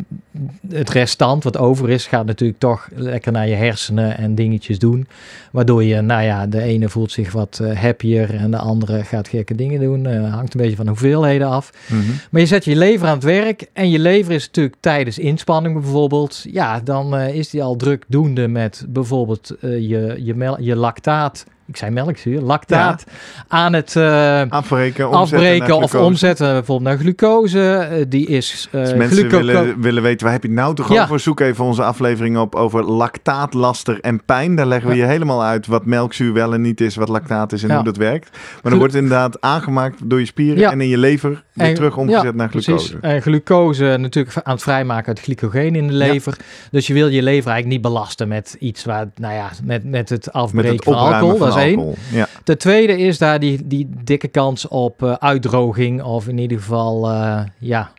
het 0.68 0.90
restant 0.90 1.44
wat 1.44 1.58
over 1.58 1.90
is, 1.90 2.06
gaat 2.06 2.26
natuurlijk 2.26 2.58
toch 2.58 2.88
lekker 2.94 3.32
naar 3.32 3.48
je 3.48 3.54
hersenen 3.54 4.18
en 4.18 4.34
dingetjes 4.34 4.78
doen. 4.78 5.06
Waardoor 5.52 5.84
je, 5.84 6.00
nou 6.00 6.22
ja, 6.22 6.46
de 6.46 6.62
ene 6.62 6.88
voelt 6.88 7.12
zich 7.12 7.32
wat 7.32 7.60
eh, 7.62 7.80
happier 7.80 8.34
en 8.34 8.50
de 8.50 8.56
andere 8.56 9.04
gaat 9.04 9.28
gekke 9.28 9.54
dingen 9.54 9.80
doen. 9.80 10.06
Eh, 10.06 10.34
hangt 10.34 10.54
een 10.54 10.60
beetje 10.60 10.76
van 10.76 10.84
de 10.84 10.90
hoeveelheden 10.90 11.48
af. 11.48 11.72
Mhm. 11.86 12.00
Maar 12.30 12.40
je 12.40 12.46
zet 12.46 12.64
je 12.64 12.76
lever 12.76 13.08
aan 13.08 13.14
het 13.14 13.24
werk 13.24 13.66
en 13.72 13.90
je 13.90 13.98
lever 13.98 14.32
is 14.32 14.46
natuurlijk 14.46 14.76
tijdens 14.80 15.18
inspanning 15.18 15.80
bijvoorbeeld. 15.80 16.44
Ja, 16.50 16.80
dan 16.80 17.18
is 17.18 17.50
die 17.50 17.62
al 17.62 17.76
drukdoende 17.76 18.48
met 18.48 18.84
bijvoorbeeld 18.88 19.54
je, 19.60 20.16
je, 20.18 20.56
je 20.58 20.76
lactaat. 20.76 21.44
Ik 21.66 21.76
zei 21.76 21.90
melkzuur, 21.90 22.40
lactaat 22.40 23.04
aan 23.48 23.72
het 23.72 23.96
eh, 23.96 24.42
Afbreken, 24.48 25.08
omzetten 25.10 25.38
afbreken 25.38 25.76
of 25.76 25.94
omzetten 25.94 26.52
bijvoorbeeld 26.52 26.88
naar 26.88 26.98
glucose. 26.98 27.72
Eh, 27.76 28.04
die 28.08 28.26
is 28.26 28.68
Als 28.72 28.94
mensen 28.94 29.28
willen, 29.28 29.80
willen 29.80 30.02
weten, 30.02 30.24
waar 30.24 30.32
heb 30.32 30.42
je 30.42 30.50
nou 30.50 30.74
toch 30.74 30.92
Ja. 30.92 31.02
over? 31.02 31.20
Zoek 31.20 31.40
even 31.40 31.64
onze 31.64 31.82
aflevering 31.82 32.38
op 32.38 32.54
over 32.54 32.82
lactaat, 32.84 33.54
laster 33.54 34.00
en 34.00 34.24
pijn. 34.24 34.56
Daar 34.56 34.66
leggen 34.66 34.90
we 34.90 34.96
Ja. 34.96 35.02
je 35.02 35.08
helemaal 35.08 35.42
uit 35.42 35.66
wat 35.66 35.84
melkzuur 35.86 36.32
wel 36.32 36.54
en 36.54 36.60
niet 36.60 36.80
is, 36.80 36.96
wat 36.96 37.08
lactaat 37.08 37.52
is 37.52 37.62
en 37.62 37.74
hoe 37.74 37.84
dat 37.84 37.96
werkt. 37.96 38.30
Maar 38.32 38.70
dan 38.70 38.78
wordt 38.78 38.94
het 38.94 39.02
inderdaad 39.02 39.40
aangemaakt 39.40 40.10
door 40.10 40.18
je 40.20 40.26
spieren 40.26 40.70
en 40.70 40.80
in 40.80 40.88
je 40.88 40.98
lever 40.98 41.44
weer 41.52 41.66
En- 41.68 41.74
terug 41.74 41.96
omgezet 41.96 42.34
naar 42.34 42.48
glucose. 42.48 42.72
Precies. 42.96 42.96
En 43.00 43.22
glucose 43.22 43.96
natuurlijk 44.00 44.36
aan 44.42 44.52
het 44.54 44.62
vrijmaken 44.62 45.06
uit 45.06 45.20
glycogeen 45.20 45.74
in 45.74 45.86
de 45.86 45.92
lever. 45.92 46.36
Dus 46.70 46.86
je 46.86 46.94
wil 46.94 47.06
je 47.08 47.22
lever 47.22 47.50
eigenlijk 47.50 47.66
niet 47.66 47.92
belasten 47.92 48.28
met 48.28 48.56
iets 48.58 48.84
waar, 48.84 49.06
nou 49.16 49.34
ja, 49.34 49.50
met, 49.64 49.84
met 49.84 50.08
het 50.08 50.24
Met 50.24 50.34
afbreken 50.34 50.70
het 50.74 50.84
van 50.84 50.94
alcohol. 50.94 51.52
Één. 51.56 51.94
Ja. 52.12 52.28
De 52.44 52.56
tweede 52.56 52.98
is 52.98 53.18
daar 53.18 53.40
die, 53.40 53.66
die 53.66 53.88
dikke 54.04 54.28
kans 54.28 54.68
op 54.68 55.02
eh, 55.02 55.12
uitdroging. 55.12 56.02
Of 56.02 56.28
in 56.28 56.38
ieder 56.38 56.58
geval, 56.58 57.10
eh, 57.10 57.40
ja, 57.58 57.90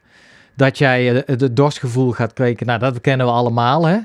dat 0.55 0.77
jij 0.77 1.23
eh, 1.23 1.37
het 1.39 1.55
dorstgevoel 1.55 2.11
gaat 2.11 2.33
kweken. 2.33 2.65
Nou, 2.65 2.79
dat 2.79 3.01
kennen 3.01 3.25
we 3.25 3.31
allemaal. 3.31 3.85
Hè? 3.87 3.97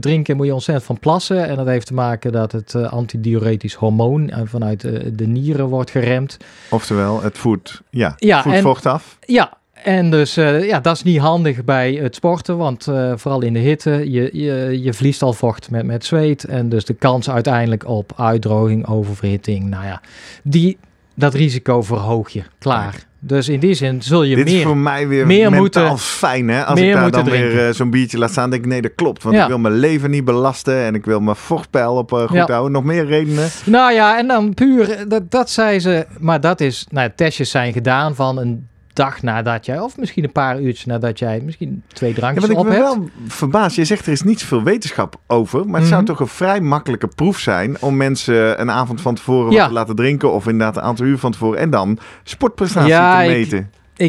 Drinken 0.00 0.36
moet 0.36 0.46
je 0.46 0.52
ontzettend 0.54 0.86
van 0.86 0.98
plassen. 0.98 1.48
En 1.48 1.56
dat 1.56 1.66
heeft 1.66 1.86
te 1.86 1.94
maken 1.94 2.32
dat 2.32 2.52
het 2.52 2.74
antidiuretisch 2.74 3.74
hormoon 3.74 4.32
vanuit 4.44 4.80
de 5.18 5.26
nieren 5.26 5.66
wordt 5.66 5.90
geremd. 5.90 6.36
Oftewel, 6.70 7.22
het 7.22 7.38
voedt, 7.38 7.82
ja, 7.90 8.14
Ja, 8.16 8.44
en- 8.44 8.62
vocht 8.62 8.86
af. 8.86 9.18
Ja, 9.20 9.52
en 9.86 10.10
dus 10.10 10.36
eh, 10.36 10.66
ja, 10.66 10.80
dat 10.80 10.96
is 10.96 11.02
niet 11.02 11.18
handig 11.18 11.64
bij 11.64 11.92
het 11.92 12.14
sporten, 12.14 12.56
want 12.56 12.86
eh, 12.86 13.12
vooral 13.16 13.42
in 13.42 13.52
de 13.52 13.58
hitte, 13.58 13.90
je, 14.10 14.28
je, 14.32 14.78
je 14.82 14.92
verliest 14.92 15.22
al 15.22 15.32
vocht 15.32 15.70
met, 15.70 15.84
met 15.86 16.04
zweet. 16.04 16.44
En 16.44 16.68
dus 16.68 16.84
de 16.84 16.94
kans 16.94 17.30
uiteindelijk 17.30 17.88
op 17.88 18.12
uitdroging, 18.16 18.86
oververhitting, 18.88 19.64
nou 19.68 19.84
ja, 19.84 20.00
die, 20.42 20.78
dat 21.14 21.34
risico 21.34 21.82
verhoog 21.82 22.28
je. 22.30 22.42
Klaar. 22.58 22.94
Dus 23.18 23.48
in 23.48 23.60
die 23.60 23.74
zin 23.74 24.02
zul 24.02 24.22
je 24.22 24.36
Dit 24.36 24.46
is 24.46 24.52
meer... 24.52 24.62
voor 24.62 24.76
mij 24.76 25.08
weer 25.08 25.26
meer 25.26 25.52
moeten- 25.52 25.98
fijn, 25.98 26.48
hè? 26.48 26.64
Als 26.64 26.80
meer 26.80 26.88
ik 26.88 26.94
daar 26.94 27.10
dan 27.10 27.24
weer 27.24 27.66
eh, 27.66 27.72
zo'n 27.74 27.90
biertje 27.90 28.18
laat 28.18 28.30
staan, 28.30 28.50
denk 28.50 28.64
ik, 28.64 28.68
nee, 28.70 28.82
dat 28.82 28.92
klopt. 28.94 29.22
Want 29.22 29.36
Ja. 29.36 29.42
ik 29.42 29.48
wil 29.48 29.58
mijn 29.58 29.74
leven 29.78 30.10
niet 30.10 30.24
belasten 30.24 30.84
en 30.84 30.94
ik 30.94 31.04
wil 31.04 31.20
mijn 31.20 31.36
vochtpeil 31.36 31.94
op 31.96 32.10
goed 32.12 32.32
Ja. 32.32 32.46
houden. 32.46 32.72
Nog 32.72 32.84
meer 32.84 33.06
redenen. 33.06 33.48
Nou 33.64 33.92
ja, 33.92 34.18
en 34.18 34.26
dan 34.26 34.54
puur, 34.54 35.04
dat, 35.08 35.30
dat 35.30 35.50
zei 35.50 35.80
ze, 35.80 36.06
maar 36.18 36.40
dat 36.40 36.60
is, 36.60 36.86
nou, 36.90 37.10
testjes 37.16 37.50
zijn 37.50 37.72
gedaan 37.72 38.14
van 38.14 38.38
een 38.38 38.66
dag 38.96 39.22
nadat 39.22 39.66
jij, 39.66 39.78
of 39.80 39.96
misschien 39.96 40.24
een 40.24 40.32
paar 40.32 40.60
uurtjes 40.60 40.84
nadat 40.84 41.18
jij 41.18 41.40
misschien 41.44 41.82
twee 41.88 42.10
Ja, 42.10 42.16
drankjes 42.16 42.48
ik 42.48 42.58
op 42.58 42.66
hebt. 42.66 42.78
wel 42.78 43.08
verbaas, 43.26 43.74
je 43.74 43.84
zegt 43.84 44.06
er 44.06 44.12
is 44.12 44.22
niet 44.22 44.40
zoveel 44.40 44.62
wetenschap 44.62 45.16
over, 45.26 45.68
maar 45.68 45.80
het 45.80 45.88
zou 45.88 46.02
Mhm. 46.02 46.10
toch 46.10 46.20
een 46.20 46.26
vrij 46.26 46.60
makkelijke 46.60 47.08
proef 47.08 47.38
zijn 47.38 47.76
om 47.80 47.96
mensen 47.96 48.60
een 48.60 48.70
avond 48.70 49.00
van 49.00 49.14
tevoren 49.14 49.52
Ja. 49.52 49.58
wat 49.58 49.68
te 49.68 49.74
laten 49.74 49.96
drinken 49.96 50.32
of 50.32 50.46
inderdaad 50.46 50.76
een 50.76 50.82
aantal 50.82 51.06
uur 51.06 51.18
van 51.18 51.32
tevoren 51.32 51.58
en 51.58 51.70
dan 51.70 51.98
sportprestatie 52.22 52.90
Ja, 52.90 53.18
te 53.18 53.24
ik- 53.24 53.36
meten. 53.36 53.58
Ik 53.58 53.66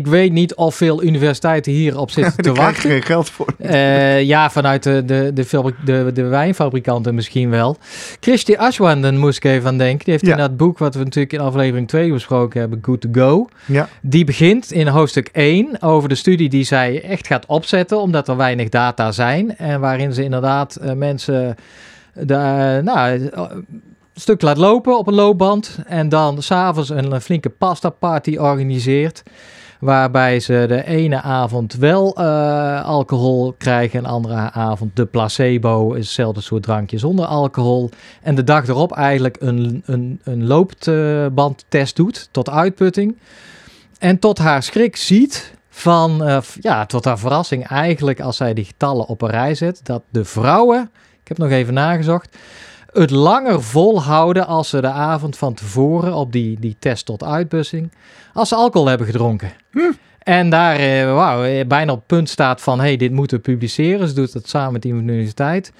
weet 0.07 0.31
niet 0.31 0.55
of 0.55 0.75
veel 0.75 1.03
universiteiten 1.03 1.71
hierop 1.71 2.11
zitten 2.17 2.35
te 2.35 2.41
Daar 2.41 2.53
wachten. 2.55 2.89
geen 2.89 3.03
geld 3.03 3.29
voor. 3.29 3.47
Eh, 3.57 4.21
ja, 4.23 4.49
vanuit 4.49 4.83
de, 4.83 5.05
de, 5.05 5.31
de, 5.33 5.73
de, 5.85 6.11
de 6.13 6.23
wijnfabrikanten 6.23 7.15
misschien 7.15 7.49
wel. 7.49 7.77
Christy 8.19 8.55
Ashwanden 8.55 9.17
moest 9.17 9.37
ik 9.37 9.43
even 9.43 9.67
aan 9.67 9.77
denken. 9.77 10.03
Die 10.05 10.13
heeft 10.13 10.25
Ja. 10.25 10.31
in 10.31 10.37
dat 10.37 10.57
boek, 10.57 10.77
wat 10.77 10.95
we 10.95 11.03
natuurlijk 11.03 11.33
in 11.33 11.39
aflevering 11.39 11.87
2 11.87 12.11
besproken 12.11 12.59
hebben, 12.59 12.79
Good 12.81 13.01
to 13.01 13.09
Go. 13.11 13.47
Ja, 13.65 13.89
Die 14.01 14.23
begint 14.25 14.71
in 14.71 14.87
hoofdstuk 14.87 15.29
1 15.31 15.81
over 15.81 16.09
de 16.09 16.15
studie 16.15 16.49
die 16.49 16.63
zij 16.63 17.03
echt 17.03 17.27
gaat 17.27 17.45
opzetten, 17.45 17.99
omdat 18.01 18.27
er 18.27 18.37
weinig 18.37 18.69
data 18.69 19.11
zijn. 19.11 19.57
En 19.57 19.79
waarin 19.79 20.13
ze 20.13 20.23
inderdaad 20.23 20.75
eh, 20.75 20.91
mensen 20.93 21.55
de, 22.13 22.33
eh, 22.33 22.83
nou, 22.83 23.09
een 23.11 23.65
stuk 24.13 24.41
laat 24.41 24.57
lopen 24.57 24.97
op 24.97 25.07
een 25.07 25.13
loopband. 25.13 25.79
En 25.85 26.09
dan 26.09 26.41
s'avonds 26.41 26.89
een, 26.89 27.11
een 27.11 27.21
flinke 27.21 27.49
pasta 27.49 27.89
party 27.89 28.37
organiseert. 28.37 29.23
Waarbij 29.79 30.39
ze 30.39 30.65
de 30.67 30.85
ene 30.85 31.21
avond 31.21 31.73
wel 31.73 32.15
eh, 32.15 32.85
alcohol 32.85 33.55
krijgen 33.57 33.97
en 33.97 34.03
de 34.03 34.09
andere 34.09 34.51
avond 34.51 34.95
de 34.95 35.05
placebo, 35.05 35.93
is 35.93 36.05
hetzelfde 36.05 36.41
soort 36.41 36.63
drankje 36.63 36.97
zonder 36.97 37.25
alcohol. 37.25 37.89
En 38.21 38.35
de 38.35 38.43
dag 38.43 38.67
erop 38.67 38.91
eigenlijk 38.91 39.37
een, 39.39 39.83
een, 39.85 40.19
een 40.23 40.47
loopbandtest 40.47 41.95
doet 41.95 42.29
tot 42.31 42.49
uitputting. 42.49 43.17
En 43.99 44.19
tot 44.19 44.37
haar 44.37 44.63
schrik 44.63 44.95
ziet 44.95 45.53
van, 45.69 46.23
eh, 46.23 46.37
ja, 46.59 46.85
tot 46.85 47.05
haar 47.05 47.19
verrassing 47.19 47.67
eigenlijk 47.67 48.19
als 48.19 48.37
zij 48.37 48.53
die 48.53 48.65
getallen 48.65 49.07
op 49.07 49.21
een 49.21 49.29
rij 49.29 49.55
zet, 49.55 49.79
dat 49.83 50.01
de 50.09 50.25
vrouwen, 50.25 50.89
ik 51.21 51.27
heb 51.27 51.37
nog 51.37 51.49
even 51.49 51.73
nagezocht, 51.73 52.37
het 52.91 53.09
langer 53.09 53.63
volhouden 53.63 54.47
als 54.47 54.69
ze 54.69 54.81
de 54.81 54.87
avond 54.87 55.37
van 55.37 55.53
tevoren 55.53 56.13
op 56.13 56.31
die, 56.31 56.59
die 56.59 56.75
test 56.79 57.05
tot 57.05 57.23
uitbussing, 57.23 57.91
als 58.33 58.49
ze 58.49 58.55
alcohol 58.55 58.87
hebben 58.87 59.07
gedronken. 59.07 59.51
En 60.19 60.49
daar 60.49 60.75
eh, 60.75 61.13
wauw, 61.13 61.43
eh, 61.43 61.67
bijna 61.67 61.91
op 61.91 62.03
punt 62.07 62.29
staat 62.29 62.61
van, 62.61 62.79
hey, 62.79 62.97
dit 62.97 63.11
moeten 63.11 63.37
we 63.37 63.43
publiceren. 63.43 64.07
Ze 64.07 64.13
doet 64.13 64.33
dat 64.33 64.49
samen 64.49 64.73
met 64.73 64.81
de 64.81 64.89
universiteit. 64.89 65.71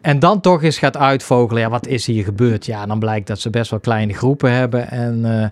En 0.00 0.18
dan 0.18 0.40
toch 0.40 0.62
eens 0.62 0.78
gaat 0.78 0.96
uitvogelen, 0.96 1.62
ja, 1.62 1.68
wat 1.68 1.86
is 1.86 2.06
hier 2.06 2.24
gebeurd? 2.24 2.66
Ja, 2.66 2.86
dan 2.86 2.98
blijkt 2.98 3.26
dat 3.26 3.40
ze 3.40 3.50
best 3.50 3.70
wel 3.70 3.80
kleine 3.80 4.14
groepen 4.14 4.52
hebben 4.52 4.90
en... 4.90 5.24
eh, 5.24 5.48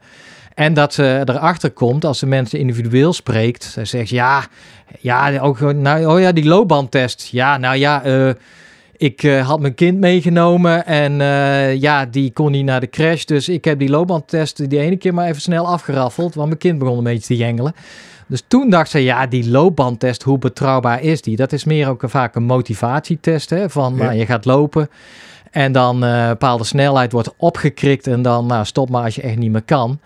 en 0.55 0.75
dat 0.75 0.94
ze 0.94 1.22
erachter 1.25 1.70
komt 1.70 2.05
als 2.05 2.18
ze 2.18 2.27
mensen 2.27 2.59
individueel 2.59 3.12
spreekt. 3.12 3.64
Ze 3.64 3.85
zegt 3.85 4.09
ja, 4.09 4.46
ja, 5.01 5.38
ook, 5.38 5.61
nou, 5.61 6.07
oh 6.07 6.20
ja, 6.20 6.33
die 6.33 6.44
loopbandtest. 6.44 7.29
Ja, 7.31 7.57
nou 7.57 7.77
ja, 7.77 8.03
eh, 8.03 8.31
ik 8.96 9.22
eh, 9.22 9.46
had 9.46 9.61
mijn 9.61 9.74
kind 9.74 9.98
meegenomen 9.98 10.87
en 10.87 11.20
eh, 11.20 11.81
ja, 11.81 12.07
die 12.07 12.33
kon 12.33 12.50
niet 12.50 12.64
naar 12.64 12.81
de 12.81 12.88
crash. 12.90 13.24
Dus 13.24 13.48
ik 13.48 13.64
heb 13.64 13.78
die 13.78 13.90
loopbandtest 13.90 14.70
die 14.70 14.78
ene 14.78 14.96
keer 14.96 15.14
maar 15.14 15.28
even 15.28 15.40
snel 15.40 15.66
afgeraffeld, 15.66 16.35
want 16.35 16.46
mijn 16.48 16.59
kind 16.61 16.78
begon 16.78 16.98
een 16.98 17.05
beetje 17.05 17.26
te 17.26 17.37
jengelen. 17.37 17.74
Dus 18.26 18.42
toen 18.48 18.70
dacht 18.70 18.90
ze, 18.90 18.98
ja, 18.98 19.26
die 19.26 19.50
loopbandtest, 19.50 20.22
hoe 20.22 20.38
betrouwbaar 20.38 21.02
is 21.02 21.22
die? 21.22 21.37
Dat 21.37 21.52
is 21.52 21.64
meer 21.64 21.88
ook 21.88 22.02
vaak 22.07 22.35
een 22.35 22.42
motivatietest, 22.42 23.50
hè, 23.50 23.70
van 23.70 23.94
Ja. 23.96 24.02
nou, 24.02 24.16
je 24.16 24.26
gaat 24.26 24.44
lopen 24.44 24.88
en 25.50 25.72
dan 25.72 26.05
eh, 26.05 26.22
een 26.22 26.28
bepaalde 26.28 26.64
snelheid 26.64 27.12
wordt 27.12 27.35
opgekrikt 27.37 28.06
en 28.06 28.23
dan 28.23 28.46
nou, 28.46 28.64
stop 28.64 28.90
maar 28.90 29.04
als 29.04 29.14
je 29.14 29.23
echt 29.23 29.37
niet 29.37 29.50
meer 29.50 29.62
kan. 29.62 30.00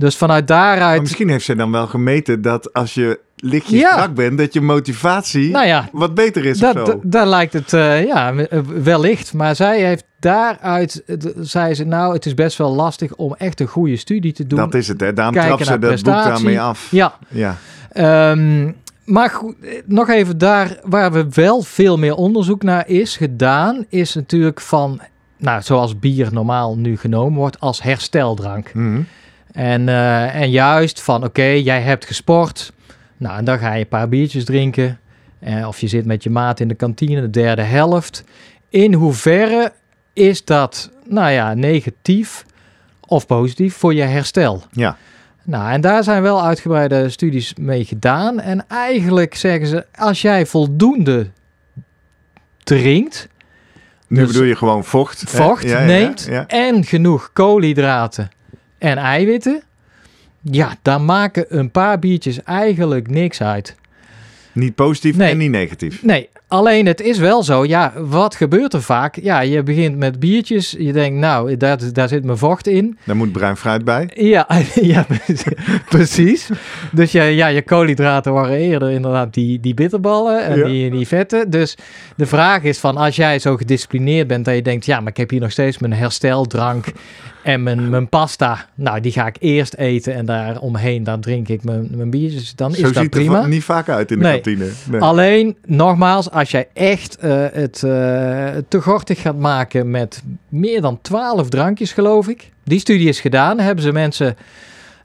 Dus 0.00 0.16
vanuit 0.16 0.48
Maar 0.48 0.58
daaruit... 0.58 1.00
misschien 1.00 1.28
heeft 1.28 1.44
zij 1.44 1.54
dan 1.54 1.70
wel 1.72 1.86
gemeten 1.86 2.42
dat 2.42 2.72
als 2.72 2.94
je 2.94 3.20
lichtjes 3.36 3.80
Ja. 3.80 3.94
brak 3.96 4.14
bent, 4.14 4.38
dat 4.38 4.52
je 4.52 4.60
motivatie 4.60 5.50
Nou 5.50 5.66
ja, 5.66 5.88
wat 5.92 6.14
beter 6.14 6.44
is 6.44 6.62
of 6.62 6.72
zo. 6.86 7.00
daar 7.02 7.26
lijkt 7.26 7.52
het, 7.52 7.72
eh, 7.72 8.04
ja, 8.06 8.34
wellicht. 8.82 9.32
Maar 9.34 9.56
zij 9.56 9.84
heeft 9.84 10.04
daaruit, 10.20 11.02
zei 11.40 11.74
ze, 11.74 11.84
nou, 11.84 12.12
het 12.14 12.26
is 12.26 12.34
best 12.34 12.58
wel 12.58 12.74
lastig 12.74 13.14
om 13.14 13.34
echt 13.38 13.60
een 13.60 13.66
goede 13.66 13.96
studie 13.96 14.32
te 14.32 14.46
doen. 14.46 14.58
Dat 14.58 14.74
is 14.74 14.88
het, 14.88 15.00
hè. 15.00 15.12
Daarom 15.12 15.34
Kijken 15.34 15.56
trapt 15.56 15.64
ze 15.70 15.78
dat 15.78 15.80
boek 15.80 15.88
prestatie. 15.90 16.32
daarmee 16.32 16.60
af. 16.60 16.88
Ja, 16.90 17.14
Ja. 17.28 17.56
Ehm, 17.92 18.70
maar 19.04 19.30
goed, 19.30 19.54
nog 19.86 20.08
even 20.08 20.38
daar 20.38 20.78
waar 20.84 21.12
we 21.12 21.26
wel 21.34 21.62
veel 21.62 21.98
meer 21.98 22.14
onderzoek 22.14 22.62
naar 22.62 22.88
is 22.88 23.16
gedaan, 23.16 23.84
is 23.88 24.14
natuurlijk 24.14 24.60
van, 24.60 25.00
nou, 25.38 25.62
zoals 25.62 25.98
bier 25.98 26.28
normaal 26.32 26.76
nu 26.76 26.96
genomen 26.96 27.38
wordt, 27.38 27.60
als 27.60 27.82
hersteldrank. 27.82 28.74
Mhm. 28.74 29.00
En, 29.52 29.88
eh, 29.88 30.34
en 30.34 30.50
juist 30.50 31.02
van, 31.02 31.24
oké, 31.24 31.42
jij 31.42 31.80
hebt 31.80 32.04
gesport, 32.04 32.72
nou, 33.16 33.38
en 33.38 33.44
dan 33.44 33.58
ga 33.58 33.74
je 33.74 33.80
een 33.80 33.88
paar 33.88 34.08
biertjes 34.08 34.44
drinken. 34.44 34.98
Eh, 35.38 35.66
of 35.68 35.80
je 35.80 35.88
zit 35.88 36.04
met 36.04 36.22
je 36.22 36.30
maat 36.30 36.60
in 36.60 36.68
de 36.68 36.74
kantine, 36.74 37.20
de 37.20 37.30
derde 37.30 37.62
helft. 37.62 38.24
In 38.68 38.94
hoeverre 38.94 39.72
is 40.12 40.44
dat, 40.44 40.90
nou 41.06 41.30
ja, 41.30 41.54
negatief 41.54 42.44
of 43.06 43.26
positief 43.26 43.76
voor 43.76 43.94
je 43.94 44.02
herstel? 44.02 44.62
Ja. 44.70 44.96
Nou, 45.44 45.70
en 45.72 45.80
daar 45.80 46.04
zijn 46.04 46.22
wel 46.22 46.44
uitgebreide 46.44 47.08
studies 47.08 47.54
mee 47.54 47.84
gedaan. 47.84 48.40
En 48.40 48.64
eigenlijk 48.68 49.34
zeggen 49.34 49.66
ze, 49.66 49.86
als 49.94 50.22
jij 50.22 50.46
voldoende 50.46 51.30
drinkt, 52.64 53.28
Nu 54.06 54.16
Dus 54.18 54.26
bedoel 54.26 54.44
je 54.44 54.56
gewoon 54.56 54.84
vocht. 54.84 55.24
vocht 55.26 55.62
Ja, 55.62 55.80
ja, 55.80 55.86
neemt 55.86 56.26
ja. 56.28 56.46
en 56.46 56.84
genoeg 56.84 57.30
koolhydraten 57.32 58.30
en 58.80 58.96
eiwitten, 58.98 59.62
ja, 60.42 60.76
dan 60.82 61.04
maken 61.04 61.44
een 61.58 61.70
paar 61.70 61.98
biertjes 61.98 62.42
eigenlijk 62.42 63.10
niks 63.10 63.42
uit. 63.42 63.78
Niet 64.52 64.74
positief 64.74 65.16
Nee. 65.16 65.30
en 65.30 65.38
niet 65.38 65.50
negatief. 65.50 66.02
Nee, 66.02 66.28
alleen 66.48 66.86
het 66.86 67.00
is 67.00 67.18
wel 67.18 67.42
zo, 67.42 67.64
ja, 67.64 67.92
wat 67.96 68.34
gebeurt 68.34 68.72
er 68.74 68.82
vaak? 68.82 69.16
Ja, 69.16 69.40
je 69.40 69.62
begint 69.62 69.96
met 69.96 70.20
biertjes, 70.20 70.74
je 70.78 70.92
denkt, 70.92 71.18
nou, 71.18 71.56
daar, 71.56 71.78
daar 71.92 72.08
zit 72.08 72.24
mijn 72.24 72.38
vocht 72.38 72.66
in. 72.66 72.98
Daar 73.04 73.16
moet 73.16 73.32
bruin 73.32 73.56
fruit 73.56 73.84
bij. 73.84 74.10
Ja, 74.14 74.48
ja 74.82 75.06
precies. 75.88 76.48
Dus 76.92 77.12
ja, 77.12 77.22
ja, 77.22 77.46
je 77.46 77.62
koolhydraten 77.62 78.32
waren 78.32 78.56
eerder 78.56 78.90
inderdaad 78.90 79.34
die, 79.34 79.60
die 79.60 79.74
bitterballen 79.74 80.44
en 80.44 80.58
Ja. 80.58 80.64
die, 80.64 80.90
die 80.90 81.06
vetten. 81.06 81.50
Dus 81.50 81.76
de 82.16 82.26
vraag 82.26 82.62
is 82.62 82.78
van 82.78 82.96
als 82.96 83.16
jij 83.16 83.38
zo 83.38 83.56
gedisciplineerd 83.56 84.26
bent 84.26 84.44
dat 84.44 84.54
je 84.54 84.62
denkt, 84.62 84.84
ja, 84.86 85.00
maar 85.00 85.10
ik 85.10 85.16
heb 85.16 85.30
hier 85.30 85.40
nog 85.40 85.50
steeds 85.52 85.78
mijn 85.78 85.92
hersteldrank 85.92 86.86
en 87.42 87.62
mijn, 87.62 87.88
mijn 87.90 88.08
pasta. 88.08 88.66
Nou, 88.74 89.00
die 89.00 89.12
ga 89.12 89.26
ik 89.26 89.36
eerst 89.38 89.74
eten 89.74 90.14
en 90.14 90.24
daar 90.26 90.58
omheen, 90.58 91.04
dan 91.04 91.20
drink 91.20 91.48
ik 91.48 91.64
mijn, 91.64 91.88
mijn 91.90 92.10
biertjes. 92.10 92.54
Dan 92.54 92.70
Zo 92.70 92.76
is 92.76 92.82
dat 92.82 92.92
ziet 93.02 93.14
het 93.14 93.22
prima. 93.24 93.42
er 93.42 93.48
niet 93.48 93.64
vaak 93.64 93.88
uit 93.88 94.10
in 94.10 94.18
de 94.18 94.24
Nee. 94.24 94.32
kantine. 94.40 94.70
Nee. 94.90 95.00
Alleen, 95.00 95.56
nogmaals, 95.66 96.30
als 96.30 96.50
jij 96.50 96.68
echt 96.72 97.16
eh, 97.18 97.44
het 97.52 97.82
eh, 97.82 97.90
te 98.68 98.80
gortig 98.80 99.20
gaat 99.20 99.38
maken 99.38 99.90
met 99.90 100.22
meer 100.48 100.80
dan 100.80 100.98
12 101.02 101.48
drankjes, 101.48 101.92
geloof 101.92 102.28
ik. 102.28 102.50
Die 102.64 102.78
studie 102.80 103.08
is 103.08 103.20
gedaan. 103.20 103.58
Hebben 103.58 103.84
ze 103.84 103.92
mensen 103.92 104.36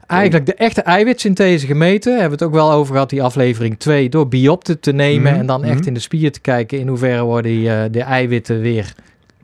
eigenlijk 0.06 0.46
de 0.46 0.54
echte 0.54 0.82
eiwitsynthese 0.82 1.66
gemeten. 1.66 2.12
Hebben 2.12 2.38
we 2.38 2.44
het 2.44 2.54
ook 2.54 2.60
wel 2.60 2.72
over 2.72 2.92
gehad, 2.92 3.10
die 3.10 3.22
aflevering 3.22 3.78
2. 3.78 4.08
Door 4.08 4.28
biopten 4.28 4.80
te 4.80 4.92
nemen 4.92 5.30
Mhm, 5.32 5.40
en 5.40 5.46
dan 5.46 5.64
echt 5.64 5.78
mhm. 5.78 5.88
in 5.88 5.94
de 5.94 6.00
spier 6.00 6.32
te 6.32 6.40
kijken 6.40 6.78
in 6.78 6.88
hoeverre 6.88 7.22
worden 7.22 7.50
die, 7.52 7.70
eh, 7.70 7.82
de 7.90 8.02
eiwitten 8.02 8.60
weer 8.60 8.92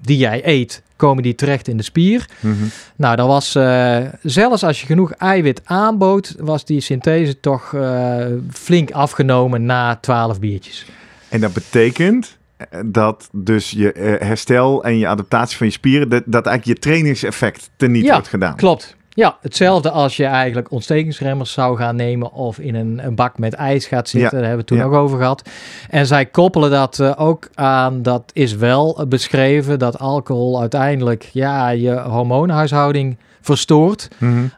die 0.00 0.16
jij 0.16 0.40
eet, 0.44 0.82
komen 1.02 1.22
die 1.22 1.34
terecht 1.34 1.68
in 1.68 1.76
de 1.76 1.82
spier. 1.82 2.28
Mhm. 2.40 2.54
Nou, 2.96 3.16
dan 3.16 3.28
was 3.28 3.54
eh, 3.54 3.98
zelfs 4.22 4.64
als 4.64 4.80
je 4.80 4.86
genoeg 4.86 5.12
eiwit 5.12 5.60
aanbood, 5.64 6.34
was 6.38 6.64
die 6.64 6.80
synthese 6.80 7.40
toch 7.40 7.74
eh, 7.74 8.26
flink 8.50 8.90
afgenomen 8.90 9.64
na 9.64 9.96
12 9.96 10.40
biertjes. 10.40 10.86
En 11.28 11.40
dat 11.40 11.52
betekent 11.52 12.38
eh, 12.56 12.80
dat 12.86 13.28
dus 13.32 13.70
je 13.70 14.18
herstel 14.20 14.84
en 14.84 14.98
je 14.98 15.06
adaptatie 15.06 15.56
van 15.56 15.66
je 15.66 15.72
spieren, 15.72 16.08
dat, 16.08 16.22
dat 16.26 16.46
eigenlijk 16.46 16.78
je 16.78 16.84
trainingseffect 16.88 17.70
teniet 17.76 18.04
Ja, 18.04 18.12
wordt 18.12 18.28
gedaan. 18.28 18.56
Klopt. 18.56 18.96
Ja, 19.14 19.36
hetzelfde 19.40 19.90
als 19.90 20.16
je 20.16 20.24
eigenlijk 20.24 20.70
ontstekingsremmers 20.70 21.52
zou 21.52 21.76
gaan 21.76 21.96
nemen 21.96 22.32
of 22.32 22.58
in 22.58 22.74
een, 22.74 23.00
een 23.04 23.14
bak 23.14 23.38
met 23.38 23.54
ijs 23.54 23.86
gaat 23.86 24.08
zitten. 24.08 24.30
Ja, 24.30 24.42
Daar 24.42 24.48
hebben 24.48 24.66
we 24.66 24.74
het 24.74 24.80
toen 24.82 24.90
ja. 24.92 24.98
ook 24.98 25.04
over 25.04 25.18
gehad. 25.18 25.48
En 25.90 26.06
zij 26.06 26.26
koppelen 26.26 26.70
dat 26.70 26.98
eh, 26.98 27.12
ook 27.16 27.48
aan, 27.54 28.02
dat 28.02 28.30
is 28.32 28.54
wel 28.54 28.98
eh, 28.98 29.06
beschreven, 29.06 29.78
dat 29.78 29.98
alcohol 29.98 30.60
uiteindelijk 30.60 31.28
ja, 31.32 31.68
je 31.68 32.00
hormoonhuishouding 32.00 33.16
verstoort. 33.40 34.08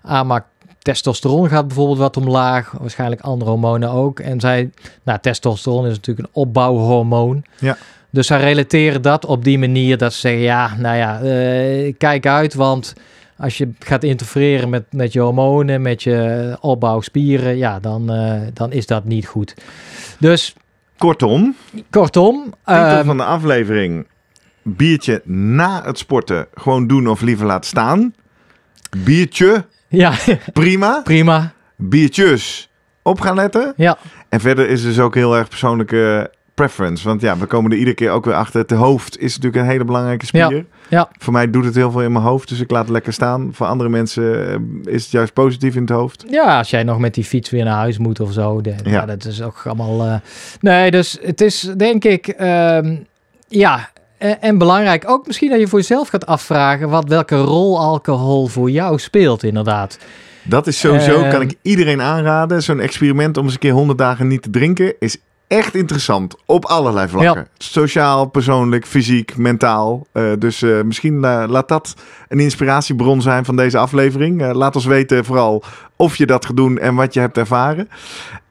Maar 0.03 0.45
testosteron 0.85 1.49
gaat 1.49 1.67
bijvoorbeeld 1.67 1.99
wat 1.99 2.17
omlaag, 2.17 2.75
waarschijnlijk 2.81 3.21
andere 3.21 3.51
hormonen 3.51 3.91
ook. 3.91 4.21
En 4.21 4.41
zij, 4.41 4.71
nou, 5.03 5.19
testosteron 5.21 5.87
is 5.87 5.95
natuurlijk 5.95 6.29
een 6.29 6.35
opbouwhormoon. 6.35 7.45
Ja. 7.59 7.77
Dus 8.11 8.27
zij 8.27 8.41
relateren 8.41 9.03
dat 9.03 9.27
op 9.27 9.45
die 9.45 9.59
manier 9.59 9.99
dat 9.99 10.13
ze 10.13 10.21
zeggen, 10.21 10.43
ja, 10.43 10.71
nou 10.79 10.97
ja, 10.97 11.21
eh, 11.21 11.95
kijk 11.99 12.27
uit, 12.27 12.55
want 12.55 12.95
als 13.37 13.59
je 13.59 13.69
gaat 13.79 14.03
interfereren 14.03 14.69
met, 14.69 14.85
met 14.91 15.13
je 15.13 15.21
hormonen, 15.21 15.83
met 15.83 16.03
je 16.03 16.57
opbouwspieren, 16.61 17.57
ja, 17.57 17.81
dan, 17.81 18.13
eh, 18.13 18.41
dan 18.53 18.73
is 18.73 18.87
dat 18.87 19.05
niet 19.05 19.27
goed. 19.27 19.55
Dus 20.19 20.55
Kortom, 20.97 21.57
kortom, 21.91 22.55
titel 22.65 22.75
ehm, 22.75 23.05
van 23.05 23.17
de 23.17 23.25
aflevering: 23.25 24.07
biertje 24.63 25.23
na 25.25 25.83
het 25.85 25.99
sporten 25.99 26.47
gewoon 26.55 26.87
doen 26.87 27.09
of 27.09 27.21
liever 27.21 27.47
laten 27.47 27.69
staan. 27.69 28.15
Biertje, 29.05 29.65
ja, 29.89 30.15
prima. 30.53 31.01
prima. 31.05 31.53
Biertjes, 31.77 32.71
op 33.03 33.21
gaan 33.21 33.35
letten. 33.35 33.73
Ja, 33.77 33.99
En 34.29 34.41
verder 34.41 34.69
is 34.69 34.83
dus 34.83 34.99
ook 34.99 35.15
heel 35.15 35.37
erg 35.37 35.49
persoonlijke 35.49 36.31
preference. 36.55 37.09
Want 37.09 37.21
ja, 37.21 37.37
we 37.39 37.47
komen 37.47 37.71
er 37.71 37.77
iedere 37.77 37.97
keer 37.97 38.11
ook 38.11 38.25
weer 38.25 38.35
achter. 38.35 38.61
Het 38.61 38.71
hoofd 38.71 39.19
is 39.21 39.35
natuurlijk 39.37 39.63
een 39.65 39.71
hele 39.71 39.85
belangrijke 39.85 40.27
spier. 40.27 40.65
ja. 40.89 41.09
Voor 41.19 41.33
mij 41.33 41.51
doet 41.51 41.65
het 41.65 41.75
heel 41.75 41.91
veel 41.91 42.03
in 42.03 42.13
mijn 42.13 42.25
hoofd, 42.25 42.49
dus 42.49 42.61
ik 42.61 42.71
laat 42.71 42.83
het 42.83 42.91
lekker 42.93 43.13
staan. 43.13 43.49
Voor 43.53 43.67
andere 43.67 43.89
mensen 43.91 44.49
eh, 44.85 44.93
is 44.95 45.03
het 45.03 45.11
juist 45.13 45.33
positief 45.33 45.75
in 45.75 45.81
het 45.81 45.91
hoofd. 45.91 46.25
Ja, 46.31 46.59
als 46.59 46.71
jij 46.71 46.83
nog 46.83 46.99
met 46.99 47.15
die 47.15 47.25
fiets 47.25 47.51
weer 47.51 47.65
naar 47.65 47.77
huis 47.77 47.99
moet 47.99 48.21
of 48.21 48.33
zo. 48.33 48.61
de- 48.61 48.75
Ja. 48.85 48.91
ja. 48.91 49.07
dat 49.07 49.25
is 49.25 49.43
ook 49.43 49.63
allemaal... 49.67 50.03
eh, 50.07 50.15
Nee, 50.61 50.91
dus 50.91 51.19
het 51.23 51.41
is 51.41 51.61
denk 51.77 52.05
ik... 52.05 52.29
ehm, 52.29 52.97
ja, 53.49 53.91
en, 54.19 54.41
en 54.43 54.59
belangrijk 54.59 55.05
ook 55.11 55.27
misschien 55.27 55.51
dat 55.51 55.61
je 55.61 55.69
voor 55.69 55.79
jezelf 55.79 56.09
gaat 56.09 56.27
afvragen... 56.27 56.89
Wat, 56.89 57.09
welke 57.09 57.37
rol 57.37 57.81
alcohol 57.81 58.47
voor 58.47 58.71
jou 58.71 58.99
speelt 58.99 59.43
inderdaad. 59.43 59.99
Dat 60.43 60.67
is 60.67 60.79
sowieso, 60.79 61.21
Ehm. 61.23 61.31
kan 61.31 61.41
ik 61.41 61.55
iedereen 61.63 62.01
aanraden. 62.01 62.63
Zo'n 62.63 62.81
experiment 62.81 63.37
om 63.37 63.45
eens 63.45 63.53
een 63.53 63.59
keer 63.59 63.73
100 63.73 63.99
dagen 63.99 64.27
niet 64.29 64.43
te 64.43 64.51
drinken 64.51 64.95
is 64.99 65.17
echt 65.47 65.75
interessant. 65.75 66.35
Op 66.47 66.65
allerlei 66.65 67.09
vlakken. 67.09 67.49
Sociaal, 67.59 68.27
persoonlijk, 68.27 68.87
fysiek, 68.87 69.37
mentaal. 69.37 70.07
Eh, 70.13 70.23
dus 70.39 70.63
eh, 70.63 70.83
misschien 70.83 71.25
eh, 71.25 71.45
laat 71.49 71.69
dat 71.69 71.95
een 72.29 72.41
inspiratiebron 72.41 73.23
zijn 73.23 73.45
van 73.45 73.57
deze 73.57 73.79
aflevering. 73.79 74.43
Eh, 74.43 74.51
laat 74.55 74.75
ons 74.77 74.85
weten 74.87 75.25
vooral 75.25 75.63
of 75.97 76.17
je 76.17 76.27
dat 76.27 76.47
gaat 76.47 76.57
doen 76.57 76.79
en 76.79 76.95
wat 76.95 77.15
je 77.15 77.21
hebt 77.21 77.39
ervaren. 77.39 77.89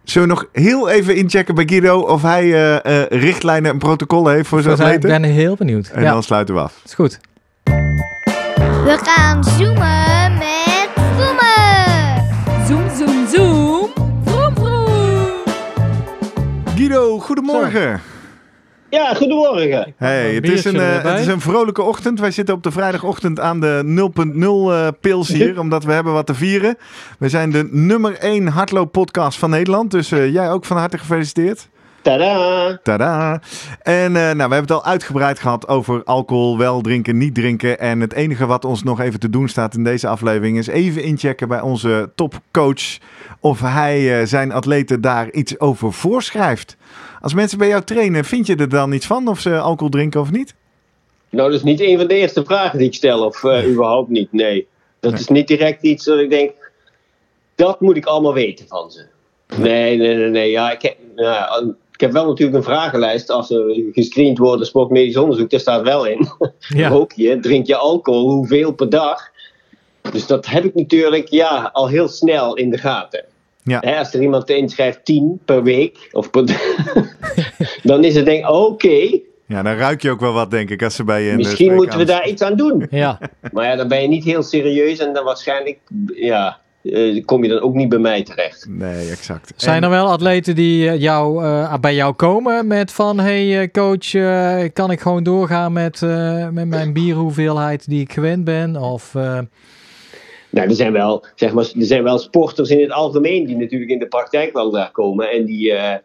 Zullen 0.03 0.27
we 0.27 0.33
nog 0.33 0.45
heel 0.51 0.89
even 0.89 1.15
inchecken 1.15 1.55
bij 1.55 1.63
Guido 1.67 1.99
of 1.99 2.21
hij 2.21 2.43
eh, 2.53 3.01
eh, 3.01 3.07
richtlijnen 3.09 3.71
en 3.71 3.77
protocollen 3.77 4.33
heeft 4.33 4.47
voor 4.47 4.61
zijn 4.61 4.75
Dus 4.75 4.85
ik 4.85 4.93
atleten? 4.95 5.21
ben 5.21 5.31
heel 5.31 5.55
benieuwd. 5.55 5.87
En 5.87 6.03
ja, 6.03 6.11
dan 6.11 6.23
sluiten 6.23 6.55
we 6.55 6.61
af. 6.61 6.81
is 6.85 6.93
goed. 6.93 7.19
We 8.83 8.99
gaan 9.03 9.43
zoomen 9.43 10.33
met 10.37 10.62
goedemorgen. 17.24 18.01
Ja, 18.89 19.13
goedemorgen. 19.13 19.93
Hey, 19.97 20.34
het, 20.34 20.49
is 20.49 20.65
een, 20.65 20.76
eh, 20.76 21.03
het 21.03 21.19
is 21.19 21.28
een 21.28 21.41
vrolijke 21.41 21.82
ochtend. 21.82 22.19
Wij 22.19 22.32
zitten 22.32 22.55
op 22.55 22.63
de 22.63 22.71
vrijdagochtend 22.71 23.39
aan 23.39 23.59
de 23.59 23.82
0.0 23.86 24.71
eh, 24.71 24.88
pils 25.01 25.28
hier, 25.28 25.59
omdat 25.59 25.84
we 25.84 25.91
hebben 25.91 26.13
wat 26.13 26.26
te 26.26 26.34
vieren. 26.34 26.78
We 27.19 27.30
zijn 27.30 27.51
de 27.51 27.67
nummer 27.71 28.17
1 28.17 28.47
hardlooppodcast 28.47 29.39
van 29.39 29.49
Nederland, 29.49 29.91
dus 29.91 30.11
eh, 30.11 30.34
jij 30.34 30.51
ook 30.51 30.65
van 30.65 30.78
harte 30.78 30.97
gefeliciteerd. 30.97 31.69
Tada! 32.03 32.79
Tada! 32.83 33.41
En 33.81 34.15
eh, 34.15 34.21
nou, 34.21 34.35
we 34.35 34.39
hebben 34.39 34.57
het 34.59 34.71
al 34.71 34.85
uitgebreid 34.85 35.39
gehad 35.39 35.67
over 35.67 36.03
alcohol, 36.03 36.57
wel 36.57 36.81
drinken, 36.81 37.17
niet 37.17 37.35
drinken. 37.35 37.79
En 37.79 37.99
het 37.99 38.13
enige 38.13 38.45
wat 38.45 38.65
ons 38.65 38.83
nog 38.83 38.99
even 38.99 39.19
te 39.19 39.29
doen 39.29 39.47
staat 39.47 39.75
in 39.75 39.83
deze 39.83 40.07
aflevering 40.07 40.57
is 40.57 40.67
even 40.67 41.03
inchecken 41.03 41.47
bij 41.47 41.61
onze 41.61 42.09
topcoach 42.15 42.97
of 43.39 43.59
hij 43.59 44.19
eh, 44.19 44.25
zijn 44.27 44.51
atleten 44.51 45.01
daar 45.01 45.31
iets 45.31 45.59
over 45.59 45.93
voorschrijft. 45.93 46.77
Als 47.21 47.33
mensen 47.33 47.57
bij 47.57 47.67
jou 47.67 47.83
trainen, 47.83 48.25
vind 48.25 48.47
je 48.47 48.55
er 48.55 48.69
dan 48.69 48.91
iets 48.91 49.05
van 49.05 49.27
of 49.27 49.39
ze 49.39 49.59
alcohol 49.59 49.89
drinken 49.89 50.21
of 50.21 50.31
niet? 50.31 50.53
Nou, 51.29 51.49
dat 51.49 51.57
is 51.59 51.65
niet 51.65 51.81
een 51.81 51.97
van 51.97 52.07
de 52.07 52.15
eerste 52.15 52.43
vragen 52.45 52.77
die 52.77 52.87
ik 52.87 52.93
stel, 52.93 53.25
of 53.25 53.43
eh, 53.43 53.69
überhaupt 53.69 54.09
niet. 54.09 54.31
Nee. 54.31 54.67
Dat 54.99 55.11
Nee. 55.11 55.19
is 55.19 55.27
niet 55.27 55.47
direct 55.47 55.83
iets 55.83 56.05
dat 56.05 56.19
ik 56.19 56.29
denk, 56.29 56.51
dat 57.55 57.81
moet 57.81 57.97
ik 57.97 58.05
allemaal 58.05 58.33
weten 58.33 58.67
van 58.67 58.91
ze. 58.91 59.05
Nee, 59.57 59.97
nee, 59.97 60.15
nee, 60.15 60.29
nee. 60.29 60.51
Ja, 60.51 60.71
ik, 60.71 60.81
heb, 60.81 60.97
nou 61.15 61.73
ik 61.93 61.99
heb 61.99 62.11
wel 62.11 62.27
natuurlijk 62.27 62.57
een 62.57 62.63
vragenlijst 62.63 63.29
als 63.29 63.49
er 63.49 63.91
gescreend 63.91 64.37
wordt, 64.37 64.65
sportmedisch 64.65 65.17
onderzoek, 65.17 65.49
daar 65.49 65.59
staat 65.59 65.81
wel 65.81 66.05
in. 66.05 66.27
Ja. 66.59 66.89
Rook 66.93 67.11
je, 67.11 67.39
drink 67.39 67.67
je 67.67 67.75
alcohol, 67.75 68.31
hoeveel 68.31 68.71
per 68.71 68.89
dag? 68.89 69.31
Dus 70.11 70.27
dat 70.27 70.45
heb 70.45 70.63
ik 70.63 70.75
natuurlijk 70.75 71.27
ja, 71.27 71.69
al 71.73 71.87
heel 71.87 72.07
snel 72.07 72.55
in 72.55 72.69
de 72.69 72.77
gaten. 72.77 73.25
Ja. 73.63 73.79
Hè, 73.79 73.97
als 73.97 74.13
er 74.13 74.21
iemand 74.21 74.49
inschrijft 74.49 75.05
10 75.05 75.41
per 75.45 75.63
week, 75.63 76.09
of 76.11 76.29
per, 76.29 76.43
dan 77.83 78.03
is 78.03 78.15
het 78.15 78.25
denk 78.25 78.43
ik, 78.43 78.49
oké, 78.49 79.19
Ja, 79.47 79.61
dan 79.61 79.75
ruik 79.75 80.01
je 80.01 80.09
ook 80.09 80.19
wel 80.19 80.33
wat, 80.33 80.51
denk 80.51 80.69
ik, 80.69 80.83
als 80.83 80.95
ze 80.95 81.03
bij 81.03 81.21
je 81.21 81.29
in 81.29 81.37
de 81.37 81.43
misschien 81.43 81.73
moeten 81.73 81.97
we 81.99 82.05
daar 82.05 82.27
iets 82.27 82.41
aan 82.41 82.55
doen. 82.55 82.87
Ja, 82.89 83.19
Maar 83.51 83.65
ja, 83.65 83.75
dan 83.75 83.87
ben 83.87 84.01
je 84.01 84.07
niet 84.07 84.23
heel 84.23 84.43
serieus 84.43 84.99
en 84.99 85.13
dan 85.13 85.23
waarschijnlijk 85.23 85.79
ja, 86.15 86.59
eh, 86.84 87.25
kom 87.25 87.43
je 87.43 87.49
dan 87.49 87.59
ook 87.61 87.73
niet 87.73 87.89
bij 87.89 87.99
mij 87.99 88.23
terecht. 88.23 88.65
Nee, 88.69 89.09
exact. 89.09 89.53
zijn 89.55 89.75
En- 89.77 89.84
er 89.84 89.89
wel 89.89 90.07
atleten 90.09 90.55
die 90.55 90.89
eh, 90.89 91.01
jou, 91.01 91.43
eh, 91.43 91.73
bij 91.81 91.95
jou 91.95 92.13
komen 92.13 92.67
met 92.67 92.91
van... 92.91 93.19
hey, 93.19 93.59
eh, 93.61 93.71
coach, 93.71 94.13
eh, 94.13 94.63
kan 94.73 94.91
ik 94.91 94.99
gewoon 94.99 95.23
doorgaan 95.23 95.73
met, 95.73 96.01
eh, 96.01 96.49
met 96.49 96.67
mijn 96.67 96.93
bierhoeveelheid 96.93 97.89
die 97.89 98.01
ik 98.01 98.13
gewend 98.13 98.43
ben? 98.43 98.75
Of... 98.75 99.15
eh, 99.15 99.39
Nou, 100.49 100.67
er 100.69 100.75
zijn, 100.75 100.91
wel, 100.93 101.25
zeg 101.36 101.53
maar, 101.53 101.63
er 101.63 101.86
zijn 101.86 102.03
wel 102.03 102.17
sporters 102.17 102.69
in 102.69 102.81
het 102.81 102.91
algemeen 102.91 103.45
die 103.45 103.57
natuurlijk 103.57 103.91
in 103.91 103.99
de 103.99 104.07
praktijk 104.07 104.53
wel 104.53 104.71
daar 104.71 104.91
komen 104.91 105.31
en 105.31 105.45
die, 105.45 105.73
eh, 105.73 105.95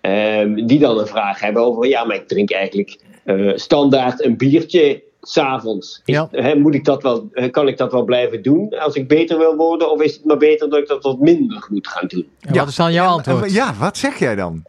ehm, 0.00 0.66
die 0.66 0.78
dan 0.78 0.98
een 0.98 1.06
vraag 1.06 1.40
hebben 1.40 1.62
over, 1.62 1.86
ja, 1.88 2.04
maar 2.04 2.16
ik 2.16 2.28
drink 2.28 2.50
eigenlijk 2.50 2.98
eh, 3.24 3.52
standaard 3.54 4.24
een 4.24 4.36
biertje 4.36 5.02
s'avonds. 5.22 6.02
Ja. 6.04 6.28
moet 6.56 6.74
ik 6.74 6.84
dat 6.84 7.02
wel, 7.02 7.28
eh, 7.32 7.50
kan 7.50 7.68
ik 7.68 7.76
dat 7.76 7.92
wel 7.92 8.04
blijven 8.04 8.42
doen 8.42 8.78
als 8.78 8.94
ik 8.94 9.08
beter 9.08 9.38
wil 9.38 9.56
worden, 9.56 9.90
of 9.90 10.02
is 10.02 10.14
het 10.14 10.24
maar 10.24 10.36
beter 10.36 10.70
dat 10.70 10.78
ik 10.78 10.88
dat 10.88 11.02
wat 11.02 11.18
minder 11.18 11.66
moet 11.70 11.88
gaan 11.88 12.06
doen? 12.06 12.28
en 12.40 12.54
Ja, 12.54 12.60
Wat 12.60 12.68
is 12.68 12.76
dan 12.76 12.92
jouw 12.92 13.08
antwoord? 13.08 13.52
ja, 13.52 13.74
wat 13.78 13.96
zeg 13.96 14.18
jij 14.18 14.34
dan? 14.34 14.62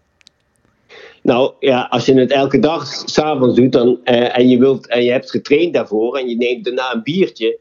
Nou 1.22 1.54
ja, 1.60 1.88
als 1.90 2.06
je 2.06 2.14
het 2.14 2.32
elke 2.32 2.60
dag 2.60 2.86
s'avonds 2.88 3.56
doet 3.56 3.72
dan, 3.72 4.00
eh, 4.04 4.38
en, 4.38 4.50
je 4.50 4.58
wilt, 4.58 4.88
en 4.88 5.04
je 5.04 5.12
hebt 5.12 5.30
getraind 5.32 5.74
daarvoor 5.74 6.18
en 6.18 6.30
je 6.30 6.36
neemt 6.36 6.66
daarna 6.66 6.94
een 6.94 7.04
biertje, 7.04 7.58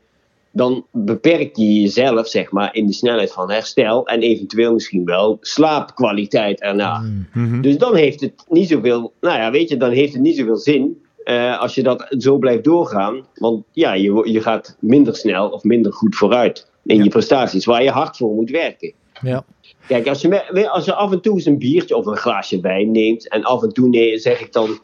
dan 0.50 0.86
beperk 0.92 1.56
je 1.56 1.80
jezelf 1.80 2.28
zeg 2.28 2.50
maar, 2.50 2.74
in 2.74 2.86
de 2.86 2.92
snelheid 2.92 3.32
van 3.32 3.50
herstel 3.50 4.06
en 4.06 4.20
eventueel 4.20 4.72
misschien 4.72 5.04
wel 5.04 5.38
slaapkwaliteit 5.40 6.60
erna. 6.60 7.04
Mhm. 7.32 7.60
Dus 7.60 7.78
dan 7.78 7.96
heeft 7.96 8.20
het 8.20 8.32
niet 8.48 8.68
zoveel, 8.68 9.12
nou 9.20 9.38
ja, 9.38 9.50
weet 9.50 9.68
je, 9.68 9.76
dan 9.76 9.90
heeft 9.90 10.12
het 10.12 10.22
niet 10.22 10.36
zoveel 10.36 10.56
zin 10.56 11.02
eh, 11.28 11.60
als 11.60 11.74
je 11.74 11.82
dat 11.82 12.06
zo 12.18 12.38
blijft 12.38 12.64
doorgaan. 12.64 13.26
Want 13.34 13.64
ja, 13.72 13.92
je, 13.92 14.20
je 14.32 14.40
gaat 14.40 14.76
minder 14.80 15.16
snel 15.16 15.48
of 15.48 15.62
minder 15.62 15.92
goed 15.92 16.16
vooruit 16.16 16.70
in 16.84 16.96
Ja. 16.96 17.02
je 17.02 17.08
prestaties, 17.08 17.64
waar 17.64 17.82
je 17.82 17.90
hard 17.90 18.16
voor 18.16 18.34
moet 18.34 18.50
werken. 18.50 18.92
Ja. 19.22 19.44
Kijk, 19.86 20.08
als 20.08 20.20
je, 20.20 20.68
als 20.70 20.84
je 20.84 20.94
af 20.94 21.12
en 21.12 21.20
toe 21.20 21.34
eens 21.34 21.46
een 21.46 21.58
biertje 21.58 21.96
of 21.96 22.06
een 22.06 22.16
glaasje 22.16 22.60
wijn 22.60 22.90
neemt, 22.90 23.28
en 23.28 23.42
af 23.44 23.62
en 23.62 23.72
toe 23.72 23.88
nee, 23.88 24.18
zeg 24.18 24.40
ik 24.40 24.52
dan 24.52 24.78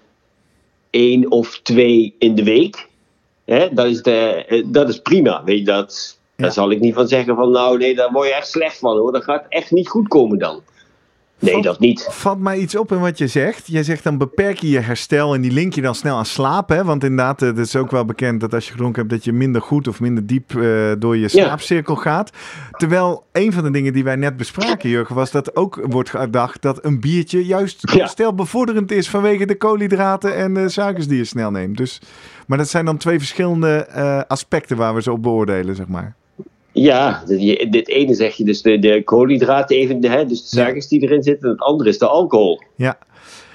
één 0.90 1.30
of 1.30 1.60
twee 1.62 2.14
in 2.18 2.34
de 2.34 2.44
week, 2.44 2.88
hè, 3.44 3.68
dat, 3.72 3.86
is 3.86 4.02
de, 4.02 4.44
eh, 4.48 4.64
dat 4.66 4.88
is 4.88 5.00
prima. 5.02 5.44
Weet 5.44 5.58
je, 5.58 5.64
dat, 5.64 6.18
Ja. 6.36 6.42
Daar 6.42 6.52
zal 6.52 6.70
ik 6.70 6.80
niet 6.80 6.94
van 6.94 7.08
zeggen 7.08 7.34
van 7.34 7.50
nou 7.50 7.78
nee, 7.78 7.94
daar 7.94 8.12
word 8.12 8.28
je 8.28 8.34
echt 8.34 8.48
slecht 8.48 8.78
van 8.78 8.96
hoor. 8.96 9.12
Dat 9.12 9.24
gaat 9.24 9.46
echt 9.48 9.70
niet 9.70 9.88
goed 9.88 10.08
komen 10.08 10.38
dan. 10.38 10.62
Nee, 11.44 11.62
dat 11.62 11.78
niet. 11.80 12.06
Valt 12.10 12.38
mij 12.40 12.58
iets 12.58 12.76
op 12.76 12.92
in 12.92 13.00
wat 13.00 13.18
je 13.18 13.26
zegt. 13.26 13.66
Jij 13.66 13.82
zegt 13.82 14.02
dan 14.02 14.18
beperk 14.18 14.58
je 14.58 14.68
je 14.70 14.78
herstel 14.80 15.34
en 15.34 15.40
die 15.40 15.50
link 15.52 15.72
je 15.74 15.80
dan 15.80 15.94
snel 15.94 16.16
aan 16.16 16.26
slapen. 16.26 16.76
Hè? 16.76 16.84
Want 16.84 17.04
inderdaad, 17.04 17.42
eh, 17.42 17.48
het 17.48 17.58
is 17.58 17.76
ook 17.76 17.90
wel 17.90 18.04
bekend 18.04 18.40
dat 18.40 18.54
als 18.54 18.64
je 18.64 18.70
gedronken 18.70 19.00
hebt... 19.00 19.14
dat 19.14 19.24
je 19.24 19.32
minder 19.32 19.62
goed 19.62 19.88
of 19.88 20.00
minder 20.00 20.26
diep 20.26 20.56
eh, 20.56 20.92
door 20.98 21.16
je 21.16 21.28
slaapcirkel 21.28 21.96
gaat. 21.96 22.30
Terwijl 22.70 23.26
een 23.32 23.52
van 23.52 23.62
de 23.64 23.70
dingen 23.70 23.92
die 23.92 24.04
wij 24.04 24.16
net 24.16 24.36
bespraken, 24.36 24.88
Jurgen... 24.88 25.14
was 25.14 25.30
dat 25.30 25.56
ook 25.56 25.80
wordt 25.82 26.10
gedacht 26.10 26.62
dat 26.62 26.84
een 26.84 27.00
biertje 27.00 27.44
juist 27.46 27.90
Ja. 27.90 27.98
herstelbevorderend 27.98 28.92
is... 28.92 29.08
vanwege 29.10 29.46
de 29.46 29.56
koolhydraten 29.56 30.36
en 30.36 30.54
de 30.54 30.68
suikers 30.68 31.08
die 31.08 31.18
je 31.18 31.24
snel 31.24 31.50
neemt. 31.50 31.76
Dus, 31.76 32.00
maar 32.46 32.58
dat 32.58 32.68
zijn 32.68 32.84
dan 32.84 32.96
twee 32.96 33.18
verschillende 33.18 33.84
eh, 33.84 34.20
aspecten 34.28 34.76
waar 34.76 34.94
we 34.94 35.02
ze 35.02 35.12
op 35.12 35.22
beoordelen, 35.22 35.76
zeg 35.76 35.86
maar. 35.86 36.14
Ja, 36.76 37.22
dit, 37.26 37.42
je- 37.42 37.66
dit 37.70 37.88
ene 37.88 38.14
zeg 38.14 38.34
je 38.34 38.44
dus 38.44 38.62
de, 38.62 38.78
de 38.78 39.02
koolhydraten 39.04 39.76
even, 39.76 40.04
hè, 40.10 40.26
dus 40.26 40.48
de 40.50 40.56
Ja. 40.56 40.62
suikers 40.62 40.88
die 40.88 41.00
erin 41.00 41.22
zitten. 41.22 41.48
En 41.48 41.54
het 41.54 41.62
andere 41.64 41.88
is 41.88 41.98
de 41.98 42.06
alcohol. 42.06 42.62
Ja. 42.76 42.98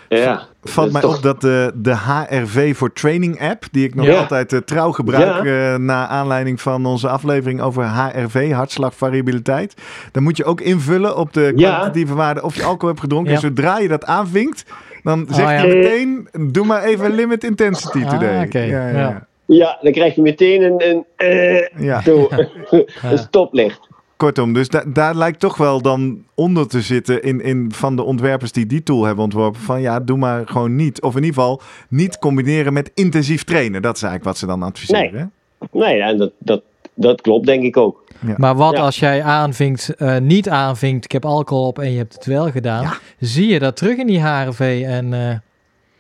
Ja. 0.10 0.48
Valt 0.64 0.92
mij 0.92 1.02
Dat 1.02 1.12
is 1.12 1.18
op 1.18 1.24
dat 1.24 1.42
de, 1.42 1.72
de 1.76 1.96
HRV 1.96 2.76
voor 2.76 2.94
Training 2.94 3.42
app, 3.42 3.64
die 3.72 3.86
ik 3.86 3.96
nog 3.96 4.06
Ja. 4.06 4.20
altijd 4.20 4.54
eh, 4.54 4.60
trouw 4.60 4.92
gebruik 4.92 5.46
eh 5.46 5.76
na 5.76 6.08
aanleiding 6.08 6.62
van 6.62 6.86
onze 6.86 7.10
aflevering 7.10 7.62
over 7.62 7.84
HRV, 7.84 8.52
hartslagvariabiliteit. 8.52 9.74
Dan 10.12 10.24
moet 10.24 10.38
je 10.38 10.46
ook 10.46 10.62
invullen 10.62 11.18
op 11.18 11.34
de 11.34 11.52
Ja. 11.56 11.70
kwalitatieve 11.70 12.14
waarde 12.16 12.44
of 12.44 12.56
je 12.56 12.64
alcohol 12.64 12.88
hebt 12.88 13.00
gedronken. 13.00 13.30
Ja. 13.32 13.36
En 13.36 13.42
zodra 13.42 13.80
je 13.80 13.88
dat 13.88 14.06
aanvinkt, 14.06 14.66
dan 15.04 15.26
zegt 15.30 15.50
ja. 15.50 15.56
hij 15.56 15.68
meteen, 15.68 16.28
doe 16.52 16.66
maar 16.66 16.84
even 16.84 17.12
limit 17.16 17.44
intensity 17.44 18.04
Ah, 18.04 18.10
today. 18.10 18.48
Ja, 18.68 18.90
ja, 18.90 19.28
ja. 19.50 19.56
Ja, 19.56 19.78
dan 19.82 19.92
krijg 19.92 20.16
je 20.16 20.22
meteen 20.22 20.62
een, 20.62 20.90
een, 20.90 21.06
eh, 21.16 21.68
Ja. 21.84 22.02
zo, 22.02 22.30
een 23.02 23.18
stoplicht. 23.18 23.88
Kortom, 24.18 24.54
dus 24.54 24.68
da- 24.70 24.84
daar 24.88 25.16
lijkt 25.16 25.40
toch 25.40 25.58
wel 25.58 25.82
dan 25.82 26.24
onder 26.36 26.68
te 26.68 26.82
zitten 26.82 27.24
in, 27.24 27.42
in 27.42 27.72
van 27.74 27.96
de 27.96 28.04
ontwerpers 28.04 28.52
die 28.52 28.66
die 28.66 28.84
tool 28.84 29.04
hebben 29.06 29.24
ontworpen. 29.24 29.62
Van 29.62 29.82
ja, 29.82 30.00
doe 30.00 30.18
maar 30.18 30.48
gewoon 30.48 30.76
niet. 30.76 31.02
Of 31.02 31.16
in 31.16 31.24
ieder 31.24 31.34
geval 31.36 31.62
niet 31.90 32.18
combineren 32.20 32.74
met 32.74 32.92
intensief 32.94 33.44
trainen. 33.44 33.82
Dat 33.82 33.96
is 33.96 34.02
eigenlijk 34.02 34.32
wat 34.32 34.38
ze 34.38 34.46
dan 34.46 34.64
adviseren. 34.64 35.32
Nee. 35.72 35.84
Nee, 35.84 36.02
en 36.02 36.18
dat, 36.18 36.32
dat, 36.38 36.62
dat 36.94 37.22
klopt 37.22 37.46
denk 37.46 37.64
ik 37.64 37.78
ook. 37.78 38.04
Maar 38.38 38.56
wat 38.56 38.74
Ja. 38.74 38.80
als 38.82 39.00
jij 39.00 39.24
aanvinkt, 39.24 39.90
eh, 39.96 40.18
niet 40.18 40.50
aanvinkt, 40.50 41.06
ik 41.06 41.12
heb 41.12 41.26
alcohol 41.26 41.68
op 41.68 41.80
en 41.80 41.92
je 41.92 41.98
hebt 41.98 42.14
het 42.14 42.26
wel 42.26 42.52
gedaan. 42.52 42.82
Ja. 42.82 42.98
Zie 43.20 43.48
je 43.48 43.60
dat 43.60 43.76
terug 43.76 43.98
in 43.98 44.08
die 44.08 44.20
HRV? 44.22 44.84
En, 44.86 45.14
eh, 45.14 45.36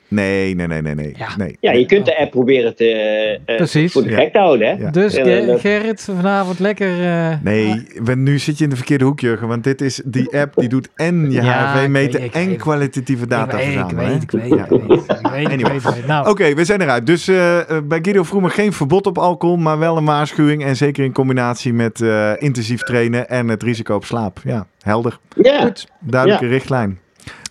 Nee, 0.09 0.55
nee, 0.55 0.67
nee, 0.67 0.81
nee, 0.81 0.95
nee. 0.95 1.13
Ja. 1.17 1.27
nee. 1.37 1.57
Ja, 1.59 1.71
je 1.71 1.85
kunt 1.85 2.05
de 2.05 2.17
app 2.19 2.31
proberen 2.31 2.75
te, 2.75 2.85
eh, 3.45 3.55
Precies. 3.55 3.91
voor 3.91 4.03
de 4.03 4.09
Ja. 4.09 4.15
gek 4.17 4.31
te 4.31 4.37
houden. 4.39 4.67
Hè? 4.67 4.73
Ja. 4.83 4.89
Dus 4.91 5.13
Gerrit, 5.61 6.01
vanavond 6.15 6.59
lekker... 6.59 7.01
eh, 7.05 7.35
Nee, 7.43 7.87
we- 8.03 8.15
nu 8.15 8.39
zit 8.39 8.57
je 8.57 8.63
in 8.63 8.69
de 8.69 8.75
verkeerde 8.75 9.03
hoek, 9.05 9.19
Jurgen. 9.19 9.47
Want 9.47 9.63
dit 9.63 9.81
is 9.81 10.01
die 10.05 10.37
app 10.37 10.53
die 10.55 10.69
doet 10.69 10.89
en 10.95 11.31
je 11.31 11.41
Ja, 11.41 11.73
HRV 11.73 11.87
meten 11.87 12.31
en 12.33 12.57
kwalitatieve 12.57 13.27
data 13.27 13.57
ik 13.57 13.65
weet, 13.65 13.73
ik 13.75 13.79
verzamelen. 13.79 14.21
ik 14.21 14.31
weet, 14.31 14.49
Ja. 14.49 14.63
ik 14.63 15.47
weet, 15.47 15.59
ik 15.59 15.81
weet. 15.81 16.07
Nou, 16.07 16.29
Oké, 16.29 16.53
we 16.53 16.65
zijn 16.65 16.81
eruit. 16.81 17.05
Dus 17.05 17.27
eh, 17.27 17.59
eh, 17.59 17.83
bij 17.83 17.99
Guido 18.01 18.23
Vroemen 18.23 18.51
geen 18.51 18.73
verbod 18.73 19.07
op 19.07 19.17
alcohol, 19.17 19.57
maar 19.57 19.79
wel 19.79 19.97
een 19.97 20.05
waarschuwing. 20.05 20.63
En 20.65 20.75
zeker 20.75 21.03
in 21.03 21.11
combinatie 21.13 21.73
met 21.73 22.01
eh, 22.01 22.31
intensief 22.37 22.81
trainen 22.83 23.29
en 23.29 23.47
het 23.47 23.63
risico 23.63 23.95
op 23.95 24.05
slaap. 24.05 24.39
Ja, 24.43 24.67
helder. 24.81 25.19
Ja, 25.41 25.71
Duidelijke 25.99 26.47
richtlijn. 26.47 26.99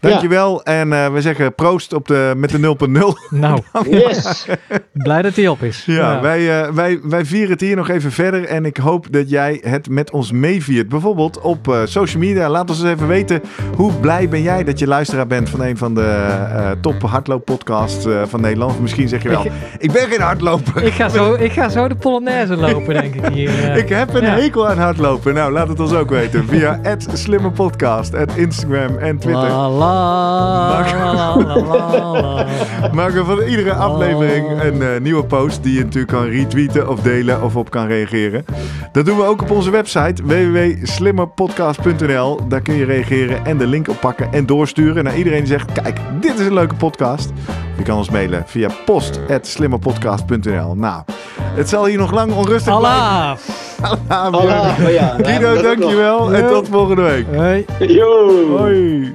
Dankjewel. 0.01 0.63
En 0.63 0.93
eh, 0.93 1.13
we 1.13 1.21
zeggen 1.21 1.55
proost 1.55 1.93
op 1.93 2.07
de, 2.09 2.33
met 2.37 2.51
de 2.51 2.59
0.0. 2.59 3.39
nou, 3.39 3.61
yes. 3.91 4.47
blij 4.93 5.23
dat 5.23 5.35
hij 5.37 5.49
op 5.49 5.63
is. 5.63 5.83
Ja, 5.87 6.21
Wij, 6.21 6.63
eh, 6.63 6.71
wij, 6.73 7.01
wij 7.03 7.25
vieren 7.25 7.51
het 7.51 7.61
hier 7.61 7.77
nog 7.77 7.89
even 7.89 8.13
verder. 8.13 8.45
En 8.45 8.65
ik 8.65 8.77
hoop 8.77 9.07
dat 9.13 9.31
jij 9.31 9.61
het 9.65 9.89
met 9.89 10.11
ons 10.11 10.33
meeviert. 10.33 10.89
Bijvoorbeeld 10.89 11.41
op 11.41 11.69
eh, 11.69 11.81
social 11.85 12.23
media. 12.23 12.49
Laat 12.49 12.71
ons 12.71 12.83
eens 12.83 12.91
even 12.91 13.07
weten 13.09 13.43
hoe 13.77 13.93
blij 13.93 14.29
ben 14.29 14.43
jij 14.43 14.65
dat 14.65 14.79
je 14.79 14.87
luisteraar 14.87 15.27
bent 15.27 15.51
van 15.51 15.63
een 15.63 15.77
van 15.77 15.95
de 15.95 16.01
eh, 16.03 16.71
top 16.81 17.03
hardlooppodcasts 17.03 18.05
eh, 18.07 18.23
van 18.27 18.41
Nederland. 18.41 18.73
Of 18.73 18.81
misschien 18.81 19.09
zeg 19.09 19.23
je 19.23 19.29
wel, 19.29 19.47
ik, 19.79 19.93
ben 19.93 20.09
geen 20.09 20.21
hardloper. 20.21 20.83
Ik 20.83 20.93
ga, 20.93 21.09
zo, 21.09 21.35
ik 21.49 21.53
ga 21.53 21.69
zo 21.69 21.89
de 21.89 21.95
Polonaise 21.95 22.57
lopen, 22.57 22.95
denk 22.95 23.15
ik 23.15 23.27
hier. 23.27 23.77
Ik 23.77 23.89
heb 23.89 24.15
een 24.15 24.23
Ja. 24.23 24.35
hekel 24.35 24.69
aan 24.69 24.79
hardlopen. 24.79 25.35
Nou, 25.35 25.53
laat 25.53 25.69
het 25.69 25.81
ons 25.81 25.93
ook 25.93 26.11
weten. 26.11 26.47
Via 26.49 26.81
@slimmerpodcast, 27.13 28.15
Instagram 28.35 28.97
en 28.99 29.19
Twitter. 29.19 29.49
La, 29.49 29.71
la. 29.71 29.88
Maken 32.93 33.15
we 33.15 33.25
van 33.25 33.41
iedere 33.41 33.73
aflevering 33.73 34.63
een 34.63 34.83
eh, 34.83 35.01
nieuwe 35.01 35.25
post 35.25 35.63
die 35.63 35.75
je 35.75 35.85
natuurlijk 35.85 36.13
kan 36.13 36.25
retweeten 36.25 36.89
of 36.89 37.01
delen 37.01 37.43
of 37.43 37.57
op 37.57 37.71
kan 37.71 37.87
reageren. 37.87 38.45
Dat 38.93 39.07
doen 39.07 39.17
we 39.17 39.25
ook 39.25 39.43
op 39.43 39.51
onze 39.51 39.71
website 39.71 40.23
www.slimmerpodcast.nl. 40.25 42.41
Daar 42.49 42.61
kun 42.61 42.75
je 42.75 42.85
reageren 42.85 43.45
en 43.45 43.59
de 43.59 43.67
link 43.67 43.89
oppakken 43.89 44.33
en 44.33 44.47
doorsturen 44.47 45.05
naar 45.05 45.17
iedereen 45.17 45.39
die 45.39 45.49
zegt: 45.49 45.73
Kijk, 45.73 45.99
dit 46.21 46.39
is 46.39 46.47
een 46.47 46.55
leuke 46.55 46.75
podcast. 46.75 47.31
Je 47.77 47.83
kan 47.83 47.97
ons 47.97 48.11
mailen 48.11 48.43
via 48.47 48.71
post.slimmerpodcast.nl. 48.85 50.75
Nou, 50.75 51.03
het 51.55 51.69
zal 51.69 51.87
hier 51.87 51.99
nog 51.99 52.13
lang 52.13 52.33
onrustig 52.33 52.79
blijven. 52.79 53.01
Allah. 53.01 53.37
Ah, 54.09 54.33
Allah, 54.33 54.79
maar 54.79 54.93
ja, 54.93 55.17
Guido, 55.23 55.63
dankjewel 55.63 56.35
en 56.35 56.47
tot 56.47 56.69
volgende 56.69 57.03
week. 57.03 57.27
Hey. 57.31 57.67
Yo. 57.79 58.57
Hoi. 58.57 59.15